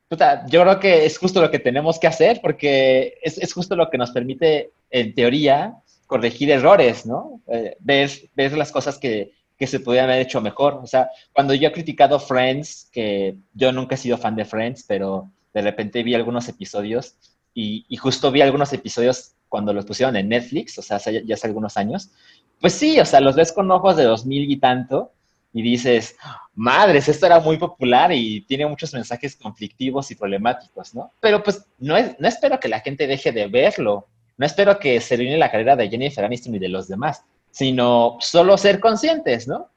[0.09, 3.77] Puta, yo creo que es justo lo que tenemos que hacer porque es, es justo
[3.77, 5.77] lo que nos permite, en teoría,
[6.07, 7.41] corregir errores, ¿no?
[7.47, 10.81] Eh, ver, ver las cosas que, que se podían haber hecho mejor.
[10.83, 14.87] O sea, cuando yo he criticado Friends, que yo nunca he sido fan de Friends,
[14.89, 17.17] pero de repente vi algunos episodios
[17.53, 21.77] y, justo vi algunos episodios cuando los pusieron en Netflix, o sea, ya hace algunos
[21.77, 22.11] años,
[22.59, 25.13] pues sí, o sea, los ves con ojos de 2000 y tanto
[25.53, 26.17] y dices,
[26.55, 31.13] madres, esto era muy popular y tiene muchos mensajes conflictivos y problemáticos, ¿no?
[31.21, 34.07] Pero pues no, es, no espero que la gente deje de verlo,
[34.39, 38.17] no espero que se arruine la carrera de Jennifer Aniston y de los demás, sino
[38.21, 39.71] solo ser conscientes, ¿no?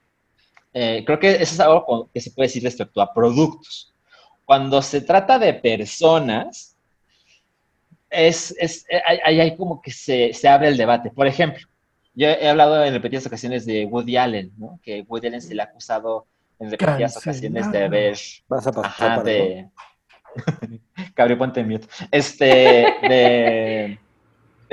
[0.74, 3.94] Eh, creo que eso es algo que se puede decir respecto a productos.
[4.46, 6.76] Cuando se trata de personas,
[8.10, 11.12] es, es, eh, ahí ahí hay como que se, se abre el debate.
[11.12, 11.68] Por ejemplo,
[12.16, 14.80] yo he hablado en repetidas ocasiones de Woody Allen, ¿no?
[14.84, 16.28] Que Woody Allen se le ha acusado
[16.60, 18.18] en repetidas ocasiones de haber
[18.48, 19.70] Vas a pasar Ajá, de.
[21.16, 21.88] Cabri, ponte en mute.
[22.12, 24.00] Este, de.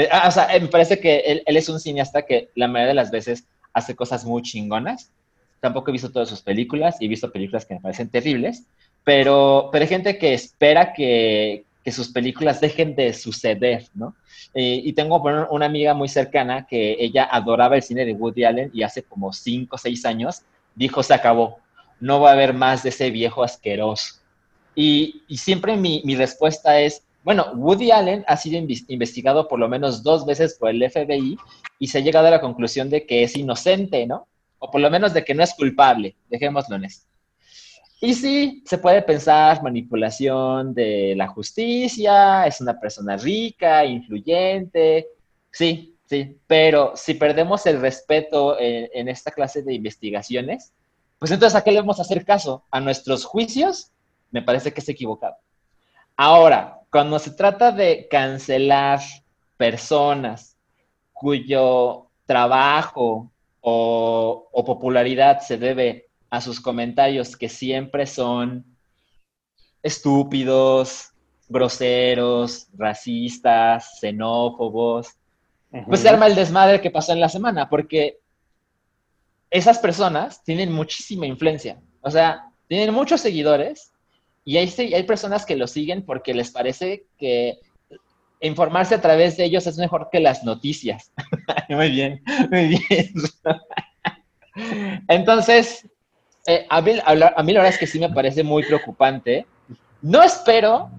[0.01, 2.89] De- ah, o sea, eh, me parece que él, es un cineasta que la mayoría
[2.89, 5.13] de las veces hace cosas muy chingonas.
[5.61, 8.65] Tampoco he visto todas sus películas y he visto películas que me parecen terribles,
[9.05, 14.15] pero, pero hay gente que espera que, que sus películas dejen de suceder, ¿no?
[14.55, 18.71] Eh, y tengo una amiga muy cercana que ella adoraba el cine de Woody Allen
[18.75, 20.43] y hace como cinco o seis años
[20.75, 21.59] dijo, se acabó,
[22.01, 24.21] no va a haber más de ese viejo asqueroso.
[24.75, 30.03] Y, siempre mi, mi, respuesta es, bueno, Woody Allen ha sido investigado por lo menos
[30.03, 31.37] dos veces por el FBI
[31.79, 34.27] y se ha llegado a la conclusión de que es inocente, ¿no?
[34.59, 37.07] O por lo menos de que no es culpable, dejémoslo en esto.
[38.03, 45.09] Y sí, se puede pensar manipulación de la justicia, es una persona rica, influyente,
[45.51, 50.73] sí, sí, pero si perdemos el respeto en, esta clase de investigaciones,
[51.19, 52.65] pues entonces ¿a qué le vamos a hacer caso?
[52.71, 53.91] ¿A nuestros juicios?
[54.31, 55.37] Me parece que es equivocado.
[56.23, 59.01] Ahora, cuando se trata de cancelar
[59.57, 60.55] personas
[61.15, 63.33] cuyo trabajo
[63.63, 68.67] o, o popularidad se debe a sus comentarios que siempre son
[69.83, 71.09] estúpidos,
[71.49, 75.17] groseros, racistas, xenófobos,
[75.87, 78.19] pues se arma el desmadre que pasó en la semana, porque
[79.49, 83.90] esas personas tienen muchísima influencia, o sea, tienen muchos seguidores
[84.45, 87.59] y hay, hay personas que lo siguen porque les parece que
[88.41, 91.13] informarse a través de ellos es mejor que las noticias.
[91.69, 93.13] muy bien, muy bien.
[95.09, 95.87] Entonces,
[96.47, 99.47] eh, a, mí, a, la verdad es que sí me parece muy preocupante.
[100.03, 100.91] No espero,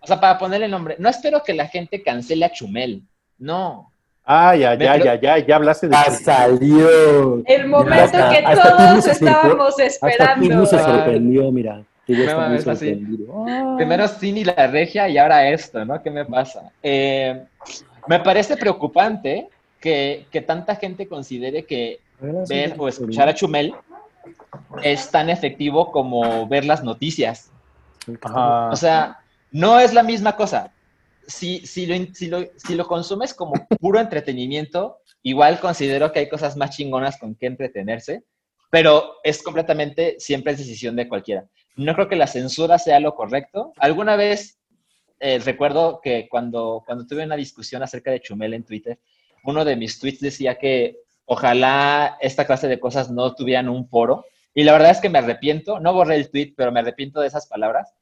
[0.00, 3.02] o sea, para ponerle nombre, no espero que la gente cancele a Chumel.
[3.38, 3.92] No.
[4.24, 7.42] Ah, ya, ya, ya, ya, ya hablaste de ah, salió.
[7.46, 10.62] El momento que todos estábamos esperando.
[10.64, 11.82] Hasta se sorprendió, mira.
[13.76, 16.02] Primero Cine y la regia y ahora esto, ¿no?
[16.02, 16.72] ¿Qué me pasa?
[16.82, 17.44] Eh,
[18.06, 19.48] me parece preocupante
[19.80, 22.00] que, que, tanta gente considere que
[22.48, 23.74] ver o escuchar a Chumel
[24.82, 27.50] es tan efectivo como ver las noticias.
[28.70, 29.18] O sea,
[29.50, 30.72] no es la misma cosa.
[31.26, 36.70] Si, si, lo, si, lo, consumes como puro entretenimiento, igual considero que hay cosas más
[36.70, 38.24] chingonas con que entretenerse,
[38.70, 41.44] pero es completamente, siempre es decisión de cualquiera.
[41.78, 43.72] No creo que la censura sea lo correcto.
[43.78, 44.58] Alguna vez
[45.20, 48.98] eh, recuerdo que cuando, cuando tuve una discusión acerca de Chumel en Twitter,
[49.44, 54.24] uno de mis tweets decía que ojalá esta clase de cosas no tuvieran un foro,
[54.54, 57.28] y la verdad es que me arrepiento, no borré el tweet, pero me arrepiento de
[57.28, 57.94] esas palabras.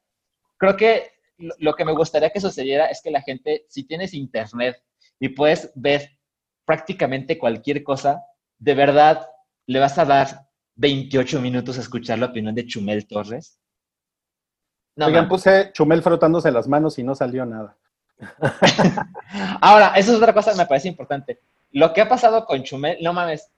[0.57, 1.11] Creo que
[1.59, 4.81] lo que me gustaría que sucediera es que la gente, si tienes internet
[5.19, 6.17] y puedes ver
[6.65, 8.23] prácticamente cualquier cosa,
[8.57, 9.29] de verdad
[9.67, 10.47] le vas a dar
[10.77, 13.59] 28 minutos a escuchar la opinión de Chumel Torres.
[14.97, 17.75] No, Oigan, puse Chumel frotándose las manos y no salió nada.
[19.61, 21.39] Ahora, eso es otra cosa que me parece importante.
[21.71, 23.49] Lo que ha pasado con Chumel, no mames,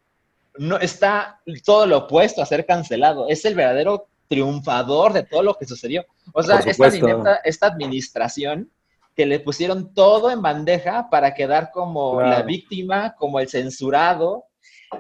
[0.58, 3.30] no está todo lo opuesto a ser cancelado.
[3.30, 6.06] Es el verdadero triunfador de todo lo que sucedió.
[6.34, 8.70] O sea, esta, administración
[9.16, 14.44] que le pusieron todo en bandeja para quedar como la víctima, como el censurado.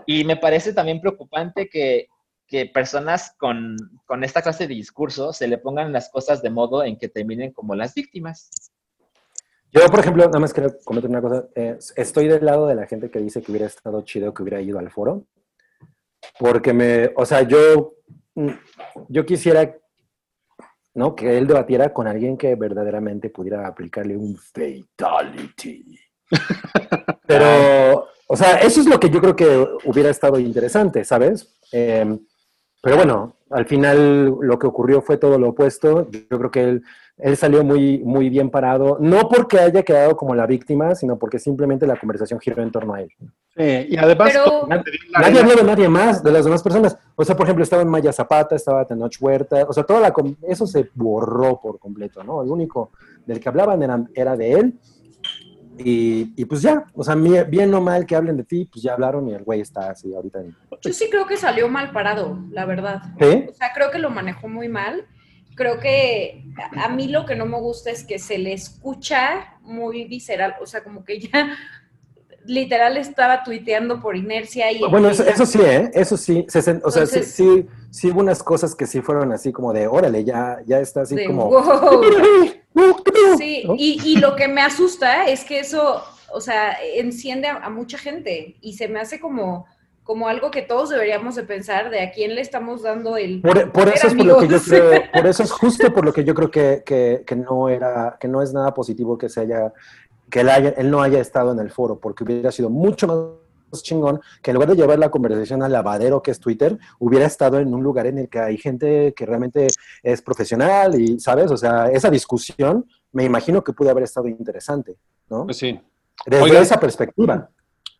[0.05, 2.07] Y me parece también preocupante que,
[2.73, 3.77] personas con,
[4.21, 7.75] esta clase de discurso se le pongan las cosas de modo en que terminen como
[7.75, 8.49] las víctimas.
[9.71, 11.47] Yo, por ejemplo, nada más quiero comentar una cosa.
[11.55, 14.61] Eh, estoy del lado de la gente que dice que hubiera estado chido que hubiera
[14.61, 15.25] ido al foro
[16.37, 17.95] porque me, o sea, yo,
[18.35, 18.49] mm,
[19.07, 19.75] yo quisiera,
[20.93, 21.15] ¿no?
[21.15, 25.99] Que él debatiera con alguien que verdaderamente pudiera aplicarle un fatality.
[27.27, 31.59] Pero, o sea, eso es lo que yo creo que hubiera estado interesante, ¿sabes?
[31.71, 32.19] Em,
[32.81, 36.07] pero bueno, al final lo que ocurrió fue todo lo opuesto.
[36.11, 36.83] Yo creo que él
[37.19, 41.37] él salió muy, muy bien parado, no porque haya quedado como la víctima, sino porque
[41.37, 43.09] simplemente la conversación giró en torno a él.
[43.57, 44.33] Sí, y además...
[44.67, 46.97] Nadie habló de nadie más, de las demás personas.
[47.15, 50.13] O sea, por ejemplo, estaba en Maya Zapata, estaba Tenoch Huerta, o sea, toda la,
[50.47, 52.41] eso se borró por completo, ¿no?
[52.41, 52.91] El único
[53.25, 54.79] del que hablaban era, era de él.
[55.83, 58.93] Y, y, pues ya, o sea, bien o mal que hablen de ti, pues ya
[58.93, 60.39] hablaron y el güey está así ahorita.
[60.81, 63.01] Yo sí creo que salió mal parado, la verdad.
[63.19, 63.45] ¿Sí?
[63.49, 65.07] O sea, creo que lo manejó muy mal
[65.59, 66.45] creo que
[66.77, 70.65] a mí lo que no me gusta es que se le escucha muy visceral, o
[70.65, 71.53] sea, como que ya
[72.49, 74.79] literal estaba tuiteando por inercia y...
[74.79, 75.91] Bueno, eso, sí, ¿eh?
[75.93, 76.45] Eso sí,
[76.83, 80.59] o sea, sí, sí, hubo unas cosas que sí fueron así como de, órale, ya,
[80.65, 81.51] ya está así como...
[83.37, 86.03] Sí, y, lo que me asusta es que eso,
[86.33, 89.65] o sea, enciende a mucha gente y se me hace como
[90.09, 93.59] como algo que todos deberíamos de pensar de a quién le estamos dando el por,
[93.89, 96.33] eso es por lo que yo creo, por eso es justo por lo que yo
[96.33, 99.71] creo que, que, no era que no es nada positivo que se haya
[100.29, 103.83] que él, haya, él no haya estado en el foro porque hubiera sido mucho más
[103.83, 107.59] chingón que en lugar de llevar la conversación al lavadero que es Twitter, hubiera estado
[107.59, 109.67] en un lugar en el que hay gente que realmente
[110.01, 111.51] es profesional y, ¿sabes?
[111.51, 114.97] O sea, esa discusión me imagino que pudo haber estado interesante,
[115.29, 115.45] ¿no?
[115.45, 115.79] Pues sí.
[116.25, 117.49] Desde esa perspectiva.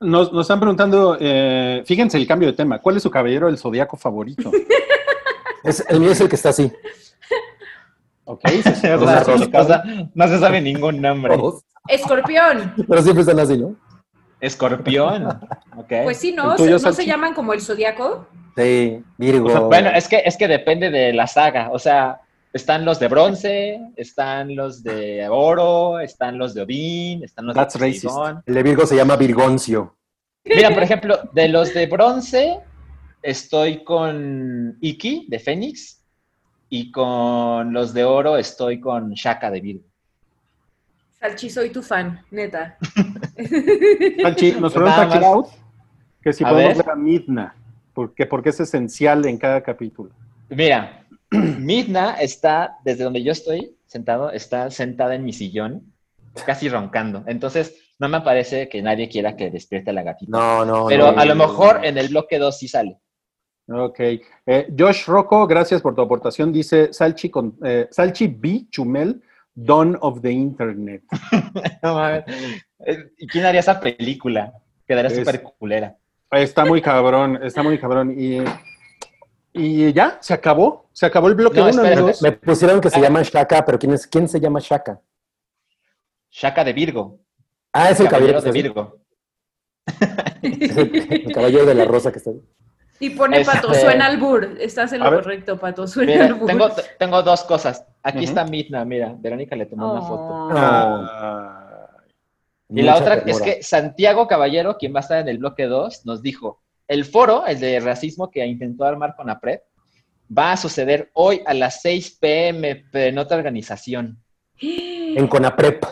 [0.02, 2.80] Nos, nos están preguntando, eh, fíjense el cambio de tema.
[2.80, 4.52] ¿Cuál es su caballero del zodiaco favorito?
[5.62, 6.72] Es, el mío es el que está así.
[8.24, 9.84] Ok, o sea,
[10.14, 11.36] no se sabe ningún nombre.
[11.90, 12.74] Escorpión.
[12.88, 13.76] Pero siempre están así, ¿no?
[14.40, 15.28] Escorpión.
[15.76, 15.94] Ok.
[16.04, 16.52] Pues sí, ¿no?
[16.52, 18.28] ¿El tuyo, ¿No se llaman como el zodiaco?
[18.56, 19.48] Sí, Virgo.
[19.48, 21.70] O sea, bueno, es que, es que depende de la saga.
[21.72, 22.22] O sea,
[22.54, 27.74] están los de bronce, están los de oro, están los de Odín, están los That's
[27.74, 28.06] de racist.
[28.06, 28.44] Poseidón.
[28.46, 29.96] El de Virgo se llama Virgoncio.
[30.46, 32.60] Mira, por ejemplo, de los de bronce,
[33.22, 35.98] estoy con Iki de Fénix.
[36.72, 39.89] Y con los de oro estoy con Shaka de Virgo.
[41.20, 42.78] Salchi, soy tu fan, neta.
[44.22, 45.10] Salchi, nos pregunta.
[45.10, 45.46] Cloud
[46.22, 46.86] que si A podemos ver.
[46.86, 47.56] ver a Midna,
[47.94, 50.12] porque, porque es esencial en cada capítulo.
[50.50, 55.94] Mira, Midna está, desde donde yo estoy sentado, está sentada en mi sillón,
[56.46, 57.24] casi roncando.
[57.28, 60.32] Entonces, no me parece que nadie quiera que despierte a la gatita.
[60.38, 60.86] No, no.
[60.88, 61.20] Pero no.
[61.20, 62.98] a lo mejor en el bloque 2 sí sale.
[63.68, 64.00] Ok.
[64.00, 66.52] Eh, Josh Rocco, gracias por tu aportación.
[66.52, 68.68] Dice Salchi, con, eh, Salchi B.
[68.70, 69.22] Chumel,
[69.66, 71.04] Dawn of the Internet.
[71.84, 72.24] No mames.
[72.86, 74.54] Eh, ¿Y quién haría esa película?
[74.88, 75.98] Quedaría Es- súper culera.
[76.32, 78.14] Está muy cabrón, está muy cabrón.
[78.18, 78.40] Y,
[79.54, 80.90] y ya, se acabó.
[80.94, 82.22] Se acabó el bloque No, 1, espérate, amigos.
[82.22, 83.02] Me pusieron que se Ah.
[83.02, 85.00] llama Shaka, pero ¿quién, es, ¿quién se llama Shaka?
[86.30, 87.20] Shaka de Virgo.
[87.74, 89.00] Ah, es el caballero, de Virgo.
[89.86, 90.60] así.
[90.62, 90.96] Es el,
[91.26, 92.42] el caballero de la rosa que está ahí.
[93.00, 94.58] Y pone Este- Pato, suena albur.
[94.60, 95.22] Estás en lo ver.
[95.22, 96.48] correcto, Pato, suena Mira, albur.
[96.48, 97.86] tengo, tengo dos cosas.
[98.04, 99.16] Aquí está Midna, mira.
[99.18, 100.24] Verónica le tomó una foto.
[100.24, 100.50] Oh.
[100.54, 101.90] Ah,
[102.70, 106.06] Y la otra es que Santiago Caballero, quien va a estar en el bloque 2,
[106.06, 109.60] nos dijo, el foro, el de racismo que intentó armar con APRED,
[110.38, 114.18] va a suceder hoy a las 6 pm, pero en otra organización.
[115.16, 115.84] En Conaprep.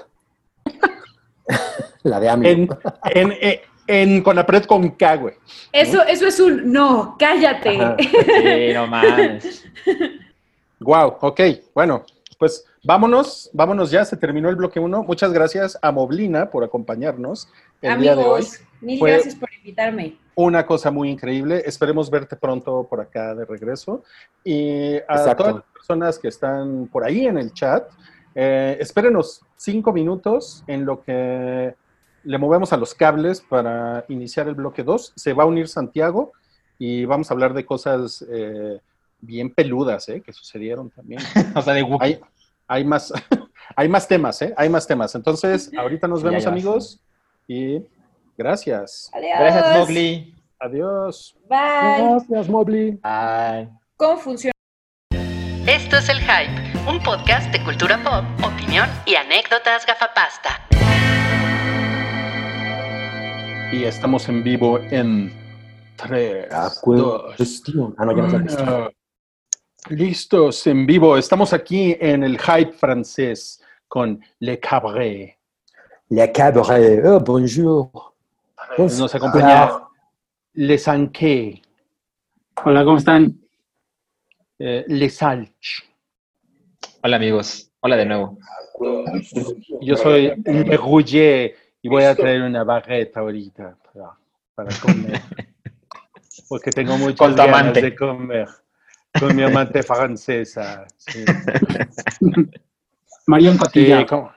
[2.03, 2.49] la de AMLO.
[2.49, 2.69] en,
[3.41, 5.35] en, en, Conapred con K, güey.
[5.72, 7.81] Eso, eso es un no, cállate.
[7.81, 7.95] Ajá.
[8.26, 9.65] Sí, no mames.
[10.80, 11.41] Wow, ok.
[11.73, 12.03] Bueno,
[12.38, 14.05] pues vámonos, vámonos ya.
[14.05, 15.03] Se terminó el bloque 1.
[15.03, 17.49] Muchas gracias a Moblina por acompañarnos
[17.81, 18.41] el día de hoy.
[18.41, 20.18] Amigos, mil Fue- gracias por invitarme.
[20.35, 21.64] Una cosa muy increíble.
[21.65, 24.03] Esperemos verte pronto por acá de regreso.
[24.43, 25.35] Y a Exacto.
[25.43, 27.89] todas las personas que están por ahí en el chat,
[28.35, 31.73] eh, espérenos cinco minutos en lo que
[32.27, 35.13] le movemos a los cables para iniciar el bloque 2.
[35.15, 36.33] Se va a unir Santiago
[36.77, 38.79] y vamos a hablar de cosas eh,
[39.21, 41.21] bien peludas eh, que sucedieron también.
[41.55, 42.05] O sea, de Wookiee.
[42.05, 42.19] Hay,
[42.67, 43.13] hay, más,
[43.75, 44.53] hay más temas, ¿eh?
[44.57, 45.15] Hay más temas.
[45.15, 46.99] Entonces, ahorita nos vemos, amigos.
[47.47, 47.81] Y
[48.37, 49.09] gracias.
[49.13, 49.39] Adiós.
[49.39, 50.35] Gracias, Mowgli.
[50.59, 51.37] Adiós.
[51.47, 52.09] Bye.
[52.09, 52.91] Gracias, Mobley.
[52.91, 53.69] Bye.
[53.95, 54.51] ¿Cómo funciona?
[55.65, 60.76] Esto es El Hype, un podcast de cultura pop, opinión y anécdotas gafapasta.
[63.72, 65.31] Y estamos en vivo en
[65.98, 67.95] 3, Ah, 2, cuestión.
[67.98, 68.69] Ah, no, ya no es la cuestión.
[68.69, 68.89] 1.
[69.89, 71.18] Listos en vivo.
[71.18, 75.38] Estamos aquí en el Hype francés con Le Cabré.
[76.10, 77.06] Le Cabaret.
[77.06, 77.89] Oh, bonjour.
[78.77, 79.69] Nos acompaña
[80.53, 81.61] Les Anquets,
[82.65, 83.39] Hola, ¿cómo están?
[84.60, 85.84] eh, Les Salch.
[87.03, 87.69] Hola, amigos.
[87.81, 88.38] Hola de nuevo.
[89.81, 94.11] Yo soy Le Rouget y voy a traer una barreta ahorita para,
[94.55, 95.21] para comer.
[96.49, 98.47] Porque tengo muchas ganas de comer.
[99.19, 100.85] Con mi amante francesa.
[100.97, 101.25] Sí.
[103.27, 104.05] Marion Sí, Cotilla.
[104.05, 104.31] ¿cómo?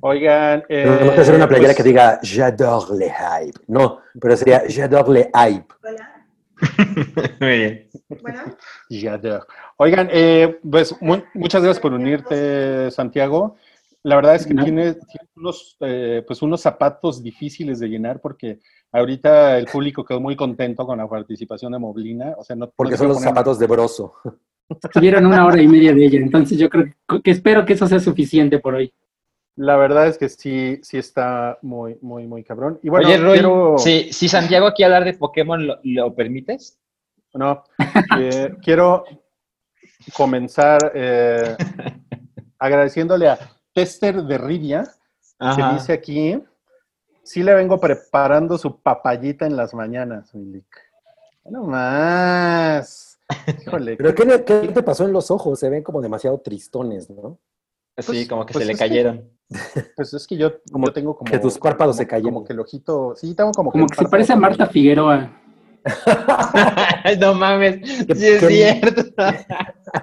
[0.00, 0.60] Oigan.
[0.68, 3.60] eh, Tenemos que hacer una playera pues, que diga J'adore le hype.
[3.66, 5.74] No, pero sería J'adore le hype.
[7.40, 7.88] Muy bien.
[8.88, 9.44] J'adore.
[9.78, 13.56] Oigan, eh, pues mu- muchas gracias por unirte, Santiago.
[14.06, 14.62] La verdad es que No.
[14.62, 18.60] tiene, tiene unos, eh, pues unos zapatos difíciles de llenar porque
[18.92, 22.34] ahorita el público quedó muy contento con la participación de Moblina.
[22.38, 24.14] O sea, no, Porque no son los zapatos de broso.
[24.92, 26.86] Tuvieron una hora y media de ella, entonces yo creo
[27.22, 28.92] que espero que eso sea suficiente por hoy.
[29.56, 32.78] La verdad es que sí, sí está muy, muy, muy cabrón.
[32.84, 33.74] Y bueno, Oye, Roy, quiero...
[33.76, 36.78] si, si Santiago quiere hablar de Pokémon, ¿lo, lo permites?
[37.34, 37.64] No,
[38.20, 39.04] eh, quiero
[40.16, 41.56] comenzar eh,
[42.60, 43.38] agradeciéndole a
[43.80, 44.84] Tester de Rivia,
[45.38, 46.42] que dice aquí,
[47.22, 50.64] sí le vengo preparando su papayita en las mañanas, Milik.
[51.44, 53.18] No más.
[53.66, 53.98] Híjole.
[53.98, 55.58] Pero ¿qué, te pasó en los ojos?
[55.60, 57.38] Se ven como demasiado tristones, ¿no?
[57.98, 59.30] Sí, Pues- como que pues se le que- cayeron.
[59.94, 61.30] Pues es que yo, Como yo tengo como...
[61.30, 62.32] que tus párpados como- se cayeron.
[62.32, 63.14] Como que el ojito...
[63.14, 64.66] Sí, tengo como Como el que se parece a Marta.
[64.68, 65.30] Figueroa.
[67.20, 67.76] no mames,
[68.06, 69.02] ¿Qué- sí es cierto.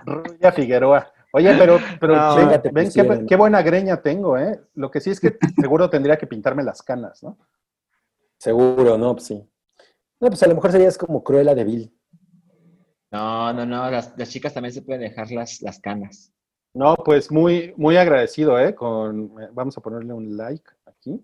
[0.05, 1.11] Ruya Figueroa.
[1.35, 3.25] Oye, pero, pero No, ven, ven qué, pusieron.
[3.25, 4.61] qué buena greña tengo, ¿eh?
[4.75, 7.37] Lo que sí es que seguro tendría que pintarme las canas, ¿no?
[8.37, 9.13] Seguro, ¿no?
[9.13, 9.49] Pues sí.
[10.19, 11.97] No, pues a lo mejor serías como Cruella de Vil.
[13.11, 16.31] No, no, no, las, las chicas también se pueden dejar las, las canas.
[16.73, 18.73] No, pues muy, muy agradecido, ¿eh?
[18.73, 21.23] Con, vamos a ponerle un like aquí.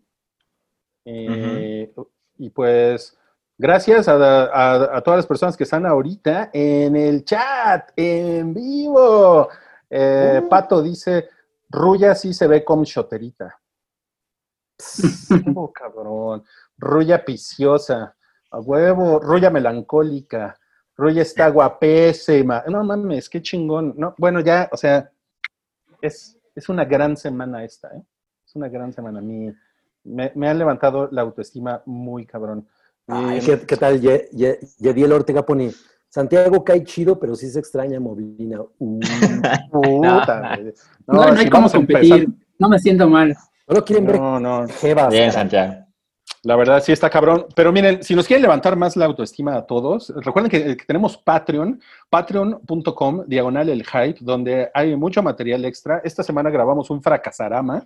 [1.05, 1.91] Eh,
[2.37, 3.17] Y pues,
[3.57, 4.13] gracias a,
[4.45, 9.49] a- a todas las personas que están ahorita en el chat, en vivo.
[9.89, 11.29] Eh, Pato dice,
[11.69, 13.59] Ruya sí se ve como shoterita.
[15.55, 16.43] Oh, cabrón.
[16.77, 18.15] Ruya piciosa.
[18.51, 19.19] A huevo.
[19.19, 20.57] Ruya melancólica.
[20.95, 22.63] Ruya está guapésima.
[22.67, 23.93] No mames, qué chingón.
[23.97, 25.09] No, bueno, ya, o sea,
[26.01, 28.01] es, es una gran semana esta, ¿eh?
[28.45, 29.21] Es una gran semana.
[29.21, 29.53] Mi,
[30.03, 32.67] me, me han levantado la autoestima muy cabrón.
[33.07, 34.01] Ay, Eh, ¿qué, qué tal?
[34.01, 35.71] Ye- Ye- Yediel Ortega pone,
[36.09, 38.61] Santiago cae chido, pero sí se extraña a Molina.
[38.79, 40.57] Uh, puta.
[41.07, 42.13] No, no, hay si cómo competir.
[42.13, 43.35] empezar- No me siento mal.
[43.67, 44.65] no lo quieren ver No, no.
[45.11, 45.31] Bien.
[45.31, 45.85] Santiago.
[46.43, 47.45] La verdad sí está cabrón.
[47.55, 51.17] Pero miren, si nos quieren levantar más la autoestima a todos, recuerden que, que tenemos
[51.17, 51.79] Patreon,
[52.09, 56.01] patreon.com, diagonal el hype, donde hay mucho material extra.
[56.03, 57.85] Esta semana grabamos un fracasarama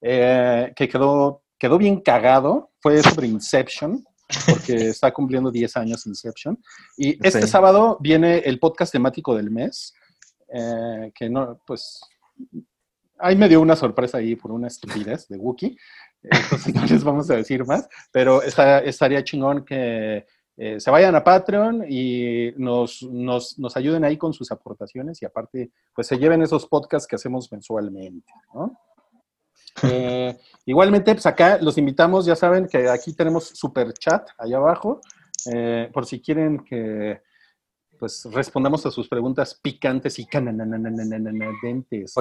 [0.00, 2.70] eh, que quedó, quedó bien cagado.
[2.80, 4.04] Fue sobre Inception,
[4.48, 6.58] porque está cumpliendo 10 años Inception.
[6.96, 7.48] Y este Sí.
[7.48, 9.94] sábado viene el podcast temático del mes,
[10.52, 12.00] eh, que no, pues,
[13.18, 15.76] ahí me dio una sorpresa ahí por una estupidez de Wookiee.
[16.22, 20.26] Entonces no les vamos a decir más, pero está- estaría chingón que
[20.60, 25.24] eh, se vayan a Patreon y nos, nos, nos ayuden ahí con sus aportaciones y
[25.24, 28.76] aparte, pues se lleven esos podcasts que hacemos mensualmente, ¿no?
[29.82, 30.36] Eh,
[30.66, 35.00] igualmente, pues acá los invitamos, ya saben que aquí tenemos super chat allá abajo,
[35.52, 37.20] eh, por si quieren que
[37.98, 42.12] pues respondamos a sus preguntas picantes y canananananananadentes.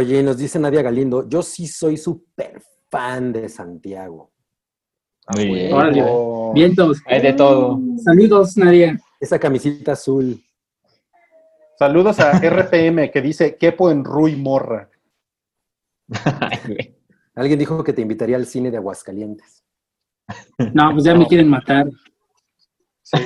[17.38, 19.64] Alguien dijo que te invitaría al cine de Aguascalientes.
[20.74, 21.88] No, pues ya me quieren matar.
[23.04, 23.18] Sí.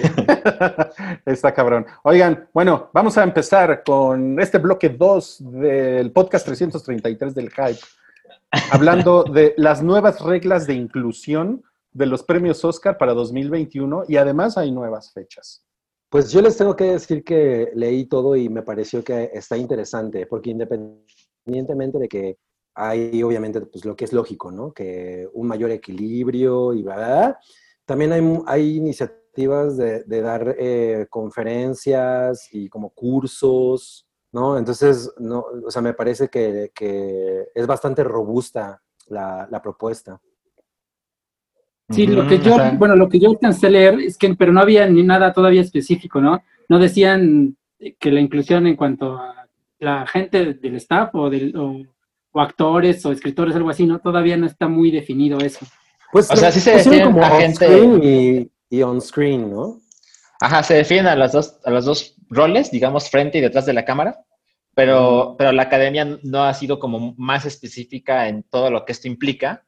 [1.25, 1.85] Está cabrón.
[2.03, 7.79] Oigan, bueno, vamos a empezar con este bloque 2 del podcast 333 del Hype,
[8.71, 11.63] hablando de las nuevas reglas de inclusión
[11.93, 15.65] de los premios Oscar para 2021 y además hay nuevas fechas.
[16.09, 20.27] Pues yo les tengo que decir que leí todo y me pareció que está interesante,
[20.27, 22.37] porque independientemente de que
[22.73, 24.73] hay obviamente pues lo que es lógico, ¿no?
[24.73, 27.39] Que un mayor equilibrio y bla, bla, bla,
[27.85, 34.57] también hay, hay iniciativas de, de dar eh, conferencias y como cursos, ¿no?
[34.57, 40.21] Entonces, no, o sea, me parece que, que es bastante robusta la, la propuesta.
[41.89, 44.61] Sí, lo que yo, bueno, lo que yo alcancé a leer es que, pero no
[44.61, 46.41] había ni nada todavía específico, ¿no?
[46.69, 47.57] No decían
[47.99, 49.49] que la inclusión en cuanto a
[49.79, 51.83] la gente del staff o, del, o,
[52.31, 53.99] o actores o escritores, algo así, ¿no?
[53.99, 55.65] Todavía no está muy definido eso.
[56.11, 59.79] Pues, O sea, sí se pusieron definen como a gente- y, y on-screen, ¿no?
[60.39, 63.73] Ajá, se definen a los dos, a los dos roles, digamos, frente y detrás de
[63.73, 64.23] la cámara,
[64.73, 69.07] pero, pero la academia no ha sido como más específica en todo lo que esto
[69.07, 69.65] implica.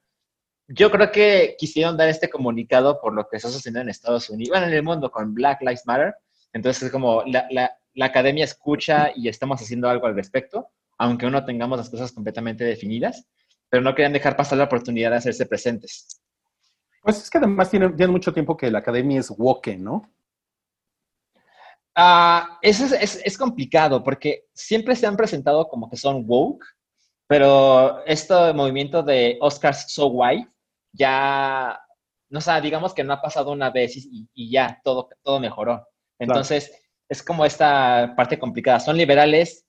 [0.68, 4.50] Yo creo que quisieron dar este comunicado por lo que está sucediendo en Estados Unidos,
[4.52, 6.16] bueno, en el mundo con Black Lives Matter.
[6.54, 11.30] Entonces es como la, la, la academia escucha y estamos haciendo algo al respecto, aunque
[11.30, 13.26] no tengamos las cosas completamente definidas,
[13.70, 16.22] pero no querían dejar pasar la oportunidad de hacerse presentes.
[17.02, 20.10] Pues es que además tiene, tiene mucho tiempo que la academia es woke, ¿no?
[22.62, 26.66] Eso es, es- es complicado porque siempre se han presentado como que son woke,
[27.28, 30.50] pero este movimiento de Oscars So White
[30.92, 31.80] ya,
[32.30, 35.88] no sé, digamos que no ha pasado una vez y, y ya todo, todo mejoró.
[36.20, 36.72] Entonces,
[37.10, 38.80] es como esta parte complicada.
[38.80, 39.63] Son liberales,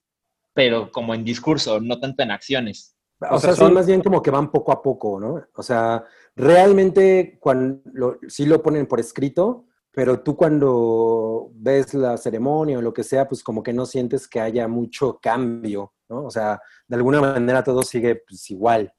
[0.54, 2.96] pero como en discurso, no tanto en acciones.
[3.20, 5.42] O, O sea, sí, son- más bien como que van poco a poco, ¿no?
[5.54, 6.04] O sea,
[6.36, 12.82] realmente cuando lo- sí lo ponen por escrito, pero tú cuando ves la ceremonia o
[12.82, 16.24] lo que sea, pues como que no sientes que haya mucho cambio, ¿no?
[16.24, 18.92] O sea, de alguna manera todo sigue pues, igual.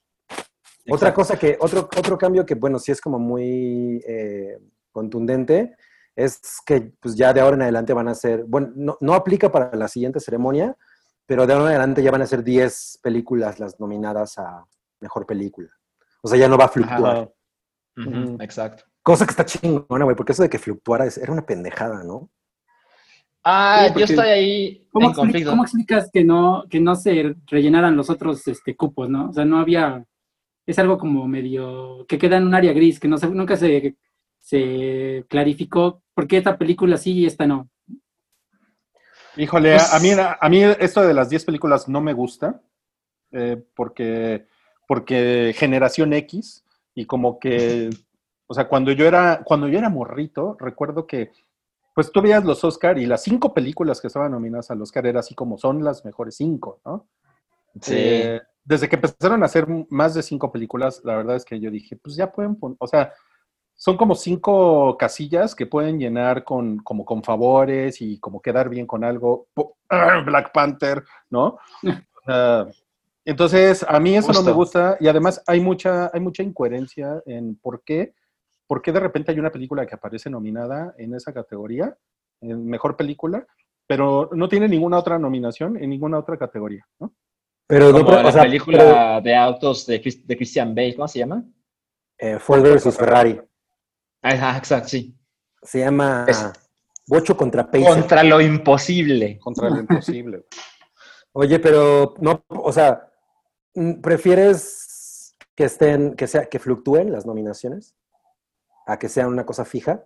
[0.87, 1.15] Otra Exacto.
[1.15, 4.57] cosa que, otro, otro cambio que, bueno, sí es como muy eh,
[4.91, 5.75] contundente,
[6.15, 9.51] es que pues ya de ahora en adelante van a ser, bueno, no, no aplica
[9.51, 10.77] para la siguiente ceremonia,
[11.25, 14.65] pero de ahora en adelante ya van a ser 10 películas las nominadas a
[14.99, 15.69] Mejor Película.
[16.21, 17.31] O sea, ya no va a fluctuar.
[18.39, 18.83] Exacto.
[19.01, 22.29] Cosa que está chingona, güey, porque eso de que fluctuara era una pendejada, ¿no?
[23.43, 25.49] Ah, Sí, yo estoy ahí ¿Cómo, en expli- conflicto.
[25.51, 29.29] cómo explicas que no, que no se rellenaran los otros este, cupos, no?
[29.29, 30.03] O sea, no había.
[30.65, 32.05] Es algo como medio.
[32.07, 33.95] que queda en un área gris, que no se, nunca se,
[34.39, 37.69] se clarificó por qué esta película sí y esta no.
[39.37, 40.09] Híjole, Pues- a, mí,
[40.39, 42.61] a mí esto de las 10 películas no me gusta,
[43.31, 44.47] eh, porque,
[44.87, 46.63] porque generación X,
[46.93, 47.89] y como que,
[48.47, 51.31] o sea, cuando yo era, cuando yo era morrito, recuerdo que,
[51.93, 55.19] pues tú veías los Oscar y las cinco películas que estaban nominadas al Oscar era
[55.21, 57.07] así como son las mejores cinco, ¿no?
[57.81, 57.93] Sí.
[57.95, 61.69] Eh, desde que empezaron a hacer más de cinco películas, la verdad es que yo
[61.69, 63.13] dije, pues ya pueden poner, o sea,
[63.75, 68.87] son como cinco casillas que pueden llenar con, como con favores y como quedar bien
[68.87, 69.47] con algo.
[70.25, 71.57] Black Panther, ¿no?
[72.25, 72.67] Sea,
[73.25, 77.55] entonces, a mí eso no me gusta y además hay mucha, hay mucha incoherencia en
[77.57, 78.13] por qué,
[78.67, 81.97] por qué de repente hay una película que aparece nominada en esa categoría,
[82.41, 83.45] en mejor película,
[83.87, 87.13] pero no tiene ninguna otra nominación en ninguna otra categoría, ¿no?
[87.67, 91.07] Pero no, Como la o sea, película de autos de, Chris- de Christian Bale, ¿cómo
[91.07, 91.43] se llama?
[92.17, 93.39] eh, Ford versus Ferrari.
[94.25, 95.15] Ajá, exacto, sí.
[95.61, 96.45] Se llama Es-
[97.07, 97.87] Bocho contra Pacer.
[97.87, 99.37] Contra lo imposible.
[99.39, 100.45] Contra lo imposible.
[101.33, 103.11] Oye, pero no, o sea,
[103.75, 107.95] mm, ¿prefieres que estén, que sea, que fluctúen las nominaciones?
[108.87, 110.03] A que sean una cosa fija.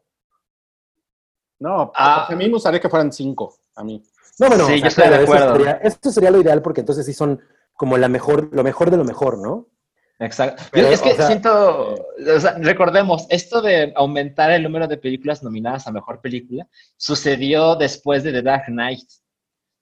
[1.59, 2.25] No, Ah.
[2.29, 4.01] a mí me gustaría que fueran cinco, a mí.
[4.39, 5.55] No, bueno, Sí, o yo estoy de claro, eso acuerdo.
[5.57, 7.41] sería- Esto sería lo ideal porque entonces sí son
[7.73, 9.67] como la mejor, lo mejor de lo mejor, ¿no?
[10.19, 10.63] Exacto.
[10.71, 14.97] Pero, es que o sea, siento, o sea, recordemos, esto de aumentar el número de
[14.97, 16.67] películas nominadas a mejor película
[16.97, 19.07] sucedió después de The Dark Knight,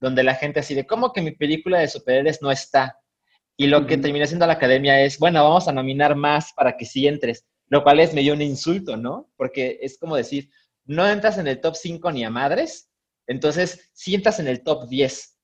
[0.00, 3.00] donde la gente así de, ¿cómo que mi película de superhéroes no está?
[3.56, 4.02] Y lo que Ujú.
[4.02, 7.82] termina haciendo la academia es, bueno, vamos a nominar más para que sí entres, lo
[7.82, 9.28] cual es medio un insulto, ¿no?
[9.36, 10.50] Porque es como decir,
[10.84, 12.88] no entras en el top 5 ni a madres,
[13.26, 15.36] entonces sí entras en el top 10.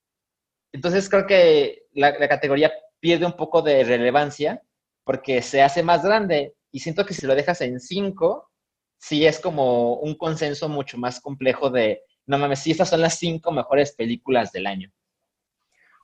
[0.72, 4.62] Entonces creo que la, la categoría pierde un poco de relevancia
[5.04, 8.50] porque se hace más grande y siento que si lo dejas en 5,
[8.98, 13.18] sí es como un consenso mucho más complejo de, no mames, sí, estas son las
[13.18, 14.90] cinco mejores películas del año.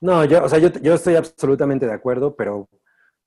[0.01, 2.69] No, yo, o sea, yo, yo estoy absolutamente de acuerdo, pero,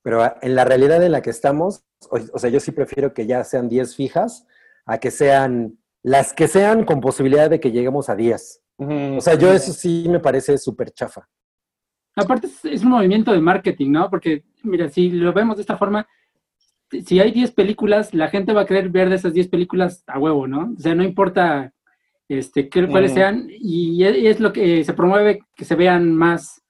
[0.02, 3.26] pero en la realidad en la que estamos, o, o sea, yo sí prefiero que
[3.26, 4.46] ya sean 10 fijas
[4.86, 8.62] a que sean las que sean con posibilidad de que lleguemos a 10.
[8.76, 11.28] O sea, yo eso sí me parece súper chafa.
[12.16, 14.08] Aparte es, es un movimiento de marketing, ¿no?
[14.10, 16.06] Porque, mira, si lo vemos de esta forma,
[17.04, 20.18] si hay 10 películas, la gente va a querer ver de esas 10 películas a
[20.18, 20.72] huevo, ¿no?
[20.76, 21.72] O sea, no importa
[22.28, 26.62] este, qué- cuáles sean, y es, es lo que se promueve que se vean más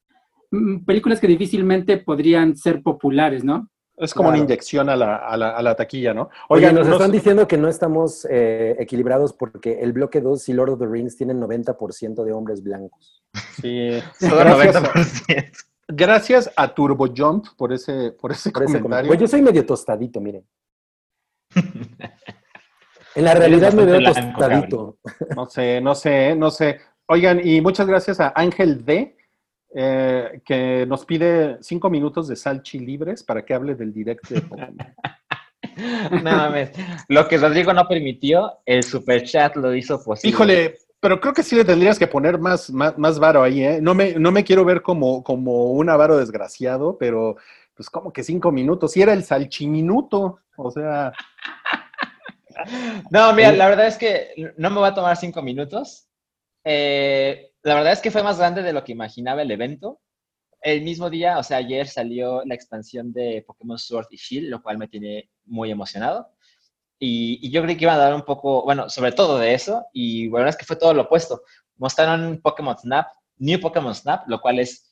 [0.51, 3.69] mm, películas que difícilmente podrían ser populares, ¿no?
[3.97, 6.29] Es como una inyección a la, a la, a la taquilla, ¿no?
[6.49, 10.49] Oye, Oigan, nos nos- están diciendo que no estamos eh, equilibrados porque el bloque 2
[10.49, 13.23] y Lord of the Rings tienen 90% de hombres blancos.
[13.61, 15.53] sí, Solo gracias, a, 90%.
[15.89, 19.09] gracias a Turbo Jump por ese, por ese Por ese comentario.
[19.09, 20.45] Pues yo soy medio tostadito, miren.
[23.15, 24.99] En la realidad me veo tostadito.
[25.37, 26.81] No sé, no sé, no sé.
[27.07, 29.17] Oigan, y muchas gracias a Ángel D,
[29.75, 34.41] eh, que nos pide cinco minutos de salchi libres para que hable del directo de
[34.43, 34.77] Pokémon.
[36.11, 36.71] No mames.
[37.09, 40.29] Lo que Rodrigo no permitió, el super chat lo hizo posible.
[40.29, 43.81] Híjole, pero creo que sí le tendrías que poner más, más, más varo ahí, ¿eh?
[43.81, 47.37] No me, no me quiero ver como, como un avaro desgraciado, pero
[47.75, 48.97] pues como que cinco minutos.
[48.97, 51.13] Y era el salchiminuto, o sea,
[53.11, 56.09] No, mira, la verdad es que no me va a tomar cinco minutos.
[56.65, 60.01] Eh, la verdad es que fue más grande de lo que imaginaba el evento.
[60.61, 64.63] El mismo día, o sea, ayer salió la expansión de Pokémon Sword y Shield, lo
[64.63, 66.31] cual me tiene muy emocionado.
[66.99, 70.29] Y, yo creí que iban a dar un poco, bueno, sobre todo de eso, y
[70.29, 71.43] verdad es que fue todo lo opuesto.
[71.77, 73.09] Mostraron Pokémon Snap,
[73.39, 74.91] New Pokémon Snap, lo cual es,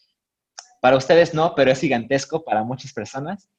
[0.81, 3.51] para ustedes no, pero es gigantesco para muchas personas.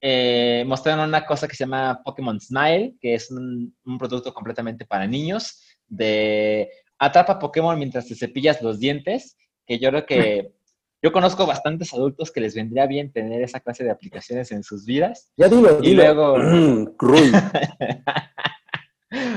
[0.00, 4.86] Eh, mostraron una cosa que se llama Pokémon Smile, que es un, un producto completamente
[4.86, 9.36] para niños, de atrapa Pokémon mientras te cepillas los dientes,
[9.66, 10.52] que yo creo que
[11.02, 14.84] yo conozco bastantes adultos que les vendría bien tener esa clase de aplicaciones en sus
[14.84, 15.32] vidas.
[15.36, 16.02] Ya dilo, Y dilo.
[16.04, 16.36] luego-
[16.98, 17.32] Ruy,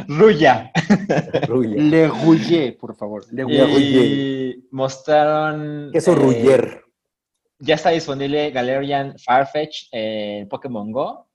[0.07, 0.71] Ruya.
[1.47, 1.67] Ruy.
[1.79, 3.25] le rouillé, por favor.
[3.31, 5.89] Le Y mostraron...
[5.91, 6.83] Queso eh, Ruyer.
[7.59, 11.27] Ya está disponible Galarian Farfetch en Pokémon Go.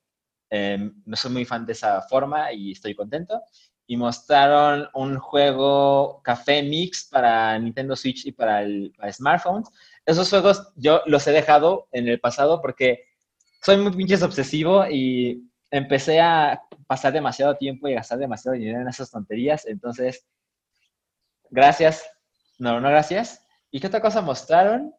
[0.50, 3.40] Eh, no soy muy fan de esa forma y estoy contento.
[3.88, 9.68] Y mostraron un juego Café Mix para Nintendo Switch y para, el, para smartphones.
[10.06, 13.04] Esos juegos yo los he dejado en el pasado porque
[13.62, 18.88] soy muy pinches obsesivo y empecé a pasar demasiado tiempo y gastar demasiado dinero en
[18.88, 19.66] esas tonterías.
[19.66, 20.26] Entonces,
[21.50, 22.04] gracias.
[22.58, 23.44] No, no gracias.
[23.70, 24.94] ¿Y qué otra cosa mostraron?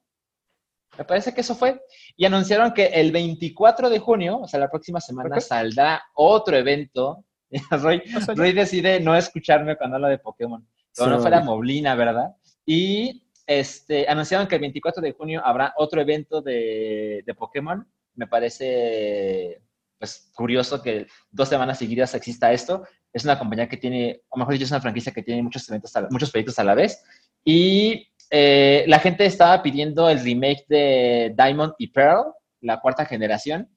[0.97, 1.81] Me parece que eso fue.
[2.15, 7.23] Y anunciaron que el 24 de junio, o sea, la próxima semana, saldrá otro evento.
[7.71, 8.01] Roy,
[8.35, 10.65] Roy decide no escucharme cuando hablo de Pokémon.
[10.95, 12.35] Como no fuera Moblina, ¿verdad?
[12.65, 17.87] Y este, anunciaron que el 24 de junio habrá otro evento de, de Pokémon.
[18.15, 19.61] Me parece
[19.97, 22.83] pues, curioso que dos semanas seguidas exista esto.
[23.11, 25.95] Es una compañía que tiene, o mejor dicho, es una franquicia que tiene muchos, eventos
[25.95, 27.03] a muchos proyectos a la vez.
[27.43, 33.69] Y eh, la gente estaba pidiendo el remake de Diamond y Pearl, la cuarta generación.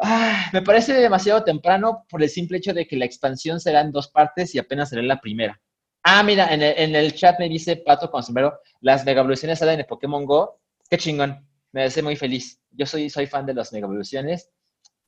[0.00, 3.90] Ah, me parece demasiado temprano por el simple hecho de que la expansión será en
[3.90, 5.60] dos partes y apenas será la primera.
[6.04, 9.58] Ah, mira, en el, en el chat me dice Pato con sombrero, las mega evoluciones
[9.58, 10.60] salen en Pokémon Go.
[10.88, 12.60] Qué chingón, me hace muy feliz.
[12.70, 14.50] Yo soy, soy fan de las mega evoluciones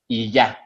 [0.08, 0.58] y ya.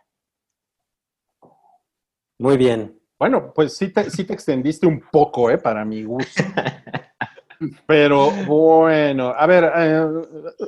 [2.38, 2.98] Muy bien.
[3.18, 5.59] Bueno, pues sí te, sí te extendiste un poco, ¿eh?
[5.59, 6.42] Para mi gusto.
[7.86, 10.06] Pero bueno, a ver, eh,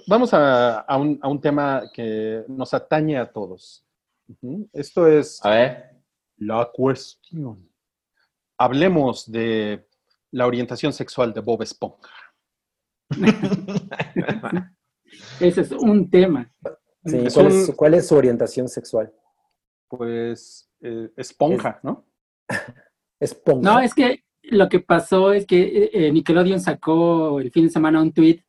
[0.06, 3.84] vamos a, a un, a un tema que nos atañe a todos.
[4.72, 5.90] Esto es A ver.
[6.38, 7.68] la cuestión.
[8.58, 9.86] Hablemos de
[10.32, 12.10] la orientación sexual de Bob Esponja.
[15.40, 16.50] Ese es un tema.
[17.04, 19.12] Sí, Es ¿cuál, un- es, cuál es su orientación sexual?
[19.88, 22.04] Pues eh, esponja, ¿no?
[23.20, 23.62] Esponja.
[23.72, 28.00] No, es que lo que pasó es que eh, Nickelodeon sacó el fin de semana
[28.02, 28.40] un tweet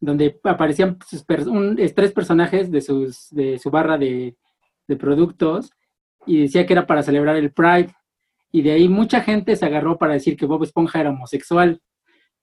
[0.00, 4.36] donde aparecían sus un- tres personajes de, sus, de su barra de,
[4.86, 5.70] de productos
[6.26, 7.94] y decía que era para celebrar el Pride.
[8.52, 11.80] Y de ahí mucha gente se agarró para decir que Bob Esponja era homosexual.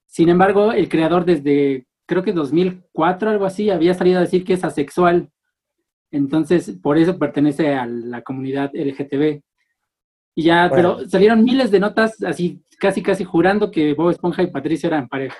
[0.07, 4.53] Sin embargo, el creador desde creo que 2004, algo así, había salido a decir que
[4.53, 5.29] es asexual.
[6.11, 9.41] Entonces, por eso pertenece a la comunidad LGTB.
[10.35, 10.97] Y ya, Bueno.
[10.97, 15.08] pero salieron miles de notas así, casi, casi jurando que Bob Esponja y Patricio eran
[15.08, 15.38] pareja.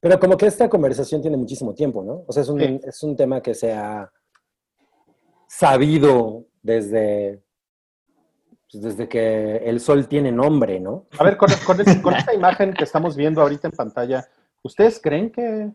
[0.00, 2.24] Pero como que esta conversación tiene muchísimo tiempo, ¿no?
[2.26, 2.80] O sea, es un, Sí.
[2.82, 4.10] es un tema que se ha
[5.46, 7.42] sabido desde,
[8.70, 11.06] pues, desde que el sol tiene nombre, ¿no?
[11.18, 14.26] A ver, con, con es- con esta imagen que estamos viendo ahorita en pantalla,
[14.62, 15.70] ¿ustedes creen que,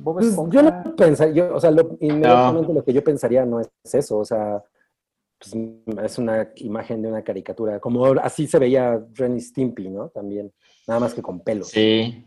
[0.00, 0.52] Bob Pues, Esponja...
[0.54, 4.18] yo no pensaría, yo, o sea, lo, inmediatamente lo que yo pensaría no es eso,
[4.18, 4.62] o sea,
[5.42, 10.08] pues, es una imagen de una caricatura, como así se veía Ren y Stimpy, ¿no?
[10.10, 10.52] También,
[10.86, 11.68] nada más que con pelos.
[11.68, 12.24] Sí.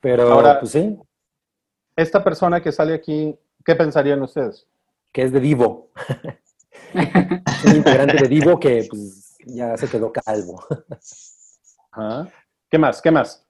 [0.00, 0.98] Pero, Ahora- pues sí,
[1.96, 4.66] Esta persona que sale aquí, ¿qué pensarían ustedes?
[5.12, 5.90] que es de Divo,
[6.92, 6.94] es
[7.64, 10.62] un integrante de Divo que pues, ya se quedó calvo.
[11.90, 12.28] Ajá.
[12.70, 13.00] ¿Qué más?
[13.00, 13.46] ¿Qué más?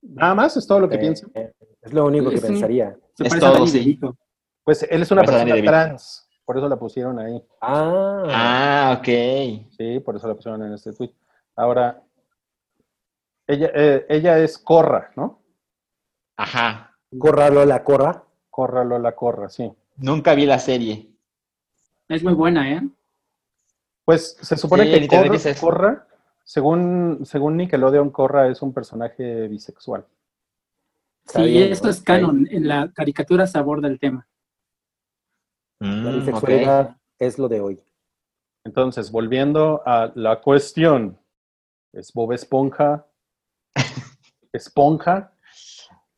[0.00, 0.56] ¿Nada más?
[0.56, 1.30] ¿Es todo lo que Eh, piensan?
[1.82, 2.96] Es lo único que Es un- pensaría.
[3.18, 4.00] Se Es todo, sí.
[4.64, 7.42] Pues él es una persona trans, por eso la pusieron ahí.
[7.60, 9.68] Ah, Ah, ok.
[9.76, 11.12] Sí, por eso la pusieron en este tweet.
[11.56, 12.02] Ahora,
[13.46, 15.40] ella, eh, ella es Corra, ¿no?
[16.36, 16.96] Ajá.
[17.18, 18.24] corra Lola, corra.
[18.50, 19.70] Corra Lola Corra, sí.
[19.96, 21.08] Nunca vi la serie.
[22.08, 22.82] Es muy buena, ¿eh?
[24.04, 25.54] Pues se supone Sí, que Corra.
[25.60, 26.06] Corra,
[26.44, 30.04] según, según Nickelodeon, Corra es un personaje bisexual.
[31.26, 31.90] Está Sí, bien, esto ¿no?
[31.92, 32.48] es canon.
[32.50, 34.26] En la caricatura se aborda el tema.
[35.82, 37.80] La Mm, bisexualidad es lo de hoy.
[38.64, 41.18] Entonces, volviendo a la cuestión,
[41.92, 43.06] ¿es Bob Esponja?
[44.52, 45.32] ¿Esponja?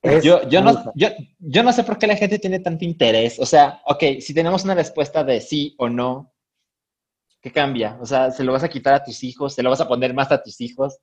[0.02, 0.92] Es Yo, yo, no, musa.
[0.94, 1.08] yo,
[1.38, 3.38] yo no sé por qué la gente tiene tanto interés.
[3.38, 6.34] O sea, ok, si tenemos una respuesta de sí o no,
[7.40, 7.96] ¿qué cambia?
[8.02, 9.54] O sea, ¿se lo vas a quitar a tus hijos?
[9.54, 10.98] ¿Se lo vas a poner más a tus hijos?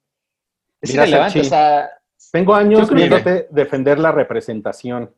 [0.79, 1.89] Es Mira, irrelevante, o sea,
[2.31, 5.11] Tengo años viéndote defender la representación.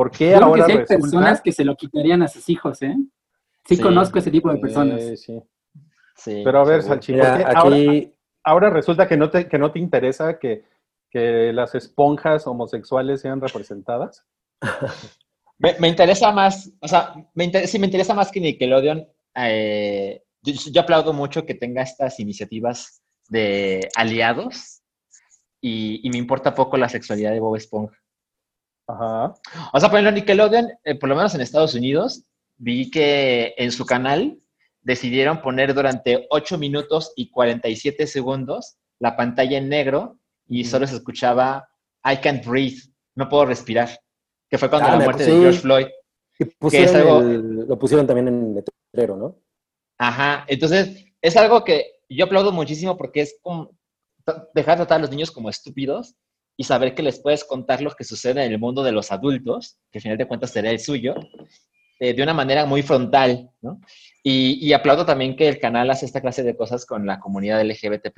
[0.00, 1.02] ¿Por qué creo que sí hay resulta...
[1.02, 2.96] personas que se lo quitarían a sus hijos, ¿eh?
[3.66, 3.82] Sí, Sí.
[3.82, 4.98] conozco ese tipo de personas.
[5.02, 5.42] Eh, sí.
[6.16, 6.40] sí.
[6.42, 6.94] Pero a ver, seguro.
[6.94, 7.32] Salchi, Mira,
[7.62, 10.64] ¿por qué ahora, resulta que no te, que no te interesa que,
[11.10, 14.24] que las esponjas homosexuales sean representadas?
[15.58, 19.06] Me, me interesa más, o sea, me inter- sí, me interesa más que Nickelodeon.
[19.36, 24.80] eh, yo, yo aplaudo mucho que tenga estas iniciativas de aliados
[25.60, 27.94] y, y me importa poco la sexualidad de Bob Esponja.
[28.86, 29.34] Ajá.
[29.72, 32.24] O sea, por ejemplo, Nickelodeon, eh, por lo menos en Estados Unidos,
[32.56, 34.38] vi que en su canal
[34.82, 40.96] decidieron poner durante 8 minutos y 47 segundos la pantalla en negro y solo se
[40.96, 41.68] escuchaba
[42.04, 42.80] I can't breathe,
[43.14, 43.88] no puedo respirar,
[44.48, 45.86] que fue cuando Ah, la muerte de George Floyd.
[46.38, 49.36] y pusieron algo- el- lo pusieron también en letrero, ¿no?
[49.98, 53.70] Ajá, entonces es algo que yo aplaudo muchísimo porque es como
[54.54, 56.14] dejar de tratar a los niños como estúpidos
[56.60, 59.78] y saber que les puedes contar lo que sucede en el mundo de los adultos,
[59.90, 61.14] que al final de cuentas será el suyo,
[61.98, 63.48] eh, de una manera muy frontal,
[64.22, 68.12] y aplaudo también que el canal hace esta clase de cosas con la comunidad LGBT+.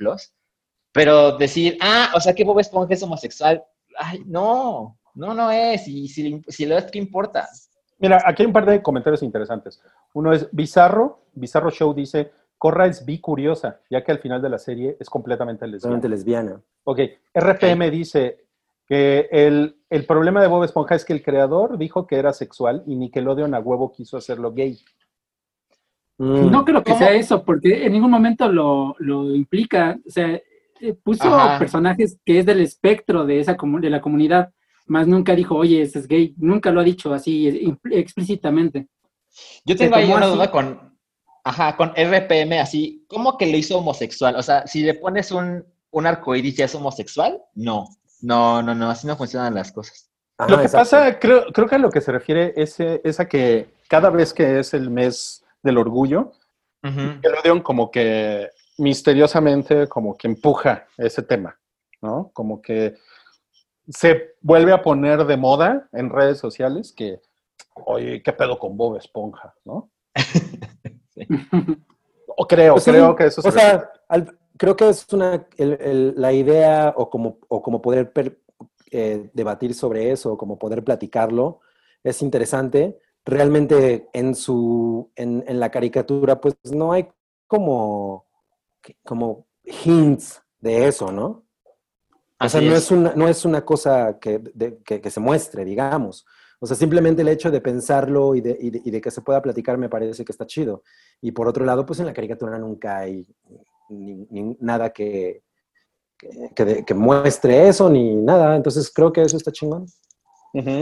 [0.91, 3.63] Pero decir, ah, o sea que Bob Esponja es homosexual,
[3.97, 5.87] ay, no, no, no es.
[5.87, 7.47] Y si, si lo es, ¿qué importa?
[7.97, 9.79] Mira, aquí hay un par de comentarios interesantes.
[10.13, 12.33] Uno es Bizarro, Bizarro Show dice,
[12.63, 15.81] Corra es bi curiosa, ya que al final de la serie es completamente lesbiana.
[15.81, 16.61] Totalmente lesbiana.
[16.85, 16.99] Ok,
[17.33, 18.45] RPM dice
[18.87, 22.81] que el, el problema de Bob Esponja es que el creador dijo que era sexual
[22.87, 24.79] y Nickelodeon a huevo quiso hacerlo gay.
[26.17, 26.51] Mm.
[26.51, 26.99] No creo que ¿Cómo?
[27.03, 29.99] sea eso, porque en ningún momento lo, lo implica.
[30.07, 30.29] O sea,
[30.79, 31.59] eh, puso Ajá.
[31.59, 34.53] personajes que es del espectro de, esa comu- de la comunidad,
[34.85, 36.33] más nunca dijo, oye, ese es gay.
[36.37, 38.87] Nunca lo ha dicho así explícitamente.
[39.65, 40.33] Yo tengo ahí una así.
[40.35, 40.92] duda con,
[41.43, 44.35] ajá, con RPM, así, ¿cómo que lo hizo homosexual?
[44.35, 47.87] O sea, si le pones un, un arcoíris ya es homosexual, no.
[48.21, 50.09] No, no, no, así no funcionan las cosas.
[50.37, 50.89] Ajá, lo que exacto.
[50.89, 54.33] pasa, creo, creo que a lo que se refiere es, es a que cada vez
[54.33, 56.31] que es el mes del orgullo,
[56.81, 61.57] Nickelodeon como que misteriosamente como que empuja ese tema,
[62.01, 62.31] ¿no?
[62.33, 62.95] Como que
[63.87, 67.21] se vuelve a poner de moda en redes sociales que,
[67.85, 69.89] oye, ¿qué pedo con Bob Esponja, no?
[72.35, 75.45] O creo, Pues sí, creo que eso se O sea, al- creo que es una
[75.57, 78.39] el- el- la idea o como, o como poder per-
[78.91, 81.59] eh, debatir sobre eso, o como poder platicarlo,
[82.03, 82.99] es interesante.
[83.25, 87.07] Realmente en su en, en la caricatura, pues no hay
[87.47, 88.25] como,
[89.03, 89.45] como
[89.85, 91.43] hints de eso, ¿no?
[92.39, 92.83] O sea, Así no es.
[92.85, 96.25] es una, no es una cosa que, de- que- que se muestre, digamos.
[96.63, 99.19] O sea, simplemente el hecho de pensarlo y de, y de- y de que se
[99.21, 100.81] pueda platicar me parece que está chido.
[101.19, 103.27] Y por otro lado, pues en la caricatura nunca hay
[103.89, 105.43] ni- ni nada que,
[106.17, 108.55] que, que de- que muestre eso ni nada.
[108.55, 109.87] Entonces creo que eso está chingón.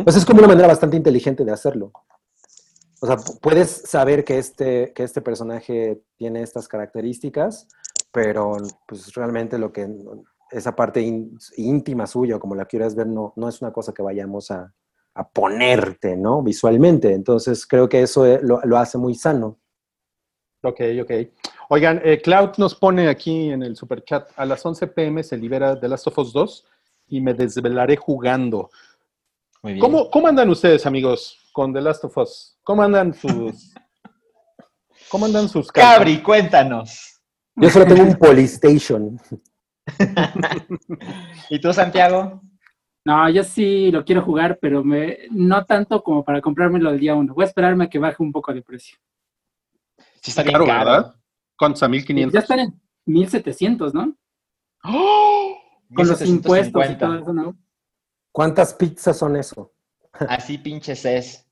[0.04, 1.92] Pues es como una manera bastante inteligente de hacerlo.
[3.02, 7.68] O sea, pu- puedes saber que este, que este personaje tiene estas características,
[8.12, 8.56] pero
[8.88, 9.90] pues realmente lo que
[10.52, 14.04] esa parte ín- íntima suya, como la quieras ver, no, no es una cosa que
[14.04, 14.72] vayamos a,
[15.14, 16.42] a ponerte, ¿no?
[16.42, 17.14] Visualmente.
[17.14, 19.60] Entonces creo que eso eh, lo, lo hace muy sano.
[20.64, 21.12] Ok, ok.
[21.70, 25.38] Oigan, eh, Cloud nos pone aquí en el super chat, a las 11 pm se
[25.38, 26.66] libera The Last of Us 2
[27.08, 28.70] y me desvelaré jugando.
[29.64, 29.82] Muy bien.
[29.82, 32.58] ¿Cómo, ¿Cómo andan ustedes, amigos, con The Last of Us?
[32.64, 33.74] ¿Cómo andan sus...
[35.10, 35.98] ¿Cómo andan sus cartas?
[35.98, 37.22] Cabri, cuéntanos.
[37.56, 39.20] Yo solo tengo un Polystation.
[41.50, 42.42] ¿Y tú, Santiago?
[43.04, 47.16] No, yo sí lo quiero jugar, pero me, no tanto como para comprármelo el día
[47.16, 47.34] uno.
[47.34, 48.98] Voy a esperarme a que baje un poco de precio.
[50.22, 50.92] Sí está bien Caro, caro.
[50.92, 51.16] ¿verdad?
[51.58, 51.82] ¿Cuántos?
[51.84, 52.34] ¿A 1500?
[52.34, 54.16] Ya están en 1700, ¿no?
[54.84, 55.58] ¡Oh!
[55.94, 57.00] Con los impuestos y 1750.
[57.06, 57.58] todo eso, ¿no?
[58.32, 59.74] ¿Cuántas pizzas son eso?
[60.30, 61.48] Así pinches es.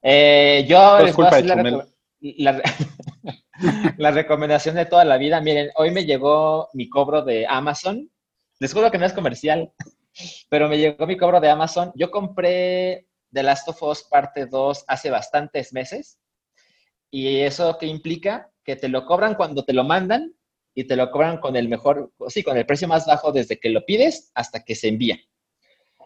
[0.00, 2.62] Eh, yo les voy a hacer la, reco- la
[3.98, 5.40] la recomendación de toda la vida.
[5.40, 8.10] Miren, hoy me llegó mi cobro de Amazon.
[8.60, 9.72] Les juro que no es comercial,
[10.48, 11.92] pero me llegó mi cobro de Amazon.
[11.94, 16.18] Yo compré The Last of Us parte 2 hace bastantes meses.
[17.10, 18.50] ¿Y eso qué implica?
[18.64, 20.34] Que te lo cobran cuando te lo mandan
[20.74, 23.70] y te lo cobran con el mejor, sí, con el precio más bajo desde que
[23.70, 25.18] lo pides hasta que se envía.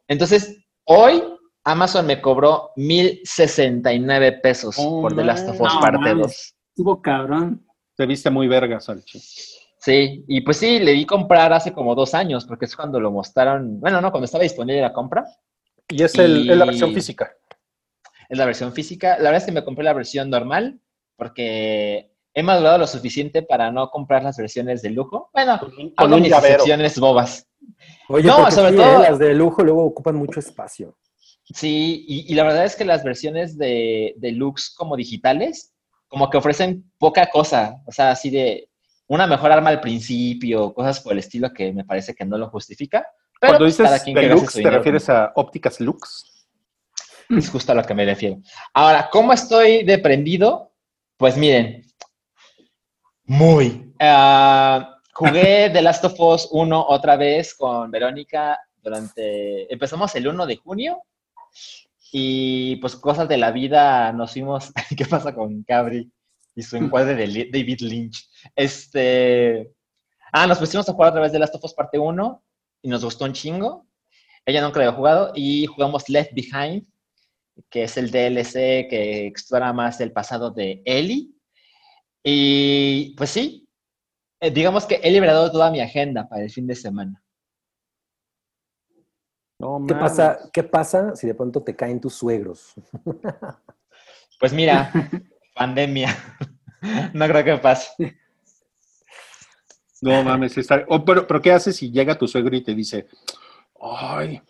[0.06, 1.22] Entonces, hoy
[1.64, 6.26] Amazon me cobró 1069 pesos Oh, por The Last of Us no parte mames.
[6.26, 6.54] 2.
[6.76, 7.66] Estuvo cabrón.
[7.96, 9.20] Te viste muy verga, Salchi.
[9.80, 13.10] Sí, y pues sí, le di comprar hace como dos años, porque es cuando lo
[13.12, 15.24] mostraron, bueno, no, cuando estaba disponible la compra,
[15.88, 17.32] Y es, el, Y- es la versión física.
[18.28, 19.16] es la versión física.
[19.18, 20.80] La verdad es que me compré la versión normal,
[21.16, 25.30] porque he madurado lo suficiente para no comprar las versiones de lujo.
[25.32, 25.58] Bueno,
[25.96, 27.46] Con mis excepciones bobas.
[28.08, 29.08] Oye, No, sobre sí, todo- ¿eh?
[29.08, 30.96] las de lujo luego ocupan mucho espacio.
[31.44, 35.72] Sí, y, y la verdad es que las versiones de, de looks como digitales,
[36.06, 38.67] como que ofrecen poca cosa, o sea, así de
[39.08, 42.48] una mejor arma al principio, cosas por el estilo que me parece que no lo
[42.48, 43.06] justifica.
[43.40, 46.46] Pero Cuando dices cada quien deluxe, su ¿te refieres a ópticas Lux?
[47.28, 48.38] Es justo a lo que me refiero.
[48.72, 50.72] Ahora, ¿cómo estoy de prendido?
[51.16, 51.84] Pues miren,
[53.28, 53.92] muy.
[54.00, 59.70] Ah, jugué The Last of Us 1 otra vez con Verónica durante...
[59.72, 61.02] Empezamos el 1 de junio
[62.10, 64.72] y pues cosas de la vida nos fuimos...
[64.96, 66.10] ¿Qué pasa con Cabri
[66.54, 68.27] y su encuadre de David Lynch?
[68.54, 69.72] Este...
[70.32, 72.44] Ah, nos pusimos a jugar otra vez The Last of Us parte 1
[72.82, 73.86] y nos gustó un chingo.
[74.44, 76.86] Ella nunca lo había jugado y jugamos Left Behind
[77.68, 81.30] que es el DLC que explora más el pasado de Ellie.
[82.22, 83.68] Y pues sí,
[84.40, 87.22] eh, digamos que he liberado toda mi agenda para el fin de semana.
[89.58, 92.74] No, ¿Qué pasa, ¿Qué pasa si de pronto te caen tus suegros?
[94.38, 94.92] Pues mira,
[95.54, 96.14] pandemia.
[97.12, 97.90] No creo que pase.
[100.00, 100.84] No mames, está.
[100.88, 103.06] Oh, pero, pero ¿qué haces si llega tu suegro y te dice,
[103.80, 104.40] ay,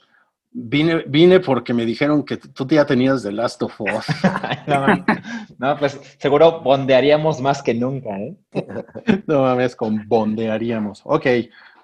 [0.51, 4.07] vine, vine porque me dijeron que tú ya tenías The Last of Us?
[4.67, 4.87] No,
[5.59, 8.37] no, pues seguro bondearíamos más que nunca, ¿eh?
[9.27, 11.01] No mames, con bondearíamos.
[11.05, 11.27] Ok,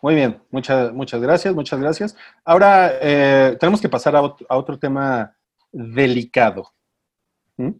[0.03, 0.39] muy bien.
[0.51, 2.17] Muchas, muchas gracias, muchas gracias.
[2.45, 5.35] Ahora eh, tenemos que pasar a, ot- a otro tema
[5.73, 6.71] delicado.
[7.57, 7.71] ¿Mm?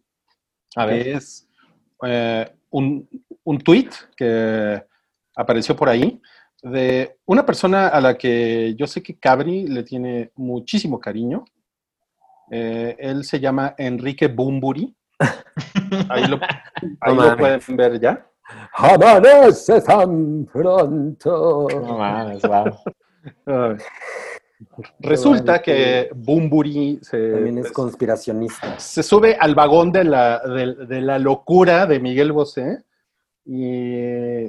[0.77, 1.09] A ver.
[1.09, 1.47] es
[2.03, 3.07] eh, un,
[3.45, 4.83] un tweet que
[5.37, 6.21] apareció por ahí
[6.63, 11.45] de una persona a la que yo sé que Cabri le tiene muchísimo cariño.
[12.51, 14.95] Eh, él se llama Enrique Bumburi.
[16.09, 16.39] Ahí lo,
[17.01, 17.65] ahí lo mames.
[17.65, 18.27] pueden ver ya.
[18.73, 21.69] Amanece tan pronto.
[21.71, 23.77] No mames, wow.
[24.99, 28.79] Resulta que Bumburi se, También es pues, conspiracionista.
[28.79, 32.83] se sube al vagón de la, de, de la locura de Miguel Bosé
[33.45, 34.45] y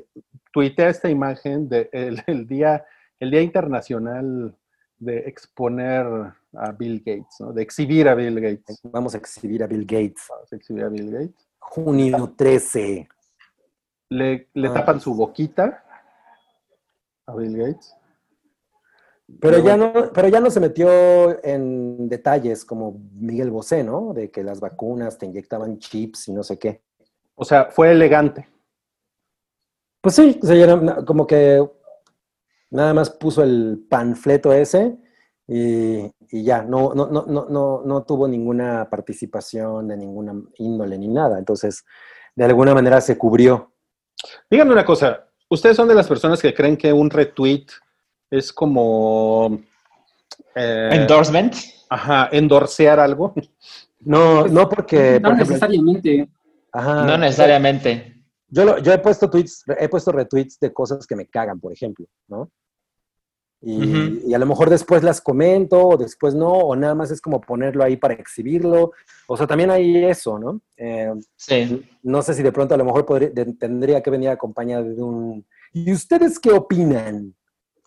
[0.56, 2.86] tuitea esta imagen del de el día,
[3.19, 4.56] el día internacional
[4.98, 6.06] de exponer
[6.53, 7.52] a Bill Gates, ¿no?
[7.52, 8.80] de exhibir a Bill Gates.
[8.84, 10.23] Vamos a exhibir a Bill Gates.
[10.30, 11.48] Vamos a exhibir a Bill Gates.
[11.60, 13.10] Junio 13.
[14.11, 14.73] Le, le Ah.
[14.76, 15.84] tapan su boquita
[17.26, 17.94] a Bill Gates.
[19.41, 24.14] Pero ya no, pero ya no se metió en detalles como Miguel Bosé, ¿no?
[24.14, 26.82] De que las vacunas te inyectaban chips y no sé qué.
[27.36, 28.48] O sea, fue elegante.
[30.06, 31.68] Pues sí, o sea, como que
[32.69, 34.95] nada más puso el panfleto ese
[35.48, 40.99] y, y ya, no, no, no, no, no, no tuvo ninguna participación de ninguna índole
[40.99, 41.40] ni nada.
[41.40, 41.84] Entonces,
[42.36, 43.73] de alguna manera se cubrió.
[44.48, 47.65] Díganme una cosa, ¿ustedes son de las personas que creen que un retweet
[48.30, 49.60] es como...
[50.53, 51.56] eh, Endorsement.
[51.90, 53.34] Ajá, endorsear algo.
[54.02, 56.30] No, no porque, No por ejemplo, necesariamente.
[56.72, 58.15] ajá, No necesariamente.
[58.48, 61.74] Yo, lo- yo he puesto tweets, he puesto retweets de cosas que me cagan, por
[61.74, 62.50] ejemplo, ¿no?
[63.62, 64.30] Y, Ujú.
[64.30, 67.42] y a lo mejor después las comento, o después no, o nada más es como
[67.42, 68.92] ponerlo ahí para exhibirlo.
[69.28, 70.62] O sea, también hay eso, ¿no?
[70.78, 71.84] Eh, Sí.
[72.04, 75.02] no sé si de pronto a lo mejor podría- de- tendría que venir acompañado de
[75.02, 75.46] un...
[75.74, 77.34] ¿Y ustedes qué opinan?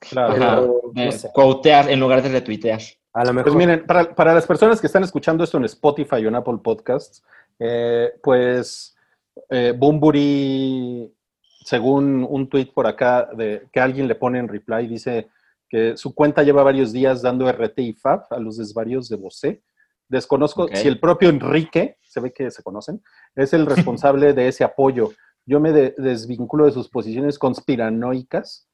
[0.01, 0.33] Claro.
[0.35, 1.31] Pero, no sé.
[1.33, 2.81] quotear en lugar de retuitear.
[3.13, 3.53] A lo mejor...
[3.53, 6.59] Pues miren, para, para las personas que están escuchando esto en Spotify o en Apple
[6.63, 7.23] Podcasts,
[7.61, 8.97] eh, pues
[9.51, 11.13] eh, Bumburi,
[11.65, 15.29] según un tweet por acá de, que alguien le pone en reply, dice
[15.69, 19.63] que su cuenta lleva varios días dando RT y FAB a los desvarios de Bosé.
[20.09, 23.03] Desconozco si el propio Enrique, se ve que se conocen,
[23.35, 23.67] es el
[23.97, 25.11] responsable de ese apoyo.
[25.45, 28.67] Yo me de- desvinculo de sus posiciones conspiranoicas.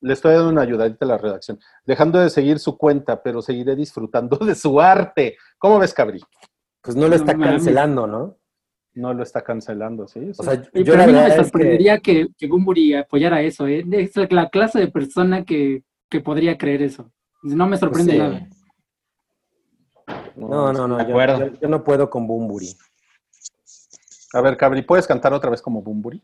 [0.00, 1.58] Le estoy dando una ayudadita a la redacción.
[1.84, 5.36] Dejando de seguir su cuenta, pero seguiré disfrutando de su arte.
[5.58, 6.20] ¿Cómo ves, Cabri?
[6.82, 8.36] Pues no lo está cancelando, ¿no?
[8.96, 10.32] No lo está cancelando, ¿sí?
[10.36, 13.42] O sea, yo pero la a mí no me que- sorprendería que, que Bumburi apoyara
[13.42, 13.84] eso, ¿eh?
[13.92, 17.12] Es la clase de persona que, que podría creer eso.
[17.42, 18.18] No me sorprende Sí.
[18.18, 18.48] nada.
[20.34, 21.46] No, no, no, De yo, acuerdo.
[21.50, 22.68] yo- yo no puedo con Bumburi.
[24.32, 26.22] A ver, Cabri, ¿puedes cantar otra vez como Bumburi?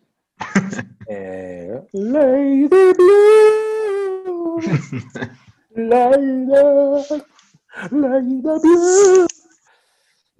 [1.09, 4.61] Eh, Lady Blue.
[5.75, 6.47] Lady,
[7.91, 9.27] Lady Blue.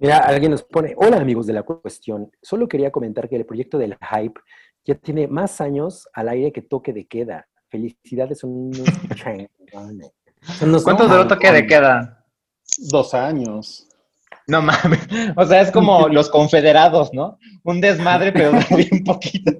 [0.03, 3.77] Mira, alguien nos pone, hola amigos de la cuestión, solo quería comentar que el proyecto
[3.77, 4.37] del hype
[4.83, 7.47] ya tiene más años al aire que toque de queda.
[7.69, 8.79] Felicidades, son unos
[10.61, 12.25] unos ¿Cuánto duró toque de queda?
[12.79, 13.87] Dos años.
[14.45, 15.07] No mames.
[15.37, 17.39] O sea, es como los confederados, ¿no?
[17.63, 19.53] Un desmadre, pero bien poquito.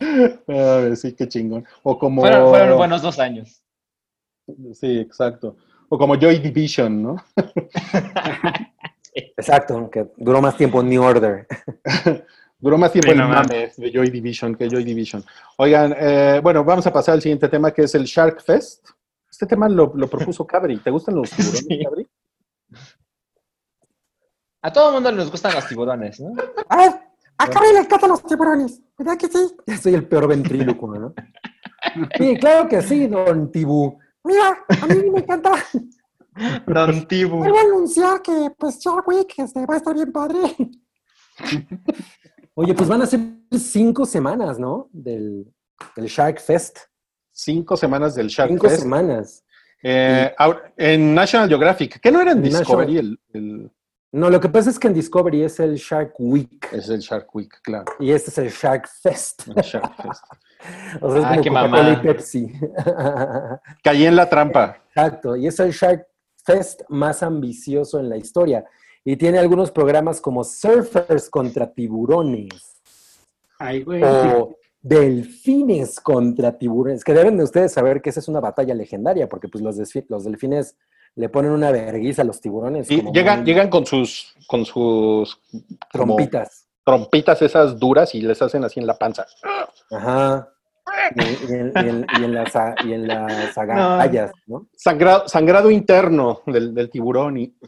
[0.00, 1.64] A ver, sí, qué chingón.
[1.84, 2.22] O como...
[2.22, 3.62] Fueron, fueron buenos dos años.
[4.72, 5.56] Sí, exacto.
[5.88, 7.16] O como Joy Division, ¿no?
[9.14, 11.46] Exacto, que duró más tiempo New Order.
[12.58, 15.22] Duró más tiempo Sí, el no de Joy Division que Joy Division.
[15.58, 18.88] Oigan, eh, bueno, vamos a pasar al siguiente tema que es el Shark Fest.
[19.30, 20.78] Este tema lo, lo propuso Cabri.
[20.78, 21.84] ¿Te gustan los tiburones, Sí.
[21.84, 22.08] Cabri?
[24.62, 26.32] A todo el mundo les gustan los tiburones, ¿no?
[26.70, 27.02] ¡Ah!
[27.36, 29.54] A Cabri le encantan los tiburones, ¿verdad que sí?
[29.82, 31.14] Soy el peor ventríloco, ¿no?
[32.16, 33.98] Sí, claro que sí, don Tibú.
[34.24, 35.52] Mira, a mí me encanta.
[36.66, 37.36] Don Tibu.
[37.38, 40.38] Voy a anunciar que, pues, Shark Week este, va a estar bien padre.
[42.54, 43.20] Oye, pues van a ser
[43.52, 44.88] cinco semanas, ¿no?
[44.92, 45.52] Del,
[45.96, 46.78] del Shark Fest.
[47.32, 48.82] Cinco semanas del Shark Cinco Fest.
[48.82, 49.44] semanas.
[49.82, 53.70] Eh, ahora, en National Geographic, ¿qué no era en Discovery el, el-
[54.12, 57.34] No, lo que pasa es que en Discovery es el Shark Week es el Shark
[57.34, 57.84] Week, claro.
[58.00, 59.48] y este es el Shark Fest.
[59.48, 60.24] el Shark Fest.
[61.00, 62.52] O sea, es como Coca-Cola y Pepsi.
[63.82, 64.78] Caí en la trampa.
[64.88, 66.06] Exacto, y es el Shark
[66.44, 68.64] Fest más ambicioso en la historia.
[69.04, 72.80] y tiene algunos programas como Surfers contra tiburones
[73.58, 74.02] Ay, güey.
[74.02, 79.28] o Delfines contra tiburones, que deben de ustedes saber que esa es una batalla legendaria,
[79.30, 79.78] porque pues los,
[80.08, 80.76] los delfines
[81.14, 82.90] le ponen una verguiza a los tiburones.
[82.90, 85.40] Y llegan, muy llegan con sus, con sus
[85.90, 86.68] trompitas.
[86.84, 89.26] trompitas esas duras y les hacen así en la panza.
[89.90, 90.53] Ajá.
[91.16, 92.52] Y, y en, y en- y en las,
[92.84, 94.68] y en las agallas, ¿no?
[94.76, 97.54] Sangrado, sangrado interno del, del tiburón y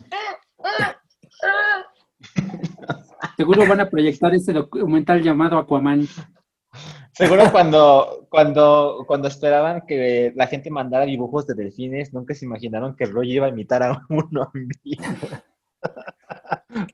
[3.36, 6.06] Seguro van a proyectar ese documental llamado Aquaman.
[7.12, 12.94] Seguro cuando, cuando, cuando esperaban que la gente mandara dibujos de delfines, nunca se imaginaron
[12.96, 15.04] que Roy iba a imitar a uno en vivo.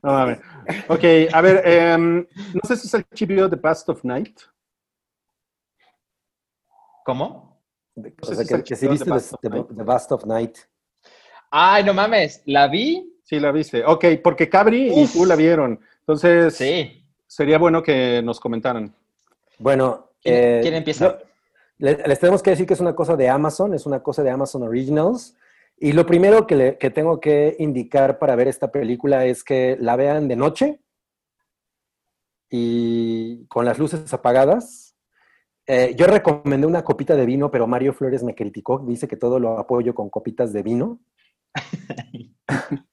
[0.01, 0.39] No mames.
[0.87, 1.03] Ok,
[1.33, 4.39] a ver, em, no sé si es el chipio de Past of Night.
[7.05, 7.61] ¿Cómo?
[7.95, 9.09] De- No o sé sea, si que, que si viste
[9.41, 9.49] The.
[9.75, 10.57] The Bast of Night.
[11.51, 13.09] Ay, no mames, la vi.
[13.23, 13.85] Sí, la viste.
[13.85, 15.79] Ok, porque Cabri y tú la vieron.
[15.99, 17.05] Entonces, Sí.
[17.27, 18.93] sería bueno que nos comentaran.
[19.59, 21.19] Bueno, ¿Quién- eh, quién empieza?
[21.19, 21.25] yo-
[21.77, 24.63] les, tenemos que decir que es una cosa de Amazon, es una cosa de Amazon
[24.63, 25.35] Originals.
[25.77, 29.75] Y lo primero que, le- que tengo que indicar para ver esta película es que
[29.79, 30.79] la vean de noche
[32.49, 34.92] y con las luces apagadas.
[35.65, 39.39] Eh, yo recomendé una copita de vino, pero Mario Flores me criticó, dice que todo
[39.39, 40.99] lo apoyo con copitas de vino.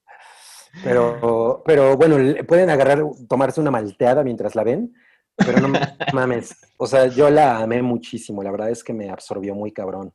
[0.85, 2.15] Pero, pero bueno,
[2.47, 4.93] pueden agarrar, tomarse una malteada mientras la ven,
[5.35, 5.67] pero no
[6.13, 6.55] mames.
[6.77, 10.13] O sea, yo la amé muchísimo, la verdad es que me absorbió muy cabrón.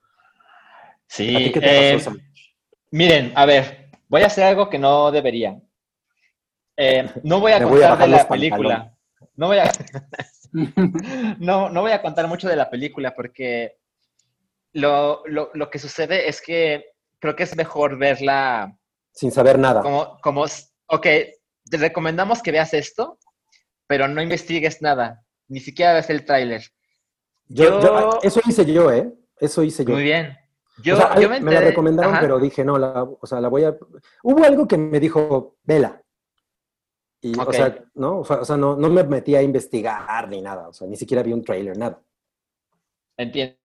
[0.00, 1.26] ¿A Sí.
[1.36, 2.12] ti qué te eh, pasó,
[2.92, 5.60] miren, a ver, voy a hacer algo que no debería.
[6.76, 8.96] Eh, no voy a Me voy a contar de la película.
[9.36, 9.72] No voy a,
[11.38, 13.76] no, no voy a contar mucho de la película porque
[14.72, 16.86] lo, lo, lo que sucede es que
[17.18, 18.76] creo que es mejor verla
[19.12, 19.82] Sin saber nada.
[19.82, 20.42] como, como,
[20.86, 21.06] ok,
[21.70, 23.18] te recomendamos que veas esto,
[23.86, 26.62] pero no investigues nada, ni siquiera ves el tráiler.
[27.48, 29.12] Yo- yo- yo- eso hice yo, ¿eh?
[29.38, 29.94] Eso hice yo.
[29.94, 30.36] Muy bien.
[30.82, 32.20] Yo, O sea, yo me, me, la recomendaron, ajá.
[32.20, 33.76] pero dije, no, la, o sea, la voy a...
[34.22, 36.02] Hubo algo que me dijo, vela.
[37.24, 38.18] Y, o sea, ¿no?
[38.18, 40.68] O sea, no, no me metí a investigar ni nada.
[40.68, 41.98] O sea, ni siquiera vi un trailer, nada.
[43.16, 43.56] Entiendo.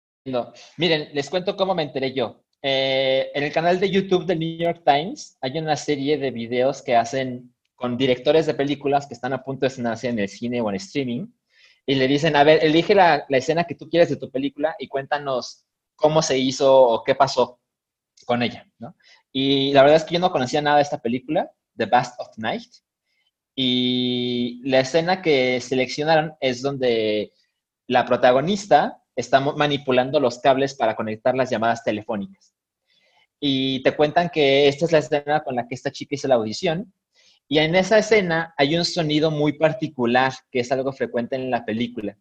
[0.77, 2.41] Miren, les cuento cómo me enteré yo.
[2.61, 6.81] Eh, en el canal de YouTube del New York Times hay una serie de videos
[6.81, 10.61] que hacen con directores de películas que están a punto de estrenarse en el cine
[10.61, 11.27] o en streaming
[11.85, 14.73] y le dicen, a ver, elige la, la escena que tú quieres de tu película
[14.79, 15.65] y cuéntanos
[15.97, 17.59] cómo se hizo o qué pasó
[18.25, 18.95] con ella, ¿no?
[19.33, 22.37] Y la verdad es que yo no conocía nada de esta película, The Bast of
[22.37, 22.71] Night,
[23.61, 27.33] y la escena que seleccionaron es donde
[27.87, 32.55] la protagonista está manipulando los cables para conectar las llamadas telefónicas.
[33.37, 36.35] Y te cuentan que esta es la escena con la que esta chica hizo la
[36.35, 36.93] audición.
[37.49, 41.65] Y en esa escena hay un sonido muy particular que es algo frecuente en la
[41.65, 42.17] película.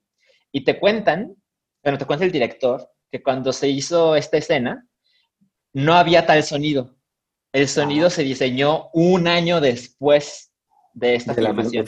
[0.50, 1.36] Y te cuentan,
[1.84, 4.88] bueno, te cuenta el director, que cuando se hizo esta escena,
[5.72, 6.96] no había tal sonido.
[7.52, 10.47] El sonido se diseñó un año después
[10.98, 11.84] de esta De la filmación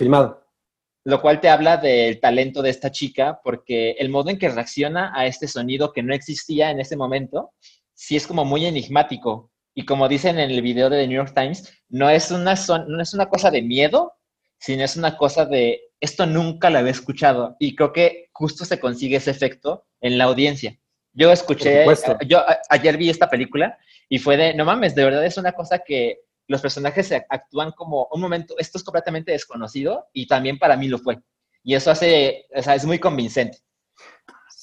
[1.05, 5.13] lo cual te habla del talento de esta chica, porque el modo en que reacciona
[5.15, 7.53] a este sonido que no existía en ese momento,
[7.95, 9.51] sí es como muy enigmático.
[9.75, 12.87] Y como dicen en el video de The New York Times, no es una, son-
[12.89, 14.13] no es una cosa de miedo,
[14.59, 17.57] sino es una cosa de, esto nunca lo había escuchado.
[17.59, 20.79] Y creo que justo se consigue ese efecto en la audiencia.
[21.13, 21.85] Yo escuché,
[22.27, 23.79] yo ayer vi esta película
[24.09, 26.21] y fue de, no mames, de verdad es una cosa que
[26.51, 30.89] los personajes se actúan como un momento, esto es completamente desconocido y también para mí
[30.89, 31.21] lo fue.
[31.63, 33.59] Y eso hace, o sea, es muy convincente.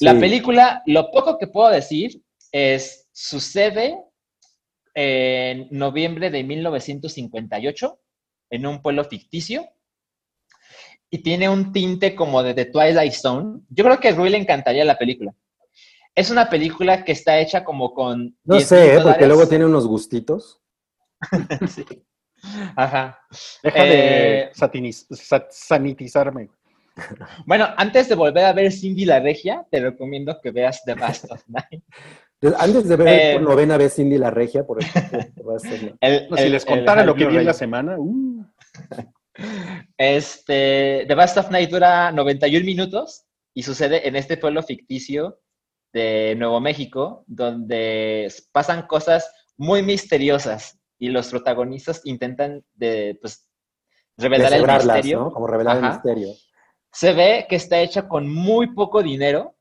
[0.01, 3.97] La película, lo poco que puedo decir es, sucede
[4.95, 7.99] en noviembre de 1958
[8.49, 9.65] en un pueblo ficticio
[11.09, 13.61] y tiene un tinte como de The Twilight Zone.
[13.69, 15.33] Yo creo que a Rui le encantaría la película.
[16.13, 18.37] Es una película que está hecha como con...
[18.43, 18.99] No 10 sé, ¿eh?
[19.01, 20.59] porque luego tiene unos gustitos.
[21.67, 21.85] Sí.
[22.75, 23.19] Ajá.
[23.63, 26.49] Deja Eh, de satiniz- sa- sanitizarme.
[27.45, 31.31] Bueno, antes de volver a ver Cindy la Regia, te recomiendo que veas The Bast
[31.31, 31.83] of Night.
[32.59, 35.57] Antes de ver Eh, por novena vez Cindy la Regia, por ejemplo,
[36.01, 38.45] El- No, si el- les el contara lo que vi en la semana, uh,
[39.97, 45.39] Este, The Bast of Night dura 91 minutos y sucede en este pueblo ficticio
[45.93, 53.47] de Nuevo México, donde pasan cosas muy misteriosas y los protagonistas intentan de, pues,
[54.17, 55.19] revelar el misterio.
[55.19, 55.31] ¿no?
[55.31, 56.33] Como revelar el misterio.
[56.91, 59.55] Se ve que está hecha con muy poco dinero,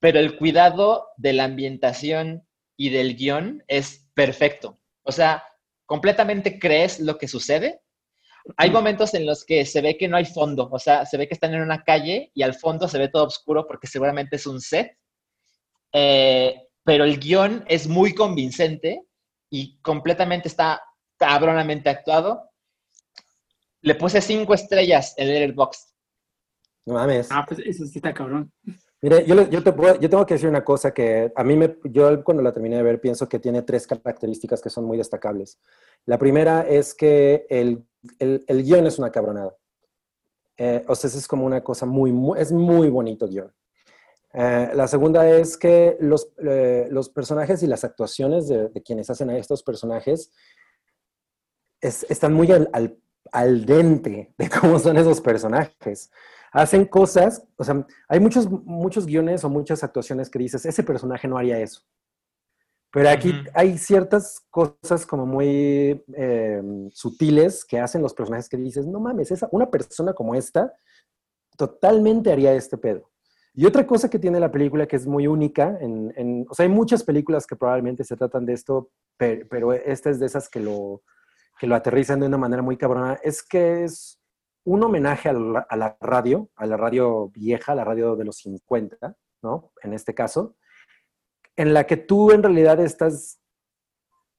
[0.00, 4.78] pero el cuidado de la ambientación y del guion es perfecto.
[5.02, 5.42] O sea,
[5.86, 7.80] completamente crees lo que sucede.
[8.56, 11.26] Hay momentos en los que se ve que no hay fondo, o sea, se ve
[11.26, 14.46] que están en una calle y al fondo se ve todo oscuro porque seguramente es
[14.46, 14.98] un set.
[15.92, 16.54] Eh,
[16.84, 19.06] pero el guion es muy convincente
[19.56, 20.82] y completamente está
[21.16, 22.50] cabronamente actuado.
[23.82, 25.92] Le puse cinco estrellas en el box.
[26.86, 27.28] No mames.
[27.30, 28.52] Ah, pues eso sí está cabrón.
[29.00, 31.56] Mire, yo, le- yo, te puedo- yo tengo que decir una cosa que a mí
[31.56, 34.96] me, yo cuando la terminé de ver pienso que tiene tres características que son muy
[34.98, 35.58] destacables.
[36.06, 37.86] La primera es que el,
[38.18, 39.54] el, el guion es una cabronada.
[40.56, 43.52] Eh, o sea, es como una cosa muy, muy es muy bonito guion.
[44.36, 49.08] Eh, la segunda es que los, eh, los personajes y las actuaciones de, de quienes
[49.08, 50.32] hacen a estos personajes
[51.80, 52.98] es- están muy al, al,
[53.32, 56.10] al dente de cómo son esos personajes.
[56.52, 61.26] Hacen cosas, o sea, hay muchos, muchos guiones o muchas actuaciones que dices, ese personaje
[61.28, 61.82] no haría eso.
[62.92, 66.62] Pero aquí hay ciertas cosas como muy eh,
[66.92, 70.72] sutiles que hacen los personajes que dices, no mames, esa, una persona como esta
[71.56, 73.10] totalmente haría este pedo.
[73.56, 76.64] Y otra cosa que tiene la película que es muy única, en, en- o sea,
[76.64, 80.48] hay muchas películas que probablemente se tratan de esto, pero, pero esta es de esas
[80.48, 81.02] que lo,
[81.58, 84.20] que lo aterrizan de una manera muy cabrona, es que es
[84.64, 88.24] un homenaje a la, a la radio, a la radio vieja, a la radio de
[88.24, 89.72] los 50, ¿no?
[89.82, 90.56] En este caso,
[91.54, 93.40] en la que tú en realidad estás,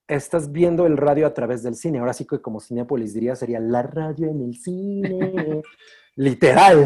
[0.10, 2.00] estás viendo el radio a través del cine.
[2.00, 5.62] Ahora sí que como Cinepolis diría, sería la radio en el cine.
[6.16, 6.86] Literal.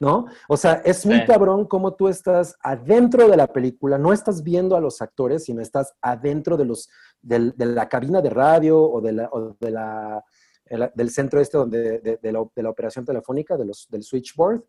[0.00, 0.26] ¿No?
[0.48, 1.26] O sea, es muy Sí.
[1.26, 5.62] cabrón cómo tú estás adentro de la película, no estás viendo a los actores, sino
[5.62, 6.88] estás adentro de, los,
[7.22, 10.22] de la cabina de radio o, de la, o de la-
[10.66, 14.02] el- del centro este donde, de, de la, de la operación telefónica, de los, del
[14.02, 14.64] switchboard.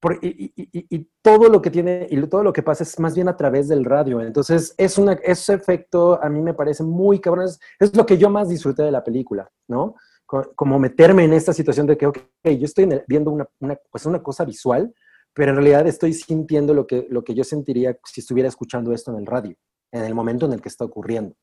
[0.00, 2.98] Por- y, y- y- y todo lo que tiene y todo lo que pasa es
[2.98, 4.22] más bien a través del radio.
[4.22, 7.44] Entonces, es una, ese efecto a mí me parece muy cabrón.
[7.44, 9.96] Es, es lo que yo más disfruté de la película, ¿no?
[10.30, 14.06] Co- Como meterme en esta situación de que, ok, yo estoy viendo una, una, pues
[14.06, 14.94] una cosa visual,
[15.34, 19.10] pero en realidad estoy sintiendo lo que, lo que yo sentiría si estuviera escuchando esto
[19.10, 19.56] en el radio,
[19.90, 21.34] en el momento en el que está ocurriendo,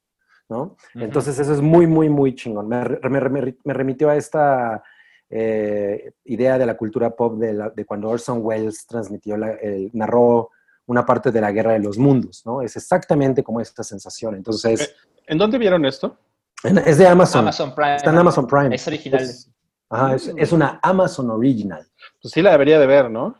[0.47, 0.77] ¿no?
[0.95, 2.69] Entonces eso es muy, muy, muy chingón.
[2.69, 4.81] Me, me, me- me remitió a esta
[5.30, 9.89] eh, idea de la cultura pop de, la- de cuando Orson Welles transmitió, la- el-
[9.93, 10.49] narró
[10.85, 12.61] una parte de la Guerra de los Mundos, ¿no?
[12.61, 14.35] Es exactamente como esta sensación.
[14.35, 14.95] Entonces,
[15.27, 16.18] ¿En dónde vieron esto?
[16.63, 17.41] En- es de Amazon.
[17.41, 17.95] Amazon Prime.
[17.95, 18.75] Está en Amazon Prime.
[18.75, 19.21] Es original.
[19.21, 19.51] Es,
[19.89, 21.85] ajá, es, es una Amazon Original.
[22.21, 23.35] Pues sí la debería de ver, ¿no?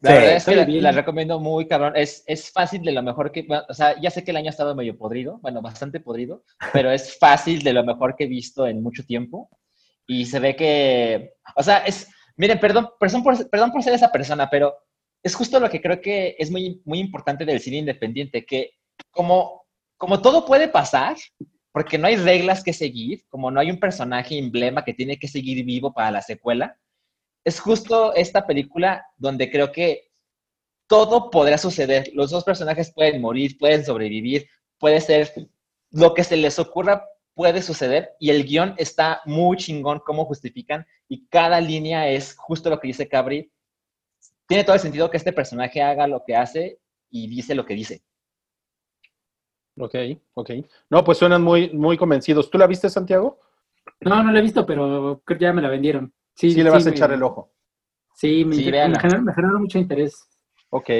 [0.00, 1.92] La Sí, verdad es que la, la recomiendo muy cabrón.
[1.96, 3.42] Es, es fácil de lo mejor que.
[3.42, 6.44] bueno, O sea, ya sé que el año ha estado medio podrido, bueno, bastante podrido,
[6.72, 9.48] pero es fácil de lo mejor que he visto en mucho tiempo.
[10.06, 11.34] Y se ve que.
[11.56, 12.08] O sea, es.
[12.36, 14.74] Miren, perdón, perdón, por, perdón por ser esa persona, pero
[15.22, 18.70] es justo lo que creo que es muy, muy importante del cine independiente, que
[19.10, 19.66] como,
[19.98, 21.16] como todo puede pasar,
[21.72, 25.28] porque no hay reglas que seguir, como no hay un personaje emblema que tiene que
[25.28, 26.76] seguir vivo para la secuela,
[27.44, 30.10] es justo esta película donde creo que
[30.88, 32.10] todo podrá suceder.
[32.14, 34.48] Los dos personajes pueden morir, pueden sobrevivir,
[34.78, 35.32] puede ser
[35.90, 38.10] lo que se les ocurra, puede suceder.
[38.18, 40.84] Y el guion está muy chingón, cómo justifican.
[41.08, 43.52] Y cada línea es justo lo que dice Cabri.
[44.46, 47.74] Tiene todo el sentido que este personaje haga lo que hace y dice lo que
[47.74, 48.02] dice.
[49.80, 49.94] Ok,
[50.34, 50.50] ok.
[50.90, 52.50] No, pues suenan muy, muy convencidos.
[52.50, 53.38] ¿Tú la viste, Santiago?
[54.00, 56.12] No, no la he visto, pero creo que ya me la vendieron.
[56.34, 57.50] Sí, Sí, le vas a me- echar el ojo.
[58.14, 60.28] Sí, me, Sí, inter- me generó, me generó mucho interés.
[60.70, 60.90] Ok.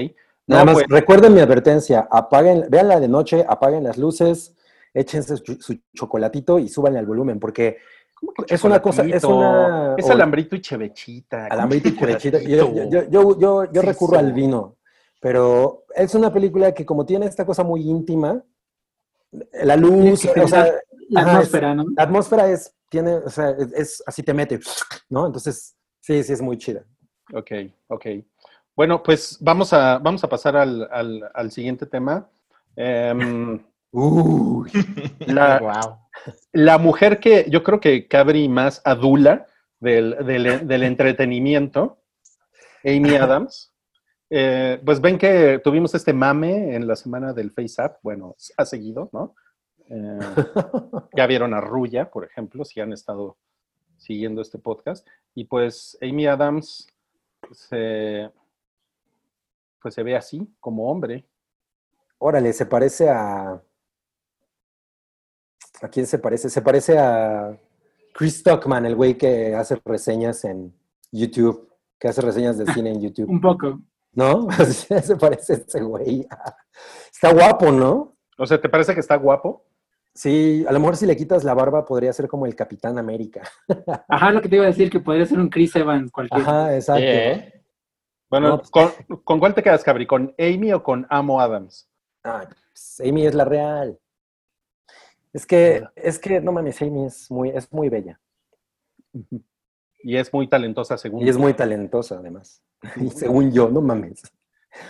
[0.46, 4.56] Nada más, pues, recuerden mi advertencia, apaguen, véanla de noche, apaguen las luces,
[4.94, 7.78] échense su, su chocolatito y súbanle al volumen, porque
[8.14, 9.94] ¿cómo que es una cosa, es una...
[9.96, 11.48] Es alambrito y chevechita.
[11.48, 12.40] ¿Cómo alambrito y chevechita.
[12.40, 14.24] Yo, yo, yo, yo, yo Sí, recurro sí.
[14.24, 14.76] al vino,
[15.20, 18.42] pero es una película que como tiene esta cosa muy íntima,
[19.62, 20.72] la luz, Sí, o sea,
[21.08, 21.84] La ajá, atmósfera, ¿no?
[21.96, 24.60] la atmósfera es, tiene, o sea, es, es- así te mete,
[25.08, 25.26] ¿no?
[25.26, 26.84] Entonces, sí, sí, es muy chida.
[27.32, 27.50] Ok,
[27.88, 28.06] ok.
[28.76, 32.28] Bueno, pues vamos a, vamos a pasar al, al- al siguiente tema.
[32.76, 33.62] Em,
[33.92, 34.70] Uy.
[35.26, 35.96] la, wow.
[36.52, 39.46] la mujer que yo creo que Cabri más adula
[39.80, 41.98] del, del- del entretenimiento,
[42.84, 43.69] Amy Adams.
[44.32, 47.96] Eh, pues ven que tuvimos este mame en la semana del Face Up.
[48.02, 49.34] Bueno, ha seguido, ¿no?
[49.88, 50.20] Eh,
[51.16, 53.36] ya vieron a Ruya, por ejemplo, si han estado
[53.96, 55.06] siguiendo este podcast.
[55.34, 56.86] Y pues Amy Adams
[57.52, 58.30] se,
[59.82, 61.26] pues se ve así, como hombre.
[62.18, 63.60] Órale, se parece a.
[65.82, 66.50] ¿A quién se parece?
[66.50, 67.58] Se parece a
[68.12, 70.74] Chris Stockman, el güey que hace reseñas en
[71.10, 73.28] YouTube, que hace reseñas de cine en YouTube.
[73.28, 73.80] Un poco.
[74.12, 74.48] ¿No?
[74.64, 76.26] se parece a ese güey.
[77.12, 78.16] Está guapo, ¿no?
[78.38, 79.64] O sea, ¿te parece que está guapo?
[80.12, 83.42] Sí, a lo mejor si le quitas la barba podría ser como el Capitán América.
[84.08, 86.42] Ajá, lo que te iba a decir, que podría ser un Chris Evans cualquiera.
[86.42, 87.02] Ajá, exacto.
[87.04, 87.62] ¿Eh?
[88.28, 88.90] Bueno, No, pues- ¿con,
[89.24, 90.06] con cuál te quedas, Cabri?
[90.06, 91.88] ¿Con Amy o con Amo Adams?
[92.24, 93.98] Ah, pues, Amy es la real.
[95.32, 98.20] Es que, es que, no mames, Amy es muy, es muy bella.
[100.02, 101.26] Y es muy talentosa, según.
[101.26, 102.62] Y es muy talentosa, además.
[102.96, 104.22] Y según yo, no mames.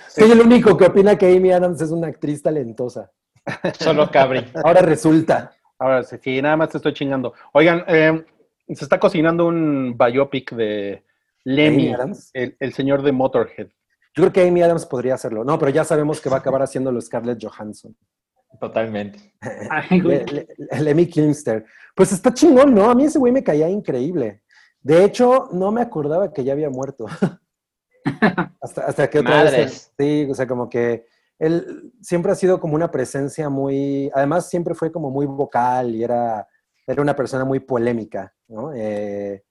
[0.08, 3.10] Soy el único que opina que Amy Adams es una actriz talentosa.
[3.78, 4.44] Solo Cabri.
[4.62, 5.52] Ahora resulta.
[5.78, 7.32] Ahora sí, sí, nada más te estoy chingando.
[7.52, 8.24] Oigan, eh,
[8.68, 11.04] se está cocinando un biopic de
[11.44, 12.30] Lemmy, Amy Adams.
[12.34, 13.68] el, el señor de Motorhead.
[14.14, 15.44] Yo creo que Amy Adams podría hacerlo.
[15.44, 17.96] No, pero ya sabemos que va a acabar haciéndolo Scarlett Johansson.
[18.58, 19.34] Totalmente.
[20.80, 21.64] Lemmy Kilmister.
[21.94, 22.90] Pues está chingón, ¿no?
[22.90, 24.42] A mí ese güey me caía increíble.
[24.82, 27.06] De hecho, no me acordaba que ya había muerto.
[28.60, 29.52] hasta, hasta que otra vez.
[29.52, 29.92] Madres.
[29.98, 31.06] Sí, o sea, como que
[31.38, 34.10] él siempre ha sido como una presencia muy.
[34.14, 36.46] Además, siempre fue como muy vocal y era,
[36.86, 38.72] era una persona muy polémica, ¿no?
[38.74, 39.44] Eh,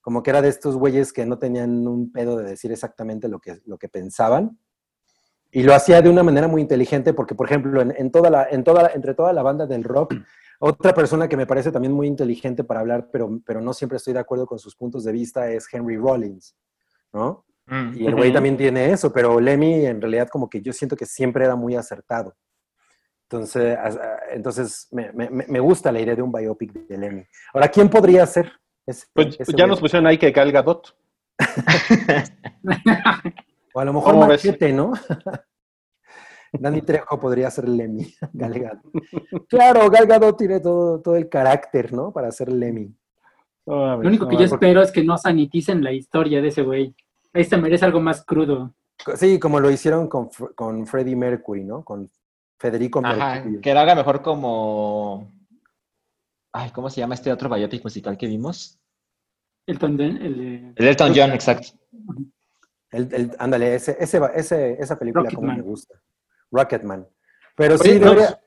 [0.00, 3.40] como que era de estos güeyes que no tenían un pedo de decir exactamente lo
[3.40, 4.58] que, lo que pensaban.
[5.50, 8.48] Y lo hacía de una manera muy inteligente porque, por ejemplo, en, en toda la,
[8.50, 10.14] en toda entre toda la banda del rock,
[10.60, 14.14] otra persona que me parece también muy inteligente para hablar, pero, pero no siempre estoy
[14.14, 16.56] de acuerdo con sus puntos de vista, es Henry Rollins,
[17.12, 17.44] ¿no?
[17.66, 17.92] Mm.
[17.96, 21.06] Y el güey también tiene eso, pero Lemmy en realidad como que yo siento que
[21.06, 22.34] siempre era muy acertado.
[23.30, 23.78] Entonces,
[24.32, 27.24] entonces me, me- me gusta la idea de un biopic de Lemmy.
[27.54, 28.52] Ahora, ¿quién podría ser?
[28.86, 30.94] ese- Pues ese ya nos pusieron ahí que Gal Gadot.
[33.76, 34.16] O a lo mejor.
[34.16, 34.92] Machete, ¿no?
[36.52, 39.48] Dani Trejo podría ser Lemmy, Gal Gadot.
[39.48, 42.12] Claro, Gal Gadot tiene todo, todo el carácter, ¿no?
[42.12, 42.94] Para ser Lemmy.
[43.66, 46.94] Lo único no que yo espero es que no saniticen la historia de ese güey.
[47.34, 48.72] Ahí se merece algo más crudo.
[49.16, 51.84] Sí, como lo hicieron con, con Freddie Mercury, ¿no?
[51.84, 52.10] Con
[52.58, 53.60] Federico Ajá, Mercury.
[53.60, 55.30] que lo haga mejor como.
[56.52, 58.78] Ay, ¿cómo se llama este otro biopic musical que vimos?
[59.66, 61.68] El Tonden, el de- El Elton John, exacto.
[62.90, 66.00] El, el- ándale, ese, ese, va- ese- esa película como me gusta.
[66.52, 67.06] Rocketman.
[67.56, 68.40] Pero sí, debería,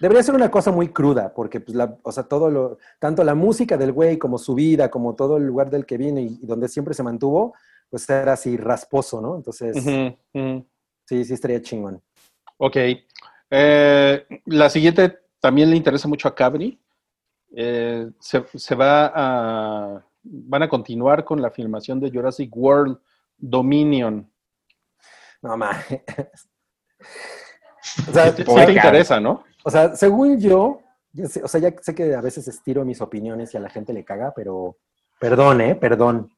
[0.00, 3.34] debería ser una cosa muy cruda, porque pues la, o sea, todo lo, tanto la
[3.36, 6.46] música del güey como su vida, como todo el lugar del que vino y, y
[6.46, 7.54] donde siempre se mantuvo,
[7.92, 9.36] pues era así rasposo, ¿no?
[9.36, 12.02] Entonces, sí, sí estaría chingón.
[12.56, 12.76] Ok.
[13.50, 16.80] Eh, la siguiente también le interesa mucho a Cabri.
[17.54, 20.02] Eh, se, se va a.
[20.22, 22.98] Van a continuar con la filmación de Jurassic World
[23.36, 24.26] Dominion.
[25.42, 25.84] No mames.
[28.08, 29.44] o, sea, Sí te interesa, ¿no?
[29.64, 30.80] o sea, según yo,
[31.12, 33.68] yo sé- o sea, ya sé que a veces estiro mis opiniones y a la
[33.68, 34.78] gente le caga, pero
[35.20, 35.74] perdón, ¿eh?
[35.74, 36.32] Perdón.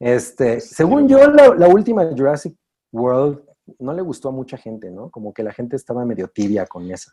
[0.00, 2.56] Este, según yo, la, la última Jurassic
[2.90, 3.40] World
[3.78, 5.10] no le gustó a mucha gente, ¿no?
[5.10, 7.12] Como que la gente estaba medio tibia con esa.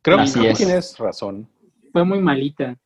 [0.00, 0.58] Creo, Así que es.
[0.58, 1.48] tienes razón.
[1.92, 2.76] Fue muy malita.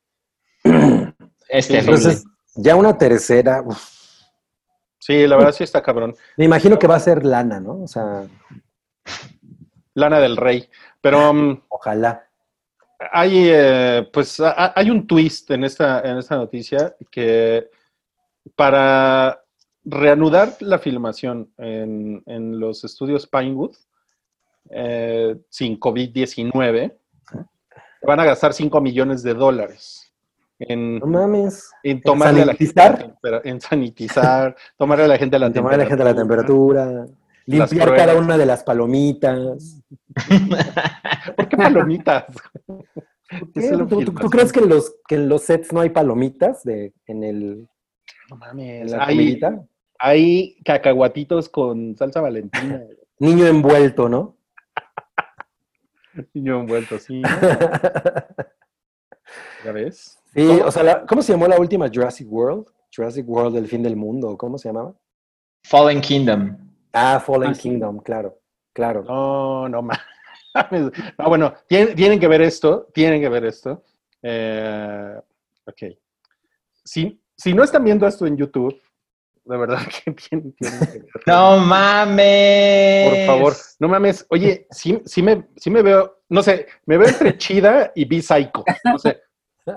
[1.50, 1.94] Es terrible.
[1.94, 2.24] Entonces,
[2.56, 3.98] ya una tercera, uf,
[4.98, 6.14] Sí, la verdad sí está cabrón.
[6.36, 7.82] me imagino que va a ser lana, ¿no?
[7.82, 8.26] O sea,
[9.94, 10.68] Lana del Rey.
[11.00, 12.28] Pero um, ojalá.
[13.10, 17.70] hay, eh, pues, hay un twist en esta, en esta noticia que
[18.56, 19.42] para
[19.84, 23.74] reanudar la filmación en, en los estudios Pinewood,
[24.70, 26.94] eh, sin COVID-19,
[28.02, 30.12] van a gastar 5 millones de dólares
[30.58, 31.70] en, No mames.
[31.82, 32.74] en tomarle a la gente
[33.22, 37.06] la en sanitizar, tomarle a la gente la Tomar a la gente la temperatura,
[37.46, 39.80] limpiar cada una de las palomitas.
[41.36, 42.24] ¿Por qué palomitas?
[43.54, 46.94] Lo ¿Tú, tú- crees que en los, que en los sets no hay palomitas de,
[47.06, 47.68] en, el,
[48.28, 48.90] No mames.
[48.90, 49.64] la Hay, comidita?
[49.98, 52.82] hay cacahuatitos con salsa valentina.
[53.18, 54.36] Niño envuelto, ¿no?
[56.34, 57.22] Niño envuelto, sí.
[57.22, 57.28] ¿no?
[59.64, 60.18] ¿Ya ves?
[60.34, 60.64] Sí, ¿Cómo?
[60.64, 62.66] o sea, la- ¿cómo se llamó la última Jurassic World?
[62.94, 64.94] Jurassic World, el fin del mundo, ¿cómo se llamaba?
[65.64, 66.56] Fallen Kingdom.
[66.92, 67.62] Ah, Fallen Ah, sí.
[67.62, 68.38] Kingdom, claro,
[68.72, 69.02] claro.
[69.04, 70.92] No, no mames.
[71.18, 73.82] No, bueno, tienen, tienen que ver esto, tienen que ver esto.
[74.22, 75.20] Eh,
[75.66, 75.82] ok.
[76.84, 78.78] Si, si no están viendo esto en YouTube,
[79.44, 81.08] de verdad que tienen, tienen que verlo.
[81.26, 83.08] No mames.
[83.08, 84.26] Por favor, no mames.
[84.28, 88.64] Oye, sí, sí, me, sí me veo, no sé, me veo entre chida y bi-psycho.
[88.84, 89.22] No sé.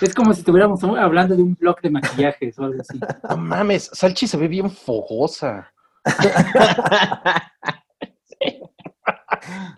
[0.00, 2.98] Es como si estuviéramos hablando de un blog de maquillajes o algo así.
[3.30, 5.72] No mames, Salchi se ve bien fogosa.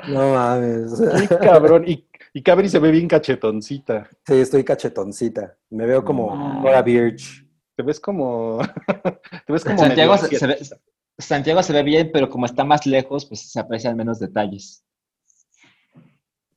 [0.09, 0.93] No mames.
[1.29, 1.85] Qué cabrón.
[1.87, 4.09] Y, y Cabri se ve bien cachetoncita.
[4.27, 5.57] Sí, estoy cachetoncita.
[5.71, 6.63] Me veo como No.
[6.63, 7.47] Cora Birch.
[7.77, 8.59] Te ves como.
[9.47, 9.79] Te ves como.
[9.79, 10.83] Santiago se, se ve, asiática.
[11.19, 14.85] Santiago se ve bien, pero como está más lejos, pues se aprecian menos detalles.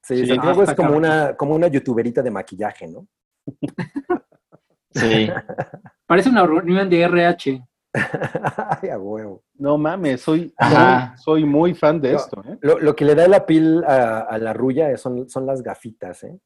[0.03, 0.27] Sí, Sí.
[0.27, 0.97] Santiago Ah, es como cabrón.
[1.05, 3.07] una, como una youtuberita de maquillaje, ¿no?
[4.93, 5.29] Sí.
[6.05, 7.63] Parece una reunión de RH.
[8.81, 9.43] Ay, a huevo.
[9.55, 10.75] No mames, soy, soy,
[11.17, 12.17] soy muy fan de No.
[12.17, 12.43] esto.
[12.47, 12.57] ¿eh?
[12.61, 16.23] Lo, lo que le da la piel a, a la rulla son, son las gafitas,
[16.23, 16.39] ¿eh?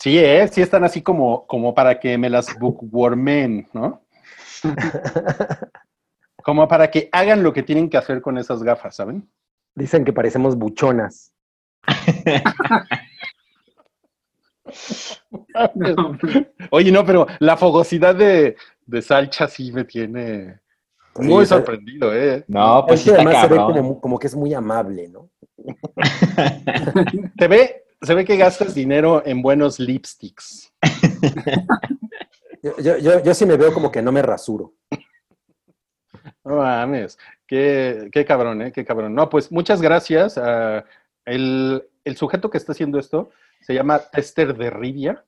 [0.00, 0.46] Sí, ¿eh?
[0.48, 4.02] sí están así como, como para que me las bookwormen, ¿no?
[6.42, 9.30] Como para que hagan lo que tienen que hacer con esas gafas, ¿saben?
[9.74, 11.32] Dicen que parecemos buchonas.
[16.70, 20.60] Oye, no, pero la fogosidad de, de Salcha sí me tiene
[21.16, 22.44] muy sorprendido, ¿eh?
[22.48, 25.08] No, pues es sí que está además se ve como, como que es muy amable,
[25.08, 25.30] ¿no?
[27.38, 30.72] Se ve, se ve que gastas dinero en buenos lipsticks.
[32.62, 34.72] Yo, yo, yo, yo sí me veo como que no me rasuro.
[36.42, 38.72] No mames, qué, qué cabrón, ¿eh?
[38.72, 39.14] Qué cabrón.
[39.14, 40.38] No, pues muchas gracias.
[40.38, 40.82] a
[41.26, 43.28] el, el sujeto que está haciendo esto
[43.60, 45.24] se llama Tester de Rivia.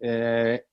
[0.00, 0.66] Eh,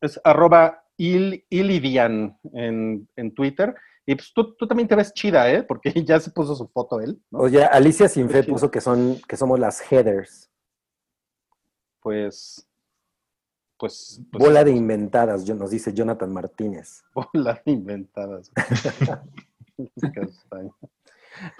[0.00, 3.74] es arroba il, ilidian en, en Twitter.
[4.04, 5.62] Y pues tú, tú también te ves chida, ¿eh?
[5.62, 7.40] Porque ya se puso su foto él, ¿no?
[7.40, 10.50] Oye, Alicia Sinfe puso que son que somos las headers.
[12.00, 12.68] Pues,
[13.78, 17.02] pues, pues Bola de inventadas, yo- nos dice Jonathan Martínez.
[17.14, 18.50] bola de inventadas.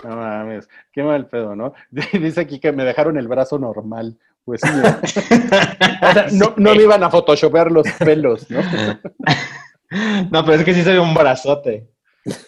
[0.02, 1.74] No mames, qué mal pedo, ¿no?
[1.90, 4.18] Dice aquí que me dejaron el brazo normal.
[4.46, 4.68] Pues sí.
[6.02, 8.60] O sea, no, no me iban a photoshopear los pelos, ¿no?
[10.32, 11.88] No, pero es que sí se ve un brazote.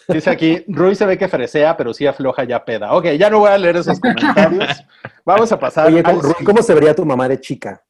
[0.09, 2.91] Dice aquí, Rui se ve que fresea, pero sí afloja ya peda.
[2.93, 4.83] Ok, ya no voy a leer esos comentarios.
[5.25, 5.87] Vamos a pasar.
[5.87, 7.81] Oye, ¿cómo, Rui, ¿cómo se vería tu mamá de chica?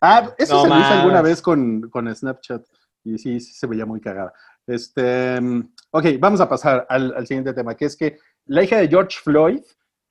[0.00, 2.62] Ah, eso No se lo hice alguna vez con, con Snapchat
[3.04, 4.32] y sí, sí se veía muy cagada.
[4.66, 5.38] Este,
[5.90, 9.18] ok, vamos a pasar al, al siguiente tema, que es que la hija de George
[9.22, 9.62] Floyd,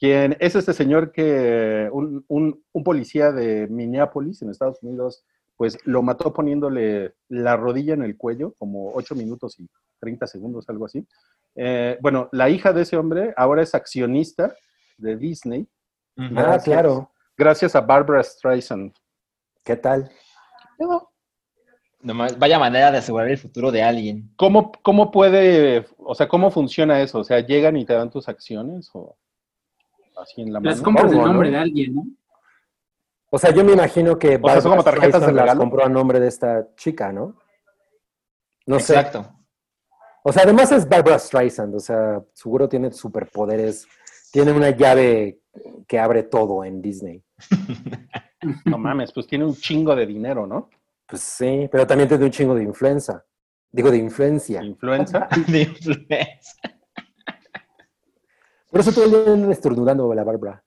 [0.04, 5.24] quien es este señor que un, un- un policía de Minneapolis, en Estados Unidos,
[5.56, 9.70] pues lo mató poniéndole la rodilla en el cuello, como 8 minutos y
[10.02, 11.08] 30 segundos, algo así.
[11.56, 14.54] Eh, bueno, la hija de ese hombre ahora es accionista
[14.98, 15.68] de Disney,
[16.18, 16.64] Ah, Gracias.
[16.66, 17.12] claro.
[17.38, 18.94] gracias a Barbara Streisand.
[19.64, 20.12] ¿Qué tal?
[22.02, 24.30] Nomás, vaya manera de asegurar el futuro de alguien.
[24.36, 27.20] ¿Cómo, ¿Cómo puede, o sea, cómo funciona eso?
[27.20, 29.16] O sea, ¿llegan y te dan tus acciones o
[30.18, 30.72] así en la mano?
[30.72, 31.58] Las compras del nombre ¿no?
[31.58, 32.06] de alguien, ¿no?
[33.30, 35.84] O sea, yo me imagino que O sea, son como tarjetas de Streisand las compró
[35.84, 37.38] a nombre de esta chica, ¿no?
[38.66, 38.94] No sé.
[38.94, 39.28] Exacto.
[40.24, 43.88] O sea, además es Barbara Streisand, o sea, seguro tiene superpoderes,
[44.32, 45.42] tiene una llave
[45.88, 47.24] que abre todo en Disney.
[48.66, 50.70] No mames, pues tiene un chingo de dinero, ¿no?
[51.08, 53.24] Pues sí, pero también tiene un chingo de influenza.
[53.72, 54.62] Digo, de influencia.
[54.62, 55.28] Influenza.
[55.48, 56.73] De influencia.
[58.74, 60.64] Por eso todo el día andan estornudando la Barbara.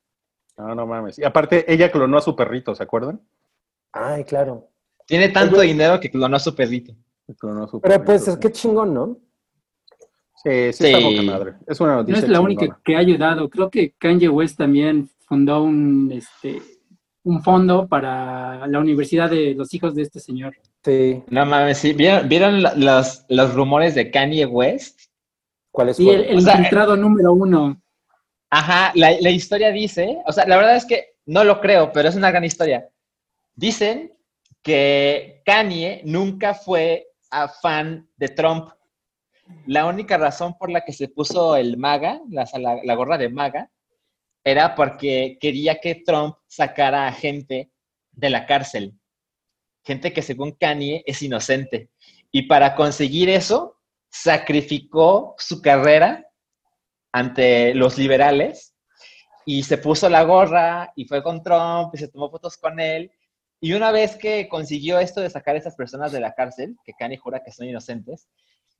[0.57, 1.19] No, no mames.
[1.19, 3.21] Y aparte, ella clonó a su perrito, ¿se acuerdan?
[3.91, 4.69] Ay, claro.
[5.07, 6.95] Tiene tanto dinero que clonó a su perrito.
[7.37, 8.41] Clonó a su Pero perrito, pues es sí.
[8.41, 9.19] que chingón, ¿no?
[10.37, 11.05] Sí, sí, está Sí.
[11.17, 11.55] poca madre.
[11.67, 12.45] Es una No noticia es la chingona.
[12.45, 13.51] única que ha ayudado.
[13.51, 16.63] Creo que Kanye West también fundó un, este,
[17.25, 20.55] un fondo para la universidad de los hijos de este señor.
[20.85, 21.25] Sí.
[21.29, 21.93] No mames, sí.
[21.93, 25.01] ¿Vieron, los, los rumores de Kanye West?
[25.73, 27.83] ¿Cuáles Sí, el, el O sea, infiltrado número uno.
[28.59, 32.15] Ajá, la, historia dice, o sea, la verdad es que no lo creo, pero es
[32.15, 32.89] una gran historia.
[33.55, 34.17] Dicen
[34.63, 38.71] que Kanye nunca fue a fan de Trump.
[39.67, 43.71] La única razón por la que se puso el MAGA, la gorra de MAGA,
[44.43, 47.71] era porque quería que Trump sacara a gente
[48.13, 48.95] de la cárcel.
[49.85, 51.91] Gente que según Kanye es inocente.
[52.33, 53.77] Y para conseguir eso,
[54.09, 56.26] sacrificó su carrera
[57.17, 58.75] ante los liberales
[59.47, 63.11] y se puso la gorra y fue con Trump y se tomó fotos con él.
[63.59, 66.93] Y una vez que consiguió esto de sacar a esas personas de la cárcel, que
[66.93, 68.29] Kanye jura que son inocentes,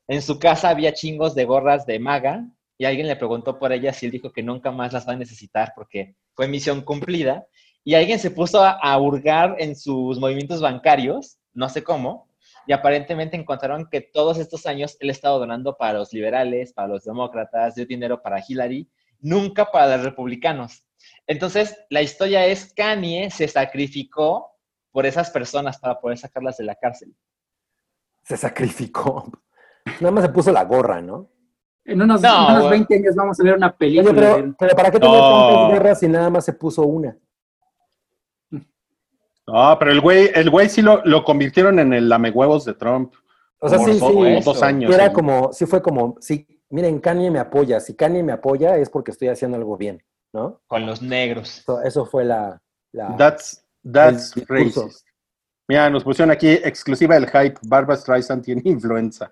[0.07, 2.47] en su casa había chingos de gorras de maga
[2.77, 5.17] y alguien le preguntó por ellas y él dijo que nunca más las va a
[5.17, 7.47] necesitar porque fue misión cumplida.
[7.85, 12.29] Y alguien se puso a, a hurgar en sus movimientos bancarios, no sé cómo,
[12.67, 16.89] y aparentemente encontraron que todos estos años él ha estado donando para los liberales, para
[16.89, 18.89] los demócratas, dio dinero para Hillary,
[19.21, 20.85] nunca para los republicanos.
[21.27, 24.53] Entonces, la historia es Kanye se sacrificó
[24.91, 27.15] por esas personas para poder sacarlas de la cárcel.
[28.25, 29.31] Se sacrificó.
[30.01, 31.31] Nada más se puso la gorra, ¿no?
[31.85, 32.71] En unos, No, en unos güey.
[32.79, 34.11] 20 años vamos a ver una película.
[34.11, 35.49] Oye, pero, pero ¿para qué tener No.
[35.49, 37.17] tantas guerras si nada más se puso una?
[39.47, 43.15] No, pero el güey, el güey sí lo, lo convirtieron en el lamehuevos de Trump.
[43.59, 44.15] O sea, Como sí, dos- sí.
[44.15, 44.95] como dos años.
[44.95, 45.13] Era sí.
[45.15, 47.81] como, sí fue como, sí, miren, Kanye me apoya.
[47.81, 50.03] Si Kanye me apoya es porque estoy haciendo algo bien.
[50.33, 50.61] ¿no?
[50.67, 51.61] Con los negros.
[51.61, 52.61] Eso, eso fue la...
[52.93, 55.07] la- That's, that's racist.
[55.69, 57.59] Mira, nos pusieron aquí exclusiva del hype.
[57.63, 59.31] Barbara Streisand tiene influenza.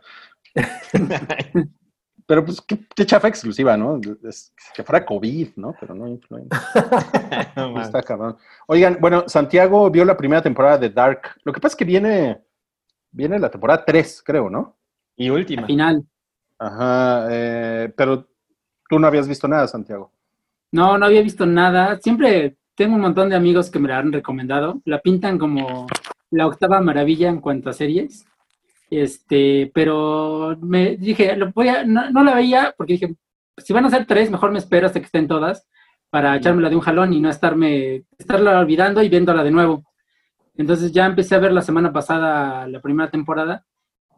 [2.27, 4.01] Pero pues qué, qué chafa exclusiva, ¿no?
[4.23, 5.75] Es que fuera COVID, ¿no?
[5.79, 6.63] Pero no influenza.
[7.57, 7.87] No mames.
[7.87, 8.37] Está cabrón.
[8.67, 11.37] Oigan, bueno, Santiago vio la primera temporada de Dark.
[11.45, 12.41] Lo que pasa es que viene,
[13.11, 14.77] viene la temporada 3, creo, ¿no?
[15.17, 15.67] Y última.
[15.67, 16.05] Final.
[16.59, 18.27] Ajá, eh, pero
[18.89, 20.11] tú no habías visto nada, Santiago.
[20.73, 21.99] No, no había visto nada.
[22.01, 24.81] Siempre tengo un montón de amigos que me la han recomendado.
[24.85, 25.87] La pintan como
[26.31, 28.27] la octava maravilla en cuanto a series.
[28.97, 33.16] Este, pero me dije, lo voy a, no, no la veía porque dije,
[33.57, 35.66] si van a ser tres, mejor me espero hasta que estén todas
[36.11, 39.85] para echármela de un jalón y no estarme, estarla olvidando y viéndola de nuevo.
[40.57, 43.66] Entonces ya empecé a ver la semana pasada la primera temporada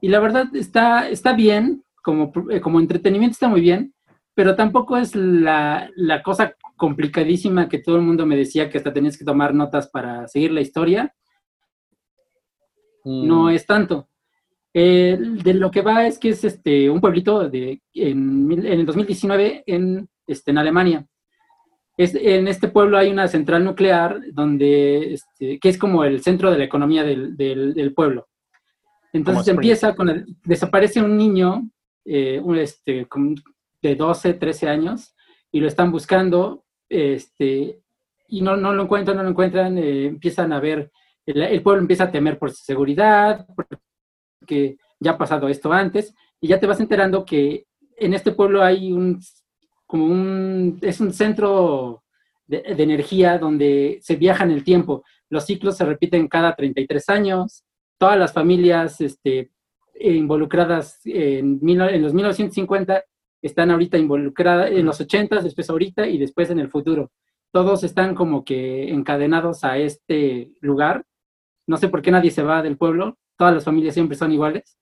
[0.03, 3.94] y la verdad está, está bien, como, eh, como entretenimiento está muy bien,
[4.35, 8.93] pero tampoco es la, la cosa complicadísima que todo el mundo me decía que hasta
[8.93, 11.15] tenías que tomar notas para seguir la historia.
[13.05, 13.27] Mm.
[13.27, 14.11] No es tanto.
[14.78, 18.85] Eh, de lo que va es que es este, un pueblito de, en, en el
[18.85, 21.07] 2019 en, este, en Alemania.
[21.97, 26.51] Es, en este pueblo hay una central nuclear donde, este, que es como el centro
[26.51, 28.28] de la economía del, del- del pueblo.
[29.15, 31.70] Entonces empieza con el, desaparece un niño
[32.05, 33.07] eh, un, este,
[33.81, 35.15] de 12, 13 años
[35.51, 37.81] y lo están buscando este,
[38.28, 40.93] y no, no lo encuentran, no lo encuentran, eh, empiezan a ver,
[41.24, 43.77] el, el pueblo empieza a temer por su seguridad, porque
[44.98, 47.66] ya ha pasado esto antes, y ya te vas enterando que
[47.97, 49.20] en este pueblo hay un,
[49.86, 52.02] como un, es un centro
[52.47, 55.05] de, energía donde se viaja en el tiempo.
[55.28, 57.64] Los ciclos se repiten cada 33 años,
[57.98, 59.51] todas las familias este,
[59.98, 63.05] involucradas en, en los 1950
[63.43, 67.12] están ahorita involucradas en los 80, después ahorita y después en el futuro.
[67.52, 71.05] Todos están como que encadenados a este lugar.
[71.66, 73.18] No sé por qué nadie se va del pueblo.
[73.37, 74.77] Todas las familias siempre son iguales.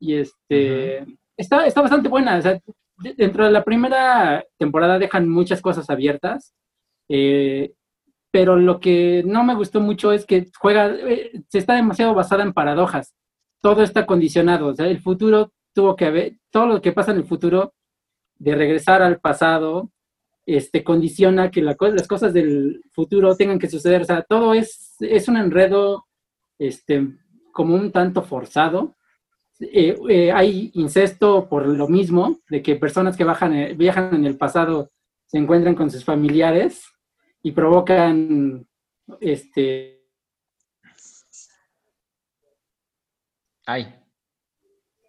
[0.00, 1.04] Y este
[1.36, 2.36] está, está bastante buena.
[2.38, 2.60] O sea,
[2.98, 6.54] de- dentro de la primera temporada dejan muchas cosas abiertas.
[7.08, 7.72] eh,
[8.30, 12.42] pero lo que no me gustó mucho es que juega, eh, se está demasiado basada
[12.42, 13.14] en paradojas.
[13.62, 14.66] Todo está condicionado.
[14.68, 17.72] O sea, el futuro tuvo que haber, todo lo que pasa en el futuro,
[18.38, 19.90] de regresar al pasado,
[20.46, 24.02] este, condiciona que la las cosas del futuro tengan que suceder.
[24.02, 26.06] O sea, todo es, es un enredo
[26.58, 27.08] este,
[27.58, 28.94] como un tanto forzado.
[29.58, 34.26] Eh, eh, hay incesto por lo mismo, de que personas que bajan, eh, viajan en
[34.26, 34.92] el pasado
[35.26, 36.84] se encuentran con sus familiares
[37.42, 38.64] y provocan
[39.20, 40.04] este,
[43.66, 43.92] Ay.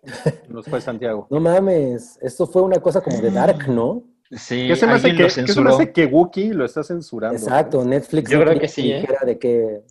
[0.50, 1.28] Nos fue Santiago.
[1.30, 4.04] No mames, esto fue una cosa como de Dark, ¿no?
[4.32, 5.76] Sí, ¿Qué se me hace alguien que, lo qué se me censuró.
[5.76, 7.38] hace que Wookiee lo está censurando?
[7.38, 8.32] Exacto, Netflix.
[8.32, 9.08] Yo creo que sí, ¿eh?
[9.24, 9.84] de que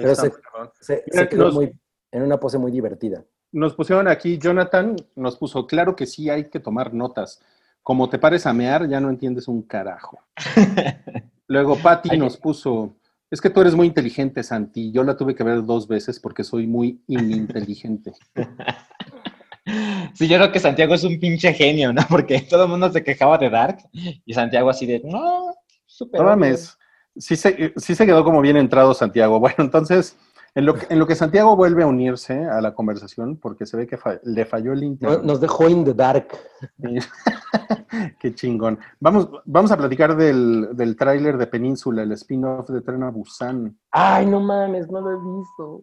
[0.00, 0.70] pero Está se- muy cabrón.
[0.80, 1.72] se, Mira, se quedó nos- muy,
[2.12, 3.24] en una pose muy divertida.
[3.52, 7.40] Nos pusieron aquí, Jonathan nos puso, claro que sí hay que tomar notas.
[7.82, 10.20] Como te pares a mear, ya no entiendes un carajo.
[11.46, 12.96] Luego Patty nos puso,
[13.30, 14.92] es que tú eres muy inteligente, Santi.
[14.92, 18.12] Yo la tuve que ver dos veces porque soy muy ininteligente.
[20.14, 22.00] Sí, yo creo que Santiago es un pinche genio, ¿no?
[22.08, 25.54] Porque todo el mundo se quejaba de Dark y Santiago así de, no,
[25.84, 26.20] súper.
[26.22, 26.76] No mames.
[27.18, 29.38] Sí se, sí se quedó como bien entrado Santiago.
[29.40, 30.16] Bueno, entonces,
[30.54, 33.76] en lo, que, en lo que Santiago vuelve a unirse a la conversación, porque se
[33.76, 35.20] ve que fa- le falló el internet.
[35.22, 36.28] Nos dejó in the dark.
[38.20, 38.78] Qué chingón.
[39.00, 43.78] Vamos, vamos a platicar del, del tráiler de Península, el spin-off de Tren a Busan.
[43.90, 45.82] Ay, no mames, no lo he visto.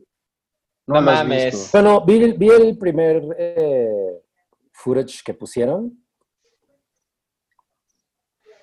[0.88, 1.54] No, No lo has mames.
[1.54, 1.70] visto.
[1.82, 4.22] Bueno, vi, el- vi el primer eh,
[4.72, 5.98] footage que pusieron,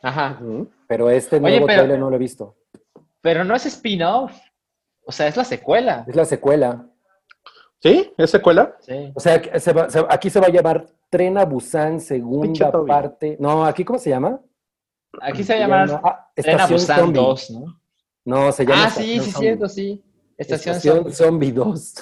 [0.02, 0.40] Ajá.
[0.88, 2.56] pero este Oye, nuevo pero- trailer no lo he visto.
[3.22, 4.32] Pero no es spin-off.
[5.06, 6.04] O sea, es la secuela.
[6.06, 6.86] Es la secuela.
[7.80, 8.12] ¿Sí?
[8.16, 8.76] ¿Es secuela?
[8.80, 9.10] Sí.
[9.14, 12.70] O sea, que se va- se- aquí se va a llamar Tren a Busan, segunda
[12.86, 13.36] parte.
[13.40, 14.40] No, aquí ¿cómo se llama?
[15.20, 17.20] Aquí se llama ah, Tren a Estación Busan Zombie.
[17.20, 17.80] 2, ¿no?
[18.24, 19.32] No, se llama Ah, sí, sí, Zombie.
[19.48, 20.02] cierto, sí.
[20.38, 21.12] Estación, Estación Zombie.
[21.14, 21.94] Zombie 2.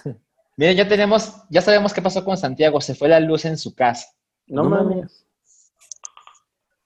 [0.57, 2.81] Miren, ya tenemos, ya sabemos qué pasó con Santiago.
[2.83, 4.07] Se fue la luz en su casa.
[4.47, 4.97] No, No mames.
[4.97, 5.27] mames.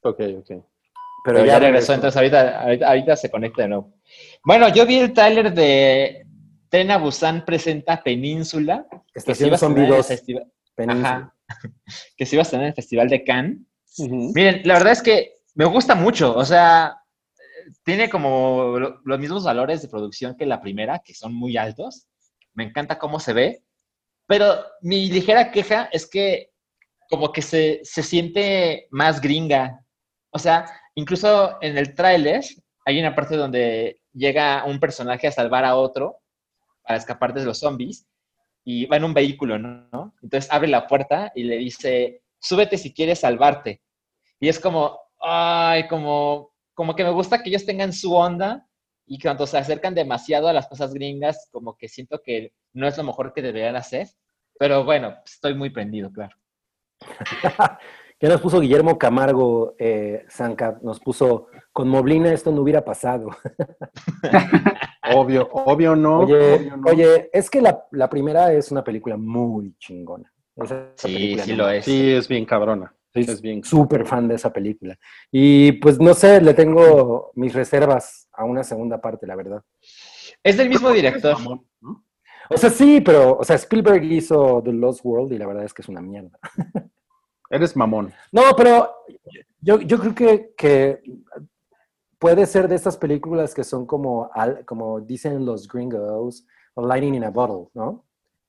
[0.02, 0.64] Ok, ok.
[1.24, 3.94] Pero, ya, regresó, entonces ahorita, ahorita, ahorita se conecta de nuevo.
[4.44, 6.26] Bueno, yo vi el tráiler de
[6.68, 10.06] Tren a Busan presenta Península, que se Estación iba a Zombie estrenar en el 2.
[10.06, 11.08] festival, Península.
[11.08, 11.34] ajá,
[12.16, 13.58] que se iba a estrenar en el Festival de Cannes.
[13.98, 14.32] Ujú.
[14.34, 16.98] Miren, la verdad es que me gusta mucho, o sea,
[17.84, 22.06] tiene como lo- los mismos valores de producción que la primera, que son muy altos.
[22.52, 23.62] Me encanta cómo se ve,
[24.26, 26.50] pero mi ligera queja es que
[27.08, 29.80] como que se, se siente más gringa.
[30.30, 32.44] O sea, incluso en el tráiler
[32.84, 36.18] hay una parte donde llega un personaje a salvar a otro
[36.82, 38.06] para escapar de los zombies
[38.64, 40.14] y va en un vehículo, ¿no?
[40.22, 43.82] Entonces abre la puerta y le dice, súbete si quieres salvarte.
[44.40, 48.66] Y es como, ay, como, como que me gusta que ellos tengan su onda
[49.06, 52.96] y cuando se acercan demasiado a las cosas gringas, como que siento que no es
[52.96, 54.08] lo mejor que deberían hacer.
[54.58, 56.36] Pero bueno, estoy muy prendido, claro.
[58.24, 60.78] ¿Qué nos puso Guillermo Camargo, eh, Zanca?
[60.80, 63.28] Nos puso, con Moblina esto no hubiera pasado.
[65.14, 66.20] obvio, obvio no.
[66.20, 66.90] Oye, obvio no.
[66.90, 70.32] oye es que la, la, primera es una película muy chingona.
[70.56, 71.84] Esa sí, película sí no- lo es.
[71.84, 72.94] Sí, es bien cabrona.
[73.12, 73.62] Soy Es bien.
[73.62, 74.96] súper fan de esa película.
[75.30, 79.62] Y pues no sé, le tengo mis reservas a una segunda parte, la verdad.
[80.42, 81.36] Es del mismo director.
[82.48, 85.74] O sea, sí, pero, o sea, Spielberg hizo The Lost World y la verdad es
[85.74, 86.38] que es una mierda.
[87.50, 88.12] Eres mamón.
[88.32, 88.94] No, pero
[89.60, 91.02] yo, yo creo que, que
[92.18, 96.46] puede ser de estas películas que son como, al- como dicen los gringos,
[96.76, 98.04] lightning in a bottle, ¿no?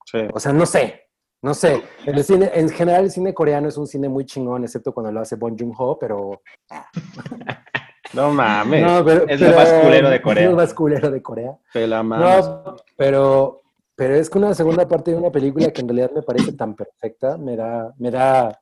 [0.05, 0.19] Sí.
[0.33, 1.01] O sea, no sé,
[1.41, 1.81] no sé.
[2.05, 5.19] El cine, en general, el cine coreano es un cine muy chingón, excepto cuando lo
[5.21, 6.41] hace Bong Joon-ho, pero...
[8.13, 8.81] No mames.
[8.83, 10.43] No, pero- Es lo pero- más culero de Corea.
[10.45, 11.57] Es lo más culero de Corea.
[11.73, 12.45] Te la mames.
[12.47, 13.61] No, pero,
[13.95, 16.75] pero es que una segunda parte de una película que en realidad me parece tan
[16.75, 18.57] perfecta, me da, me da,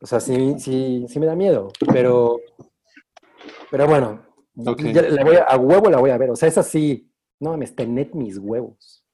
[0.00, 2.38] o sea, sí, sí, sí me da miedo, pero,
[3.70, 4.22] pero bueno,
[4.66, 4.82] Ok.
[4.92, 7.08] ya la voy a, a huevo la voy a ver, o sea, es así,
[7.40, 9.04] no mames, tened mis huevos.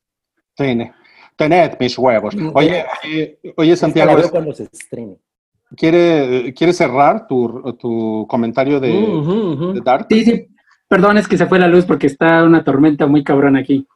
[0.56, 0.90] Tened,
[1.36, 2.35] tened mis huevos.
[2.55, 5.19] Oye, eh, oye Santiago, la veo cuando se estrene.
[5.77, 9.73] ¿quiere, ¿quiere cerrar tu, tu comentario de, ujú.
[9.73, 10.06] de Dark?
[10.09, 10.47] Sí, sí,
[10.86, 13.86] perdón, es que se fue la luz porque está una tormenta muy cabrón aquí.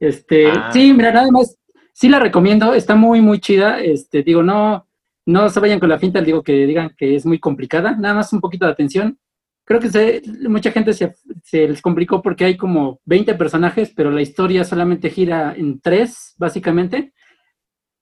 [0.00, 0.70] Este, Ah.
[0.72, 1.56] sí, mira, nada más,
[1.92, 3.80] sí la recomiendo, está muy, muy chida.
[3.80, 4.86] Este, digo, no,
[5.26, 8.32] no se vayan con la finta, digo que digan que es muy complicada, nada más
[8.32, 9.18] un poquito de atención.
[9.64, 14.10] Creo que se, mucha gente se, se les complicó porque hay como 20 personajes, pero
[14.10, 17.14] la historia solamente gira en tres, básicamente.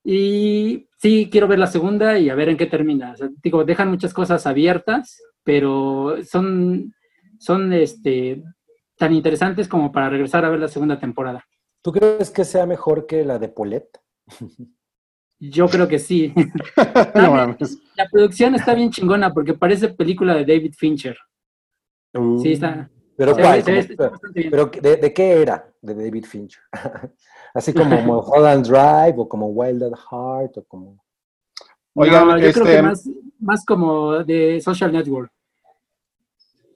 [0.04, 3.12] Y sí, quiero ver la segunda y a ver en qué termina.
[3.12, 6.92] O sea, digo, dejan muchas cosas abiertas, pero son,
[7.38, 8.42] son este,
[8.96, 11.44] tan interesantes como para regresar a ver la segunda temporada.
[11.82, 14.00] ¿Tú crees que sea mejor que la de Paulette?
[15.50, 16.32] Yo creo que sí.
[17.16, 17.78] no mames.
[17.96, 21.16] La producción está bien chingona porque parece película de David Fincher.
[22.42, 22.88] Sí, está.
[23.16, 23.62] ¿Pero se ve- cuál?
[23.64, 24.20] se ve- ¿Cómo- está.
[24.34, 26.62] ¿Pero de, de qué era de David Fincher?
[27.54, 31.02] Así como Mulholland Drive o como Wild at Heart o como...
[31.94, 35.30] Oigan, No, yo creo este- que más, más como de Social Network.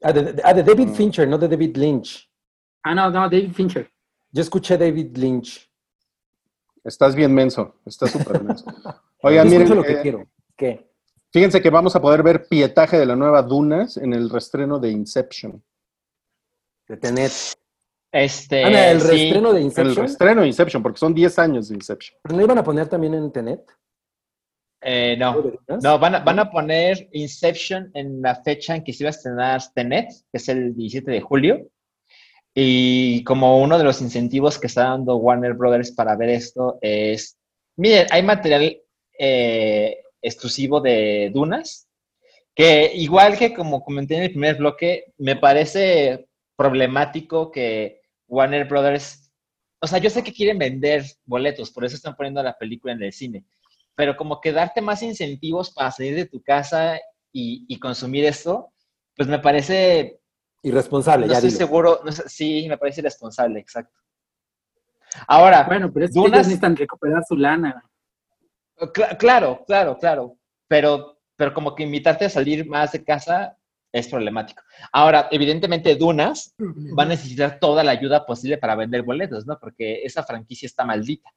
[0.03, 0.95] Ah, de, de- ah, de David Mm.
[0.95, 2.29] Fincher, no de David Lynch.
[2.83, 3.91] Ah, no, no, David Fincher.
[4.33, 5.71] Yo escuché David Lynch.
[6.87, 7.75] Estás bien menso.
[7.85, 8.65] Estás súper menso.
[9.23, 10.27] Oigan, miren, lo que eh, quiero.
[10.57, 10.87] ¿Qué?
[11.33, 14.91] fíjense que vamos a poder ver pietaje de la nueva Dunas en el restreno de
[14.91, 15.63] Inception.
[16.89, 17.33] De Tenet.
[18.13, 19.09] Este, Ana, el sí.
[19.09, 20.07] reestreno de El Inception.
[20.07, 22.19] restreno de Inception, porque son 10 años de Inception.
[22.23, 23.71] ¿Pero no iban a poner también en Tenet?
[24.81, 25.43] Eh, no,
[25.83, 29.11] no van, a, van a poner Inception en la fecha en que se iba a
[29.11, 31.69] estrenar Tenet, que es el 17 de julio.
[32.59, 37.37] Y como uno de los incentivos que está dando Warner Brothers para ver esto es,
[37.77, 38.81] miren, hay material
[39.19, 41.87] eh, exclusivo de Dunas,
[42.55, 49.31] que igual que como comenté en el primer bloque, me parece problemático que Warner Brothers,
[49.79, 53.03] o sea, yo sé que quieren vender boletos, por eso están poniendo la película en
[53.03, 53.45] el cine,
[53.95, 56.99] pero como que darte más incentivos para salir de tu casa
[57.35, 58.73] y, y consumir esto,
[59.15, 60.21] pues me parece
[60.69, 61.59] Irresponsable, no ya estoy dilo.
[61.59, 63.97] seguro, no sí, me parece irresponsable, exacto.
[65.29, 67.83] Ahora, Bueno, pero es que Dunas- ellos necesitan recuperar su lana.
[68.79, 70.37] cl- claro, claro, claro,
[70.69, 73.57] pero, pero como que invitarte a salir más de casa
[73.93, 74.63] es problemático.
[74.93, 76.55] Ahora, evidentemente Dunas
[76.99, 79.59] va a necesitar toda la ayuda posible para vender boletos, ¿no?
[79.59, 81.31] Porque esa franquicia está maldita.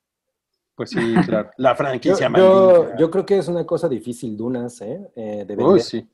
[0.75, 1.51] Pues sí, claro.
[1.57, 2.29] La franquicia yo-
[2.73, 2.97] maldita.
[2.97, 4.99] yo creo que es una cosa difícil, Dunas, ¿eh?
[5.15, 5.81] Eh, de Uy, vender.
[5.83, 6.09] sí.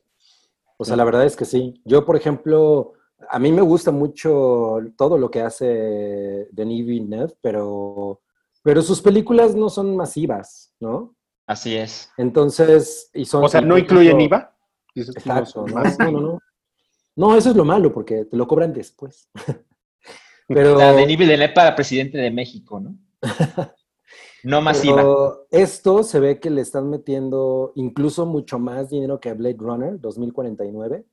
[0.76, 1.80] O sea, la verdad es que sí.
[1.84, 2.92] Yo, por ejemplo,
[3.28, 8.20] a mí me gusta mucho todo lo que hace Denis Villeneuve, pero,
[8.62, 11.14] pero sus películas no son masivas, ¿no?
[11.46, 12.10] Así es.
[12.16, 13.44] Entonces, y son...
[13.44, 14.54] O sea, ¿no incluyen IVA?
[14.94, 15.98] Exacto, no, no, más.
[15.98, 16.40] no, no, no.
[17.16, 19.30] No, eso es lo malo, porque te lo cobran después.
[20.48, 22.96] Pero, La de nivel de para presidente de México, ¿no?
[24.42, 24.96] No masiva.
[24.96, 29.56] pero esto se ve que le están metiendo incluso mucho más dinero que a Blade
[29.58, 31.04] Runner 2049.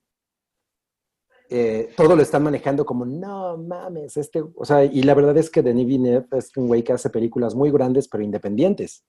[1.55, 5.51] Eh, todo lo están manejando como, no mames, este, o sea, y la verdad es
[5.51, 9.05] que Denis Villeneuve es un güey que hace películas muy grandes pero independientes.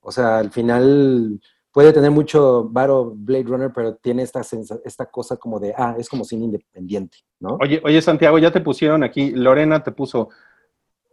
[0.00, 1.40] O sea, al final,
[1.72, 5.94] puede tener mucho varo Blade Runner, pero tiene esta, sensa- esta cosa como de, ah,
[5.98, 7.56] es como cine independiente, ¿no?
[7.62, 10.28] Oye, oye, Santiago, ya te pusieron aquí, Lorena te puso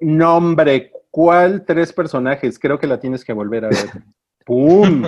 [0.01, 2.59] nombre, ¿cuál tres personajes?
[2.59, 3.89] Creo que la tienes que volver a ver.
[4.45, 5.03] ¡Pum!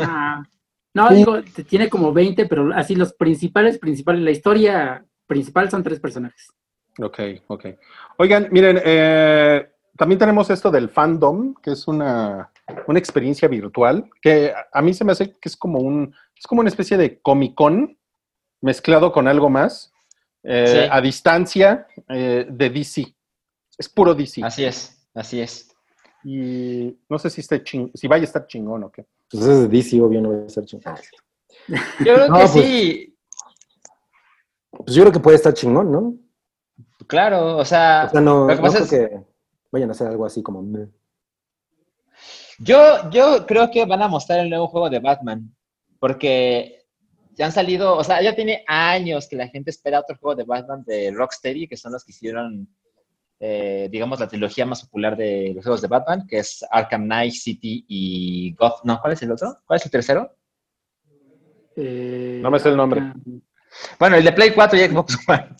[0.93, 1.15] No, Sí.
[1.15, 6.49] digo, tiene como 20, pero así los principales, principales, la historia principal son tres personajes.
[7.01, 7.65] Ok, ok.
[8.17, 12.51] Oigan, miren, eh, también tenemos esto del fandom, que es una,
[12.87, 16.45] una experiencia virtual, que a- a mí se me hace que es como un, es
[16.45, 17.97] como una especie de Comic Con
[18.61, 19.93] mezclado con algo más,
[20.43, 20.89] eh, Sí.
[20.91, 23.15] a distancia eh, de DC.
[23.77, 24.43] Es puro DC.
[24.43, 25.73] Así es, así es.
[26.23, 29.05] Y no sé si, esté ching- si vaya a estar chingón o qué.
[29.31, 30.95] Pues es de DC, obvio, no va a ser chingón.
[31.67, 31.75] Yo
[32.15, 33.17] creo No, que pues- sí,
[34.71, 36.15] Pues yo creo que puede estar chingón, ¿no?
[37.07, 39.25] claro, o sea, O sea, no, lo que no creo es- que
[39.71, 40.63] vayan a hacer algo así como...
[42.59, 45.53] Yo, yo creo que van a mostrar el nuevo juego de Batman,
[45.99, 46.85] porque
[47.33, 50.43] ya han salido, o sea, ya tiene años que la gente espera otro juego de
[50.43, 52.67] Batman de Rocksteady, que son los que hicieron,
[53.43, 57.33] eh, digamos, la trilogía más popular de los juegos de Batman, que es Arkham Knight,
[57.33, 58.83] City y Goth.
[58.83, 59.57] No, ¿cuál es el otro?
[59.65, 60.37] ¿Cuál es el tercero?
[61.75, 63.01] Eh, No me sé el nombre.
[63.97, 65.55] Bueno, el de Play 4 y Xbox One.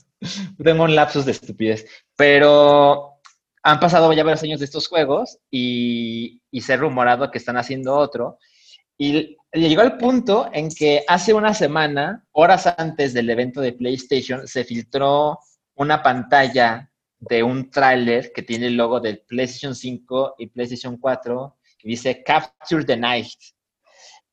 [0.63, 1.87] Tengo un lapsus de estupidez.
[2.15, 3.15] Pero
[3.63, 7.57] han pasado ya varios años de estos juegos y, y se ha rumorado que están
[7.57, 8.37] haciendo otro.
[8.95, 14.47] Y llegó al punto en que hace una semana, horas antes del evento de PlayStation,
[14.47, 15.39] se filtró
[15.73, 16.90] una pantalla
[17.21, 22.23] de un tráiler que tiene el logo del PlayStation 5 y PlayStation 4 y dice
[22.23, 23.27] Capture the Night.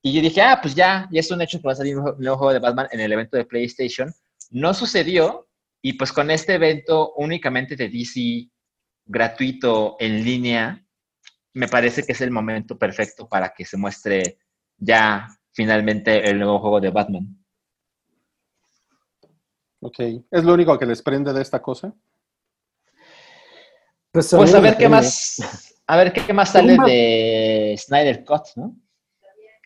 [0.03, 2.05] Y yo dije, ah, pues ya, ya es un hecho que va a salir un
[2.19, 4.13] nuevo- juego de Batman en el evento de PlayStation.
[4.51, 5.49] No sucedió
[5.83, 8.49] y pues con este evento únicamente de DC
[9.05, 10.85] gratuito en línea,
[11.55, 14.39] me parece que es el momento perfecto para que se muestre
[14.79, 17.45] ya finalmente el nuevo juego de Batman.
[19.81, 19.99] Ok.
[20.31, 21.95] ¿Es lo único que les prende de esta cosa?
[24.19, 28.75] Pues, Pues a ver qué más, a ver qué más sale de Snyder Cut, ¿no?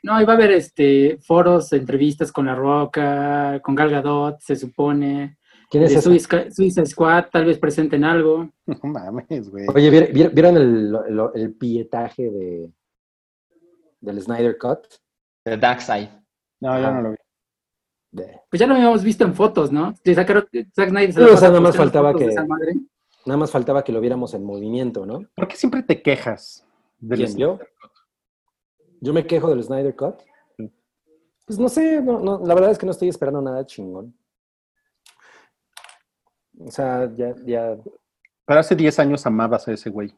[0.03, 5.39] No, iba a haber este, foros, entrevistas con La Roca, con Gal Gadot, se supone.
[5.71, 6.03] ¿Quién es de?
[6.03, 8.51] Suiza, Suiza Squad, tal vez presenten algo.
[8.67, 9.67] No mames, güey.
[9.75, 12.71] Oye, ¿vier- vier- ¿vieron el, el, el pietaje de,
[14.01, 14.81] del Snyder Cut?
[15.45, 16.11] The Dark Side.
[16.61, 17.17] No, yo no lo vi.
[18.11, 19.95] De- Pues ya lo habíamos visto en fotos, ¿no?
[20.05, 20.29] De Zack,
[20.75, 22.75] Snyder se la o sea, nada más faltaba de que- esa madre.
[23.27, 25.21] Nada más faltaba que lo viéramos en movimiento, ¿no?
[25.35, 26.67] ¿Por qué siempre te quejas?
[26.99, 27.59] del ¿Quién, yo?
[29.01, 30.17] Yo me quejo del Snyder Cut.
[31.47, 34.15] Pues no sé, no, no, la verdad es que no estoy esperando nada chingón.
[36.65, 37.77] O sea, ya, ya,
[38.45, 40.15] Pero hace 10 años amabas a ese güey.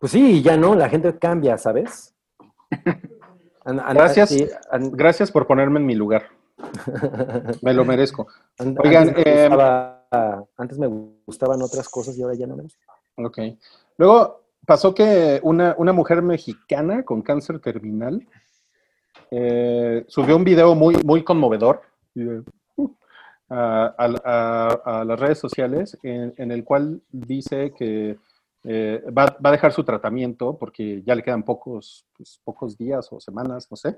[0.00, 2.14] pues sí, ya no, la gente cambia, ¿sabes?
[3.64, 4.34] Gracias.
[4.92, 6.24] Gracias por ponerme en mi lugar.
[7.62, 8.26] Me lo merezco.
[8.58, 9.93] an- Oigan, eh, gustaba-
[10.56, 10.86] antes me
[11.26, 12.86] gustaban otras cosas y ahora ya no me gustan.
[13.16, 13.38] Ok.
[13.98, 18.26] Luego pasó que una, una mujer mexicana con cáncer terminal
[19.30, 21.82] eh, subió un video muy, muy conmovedor
[22.16, 22.42] eh,
[23.48, 28.16] a, a- a- las redes sociales en, en el cual dice que
[28.64, 33.08] eh, va, va a dejar su tratamiento porque ya le quedan pocos, pues, pocos días
[33.12, 33.96] o semanas, no sé,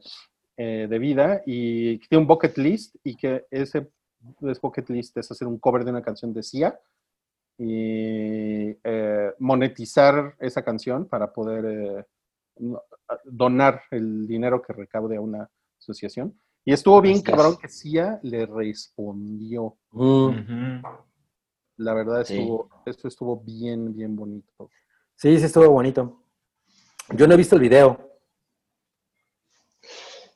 [0.56, 3.88] eh, de vida y tiene un bucket list y que ese,
[4.42, 6.78] ese bucket list es hacer un cover de una canción de Sia
[7.58, 12.04] y eh, monetizar esa canción para poder eh,
[13.24, 15.48] donar el dinero que recaude a una
[15.78, 16.38] asociación.
[16.64, 17.22] Y estuvo bien es.
[17.22, 19.76] cabrón que Cia le respondió.
[19.92, 20.82] Mm.
[21.78, 22.34] La verdad Sí.
[22.38, 24.70] estuvo, esto estuvo bien, bien bonito.
[25.14, 26.22] Sí, sí, estuvo bonito.
[27.14, 28.10] Yo no he visto el video.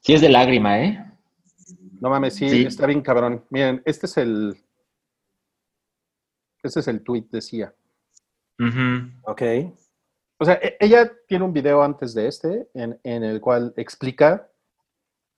[0.02, 1.09] Sí es de lágrima, ¿eh?
[2.00, 2.64] No mames, sí, Sí.
[2.64, 3.44] está bien cabrón.
[3.50, 4.56] Miren, este es el,
[6.62, 7.74] este es el tweet de Cia.
[8.58, 9.10] Ujú.
[9.30, 9.42] Ok.
[10.38, 14.48] O sea, e- ella tiene un video antes de este en, en el cual explica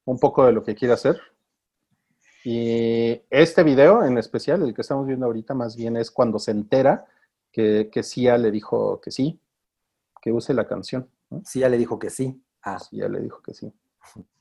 [0.04, 1.20] un poco de lo que quiere hacer.
[2.44, 6.50] Y este video en especial, el que estamos viendo ahorita, más bien es cuando se
[6.50, 7.04] entera
[7.52, 9.38] que, que Sia le dijo que sí,
[10.20, 11.08] que use la canción.
[11.30, 11.42] ¿no?
[11.54, 12.40] Le dijo que sí.
[12.62, 13.72] Ah, Sia le dijo que sí.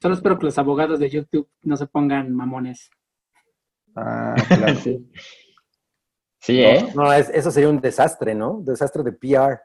[0.01, 2.89] Solo espero que los abogados de YouTube no se pongan mamones.
[3.95, 4.75] Ah, claro.
[4.79, 5.09] Sí,
[6.39, 6.91] Sí, ¿eh?
[6.95, 8.61] no, es- eso sería un desastre, ¿no?
[8.63, 9.59] Desastre de PR.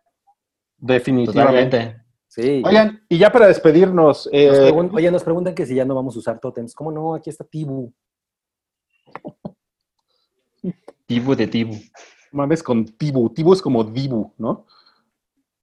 [0.77, 1.79] Definitivamente.
[1.79, 2.03] Totalmente.
[2.29, 2.63] Sí.
[2.67, 5.95] Oigan, y ya para despedirnos, Nos eh, pregun- oye, nos preguntan que si ya no
[5.95, 6.75] vamos a usar totems.
[6.75, 7.15] ¿Cómo no?
[7.15, 7.95] Aquí está Tibu.
[11.07, 11.77] Tibu de Tibu.
[12.33, 13.31] mames con Tibu.
[13.33, 14.67] Tibu es como Dibu, ¿no?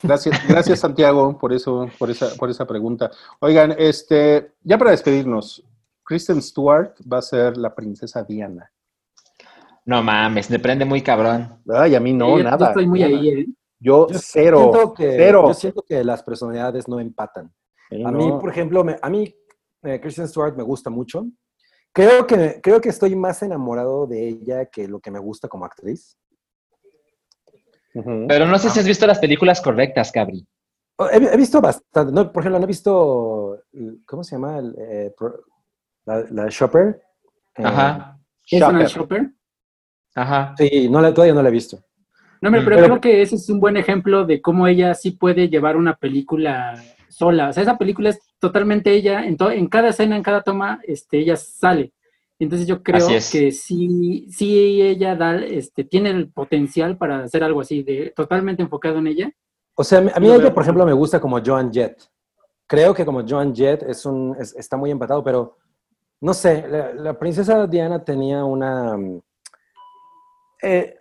[0.03, 3.09] Gracias, gracias Santiago por eso, por esa, por esa pregunta.
[3.39, 5.63] Oigan, este, ya para despedirnos,
[6.03, 8.69] Kristen Stewart va a ser la princesa Diana.
[9.85, 11.61] No mames, me prende muy cabrón.
[11.69, 12.57] Ay, a mí no, Yo- nada.
[12.57, 13.45] Yo estoy muy ahí, ¿eh?
[13.79, 15.43] Yo cero, Siento que, cero.
[15.47, 17.53] Yo siento que las personalidades no empatan.
[17.89, 19.33] Sí, A mí, por ejemplo, me- a mí
[19.83, 21.25] eh, Kristen Stewart me gusta mucho.
[21.91, 25.65] Creo que, creo que estoy más enamorado de ella que lo que me gusta como
[25.65, 26.17] actriz.
[27.93, 30.45] Pero no sé si has visto las películas correctas, Cabri.
[30.97, 32.11] Oh, He, he visto bastante.
[32.11, 33.59] No, por ejemplo, no he visto.
[34.05, 34.57] ¿Cómo se llama?
[34.59, 35.41] El, eh, pro-
[36.05, 37.01] la, la Shopper.
[37.57, 39.31] Eh, Ajá, ¿Es una Shopper.
[40.15, 40.55] ajá.
[40.57, 41.77] Sí, no la, todavía no la he visto.
[42.41, 45.11] No, hombre, pero Pero- creo que ese es un buen ejemplo de cómo ella sí
[45.11, 46.75] puede llevar una película
[47.09, 47.49] sola.
[47.49, 50.81] O sea, esa película es totalmente ella, en, to- en cada escena, en cada toma,
[50.85, 51.93] este, ella sale.
[52.43, 53.31] Entonces yo creo es.
[53.31, 58.61] que sí, sí ella da, este, tiene el potencial para hacer algo así, de totalmente
[58.61, 59.31] enfocado en ella.
[59.75, 60.53] O sea, a mí a mí ella, veo.
[60.53, 62.01] por ejemplo, me gusta como Joan Jett.
[62.67, 65.57] Creo que como Joan Jett es un, es- está muy empatado, pero
[66.21, 68.95] no sé, la, la princesa Diana tenía una...
[68.97, 69.19] mm,
[70.63, 70.95] eh,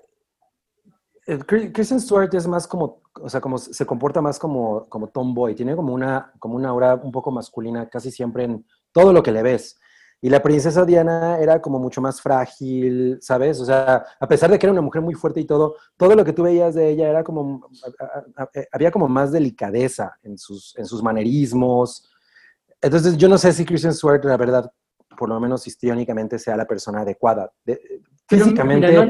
[1.26, 5.54] Cri- Kristen Stewart es más como, o sea, como se comporta más como, como tomboy,
[5.54, 9.30] tiene como una, como una aura un poco masculina casi siempre en todo lo que
[9.32, 9.78] le ves.
[10.24, 13.60] Y la princesa Diana era como mucho más frágil, ¿sabes?
[13.60, 16.24] O sea, a pesar de que era una mujer muy fuerte y todo, todo lo
[16.24, 17.68] que tú veías de ella era como,
[17.98, 18.04] a-
[18.40, 22.08] a- a- había como más delicadeza en sus, en sus manerismos.
[22.80, 24.72] Entonces, yo no sé si Kristen Stewart, la verdad,
[25.18, 27.50] por lo menos histriónicamente, sea la persona adecuada.
[27.64, 29.06] De- físicamente, mira,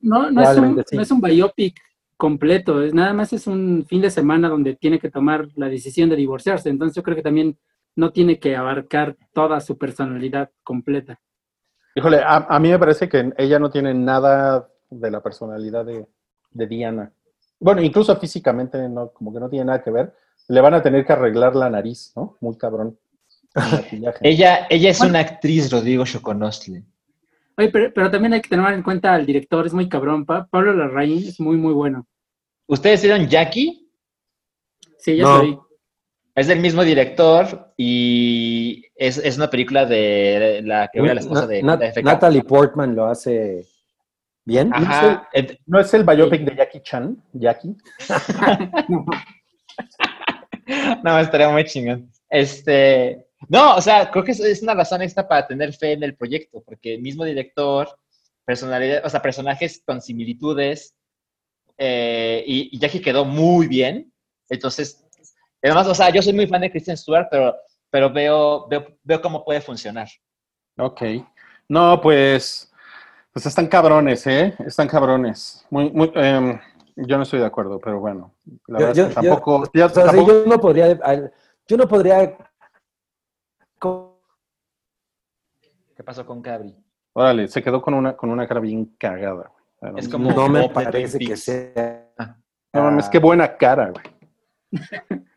[0.00, 0.96] no, no, no es un, sí.
[0.96, 1.76] no es un biopic
[2.16, 6.08] completo, es, nada más es un fin de semana donde tiene que tomar la decisión
[6.08, 6.68] de divorciarse.
[6.68, 7.58] Entonces yo creo que también
[7.96, 11.20] no tiene que abarcar toda su personalidad completa.
[11.94, 16.06] Híjole, a, a mí me parece que ella no tiene nada de la personalidad de,
[16.50, 17.12] de Diana.
[17.60, 20.14] Bueno, incluso físicamente, no, como que no tiene nada que ver.
[20.48, 22.36] Le van a tener que arreglar la nariz, ¿no?
[22.40, 22.98] Muy cabrón.
[24.22, 25.10] Ella, ella es Bueno.
[25.12, 26.82] una actriz, Rodrigo Choconostle.
[27.58, 30.24] Oye, pero, pero también hay que tener en cuenta al director, es muy cabrón.
[30.24, 32.06] Pa- Pablo Larraín es muy, muy bueno.
[32.66, 33.90] ¿Ustedes vieron Jackie?
[34.98, 35.36] Sí, ya No.
[35.38, 35.58] soy.
[36.34, 41.46] Es del mismo director y es, es una película de la que era la esposa
[41.46, 42.02] de de.
[42.02, 43.66] Natalie Portman lo hace
[44.44, 44.70] bien.
[44.72, 45.28] Ajá.
[45.66, 47.22] ¿No es el biopic de Jackie Chan?
[47.32, 47.76] Jackie.
[51.02, 52.10] No, estaría muy chingón.
[52.28, 56.02] Este, no, o sea, creo que es, es una razón extra para tener fe en
[56.02, 57.88] el proyecto, porque el mismo director,
[58.44, 60.94] personalidad, o sea, personajes con similitudes,
[61.78, 64.12] eh, y, y Jackie quedó muy bien.
[64.48, 65.01] Entonces,
[65.68, 67.54] además, o sea, yo soy muy fan de Kristen Stewart, pero,
[67.90, 70.08] pero veo, veo, veo cómo puede funcionar.
[70.78, 71.02] Ok.
[71.68, 72.72] No, pues,
[73.32, 74.54] pues están cabrones, ¿eh?
[74.66, 75.64] Están cabrones.
[75.70, 76.58] Muy, muy, em,
[76.96, 78.34] yo no estoy de acuerdo, pero bueno.
[78.66, 79.64] La Yo- verdad yo- es que tampoco.
[79.64, 81.30] yo- ya o sea, sí, tampoco- yo no podría,
[81.68, 82.36] yo no podría
[85.96, 86.74] ¿Qué pasó con Cabri?
[87.12, 89.52] Órale, se quedó con una, con una cara bien cagada.
[89.80, 89.94] güey.
[89.98, 92.08] Es no- como- no me parece que sea.
[92.72, 94.04] No mames, qué buena cara, güey.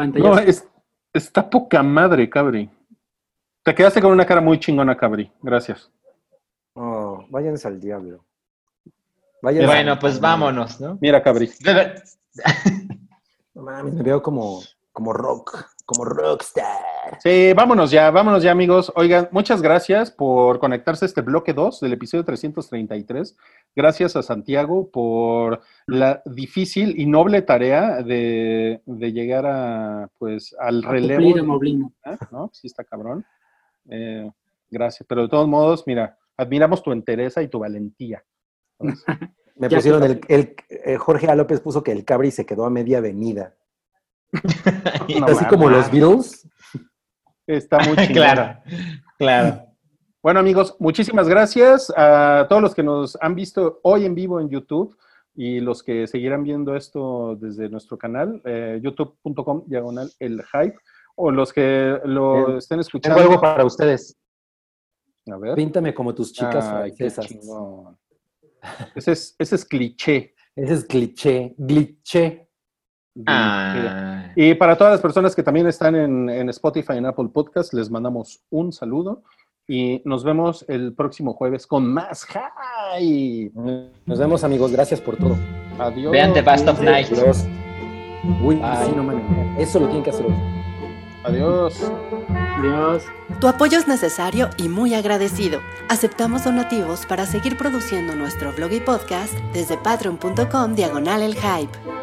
[0.00, 0.34] Pantallazo.
[0.34, 0.66] No, es,
[1.12, 2.70] está poca madre, Cabri.
[3.62, 5.30] Te quedaste con una cara muy chingona, Cabri.
[5.42, 5.90] Gracias.
[6.74, 8.24] Oh, váyanse al diablo.
[9.42, 10.98] Váyanse Bueno, al- pues vámonos, ¿no?
[11.00, 11.50] Mira, Cabri.
[13.54, 14.60] No mames, me veo como,
[14.92, 16.78] como rock, como rockstar.
[17.18, 18.92] Sí, vámonos ya, vámonos ya, amigos.
[18.94, 23.36] Oigan, muchas gracias por conectarse a este bloque 2 del episodio 333.
[23.74, 30.84] Gracias a Santiago por la difícil y noble tarea de, de llegar a, pues, al
[30.84, 31.34] A relevo.
[31.34, 31.92] de- moblino.
[32.06, 32.16] ¿eh?
[32.30, 32.50] ¿no?
[32.52, 33.24] Sí, está cabrón.
[33.90, 34.30] Eh,
[34.70, 35.06] gracias.
[35.08, 38.22] Pero de todos modos, mira, admiramos tu entereza y tu valentía.
[39.56, 41.34] Me pusieron el, el- eh, Jorge A.
[41.34, 43.54] López puso que el Cabri se quedó a media avenida.
[45.18, 46.46] No Así como los Beatles.
[47.56, 48.12] Está muy chingón.
[48.14, 48.60] claro,
[49.18, 49.66] claro.
[50.22, 54.48] Bueno, amigos, muchísimas gracias a todos los que nos han visto hoy en vivo en
[54.50, 54.96] YouTube
[55.34, 60.76] y los que seguirán viendo esto desde nuestro canal, eh, youtube.com diagonal el hype,
[61.16, 62.58] o los que lo Bien.
[62.58, 63.20] estén Tengo escuchando.
[63.20, 64.16] algo para ustedes.
[65.30, 65.54] A ver.
[65.54, 67.26] Píntame como tus chicas Ay, francesas.
[68.94, 70.34] Ese es, ese es cliché.
[70.54, 72.49] Ese es cliché, glitché.
[73.26, 74.30] Ah.
[74.36, 77.74] Y para todas las personas que también están en, en Spotify y en Apple Podcast,
[77.74, 79.22] les mandamos un saludo
[79.70, 83.52] y nos vemos el próximo jueves con más hype.
[84.04, 84.72] Nos vemos, amigos.
[84.72, 85.36] Gracias por todo.
[85.78, 86.10] Adiós.
[86.10, 87.08] Vean The Best of Night.
[88.42, 89.22] Uy, sí, no mames.
[89.58, 90.34] Eso lo tienen que hacer hoy.
[91.22, 91.88] Adiós.
[92.58, 93.04] Adiós.
[93.40, 95.60] Tu apoyo es necesario y muy agradecido.
[95.88, 101.99] Aceptamos donativos para seguir produciendo nuestro blog y podcast desde patreon.com diagonal el hype.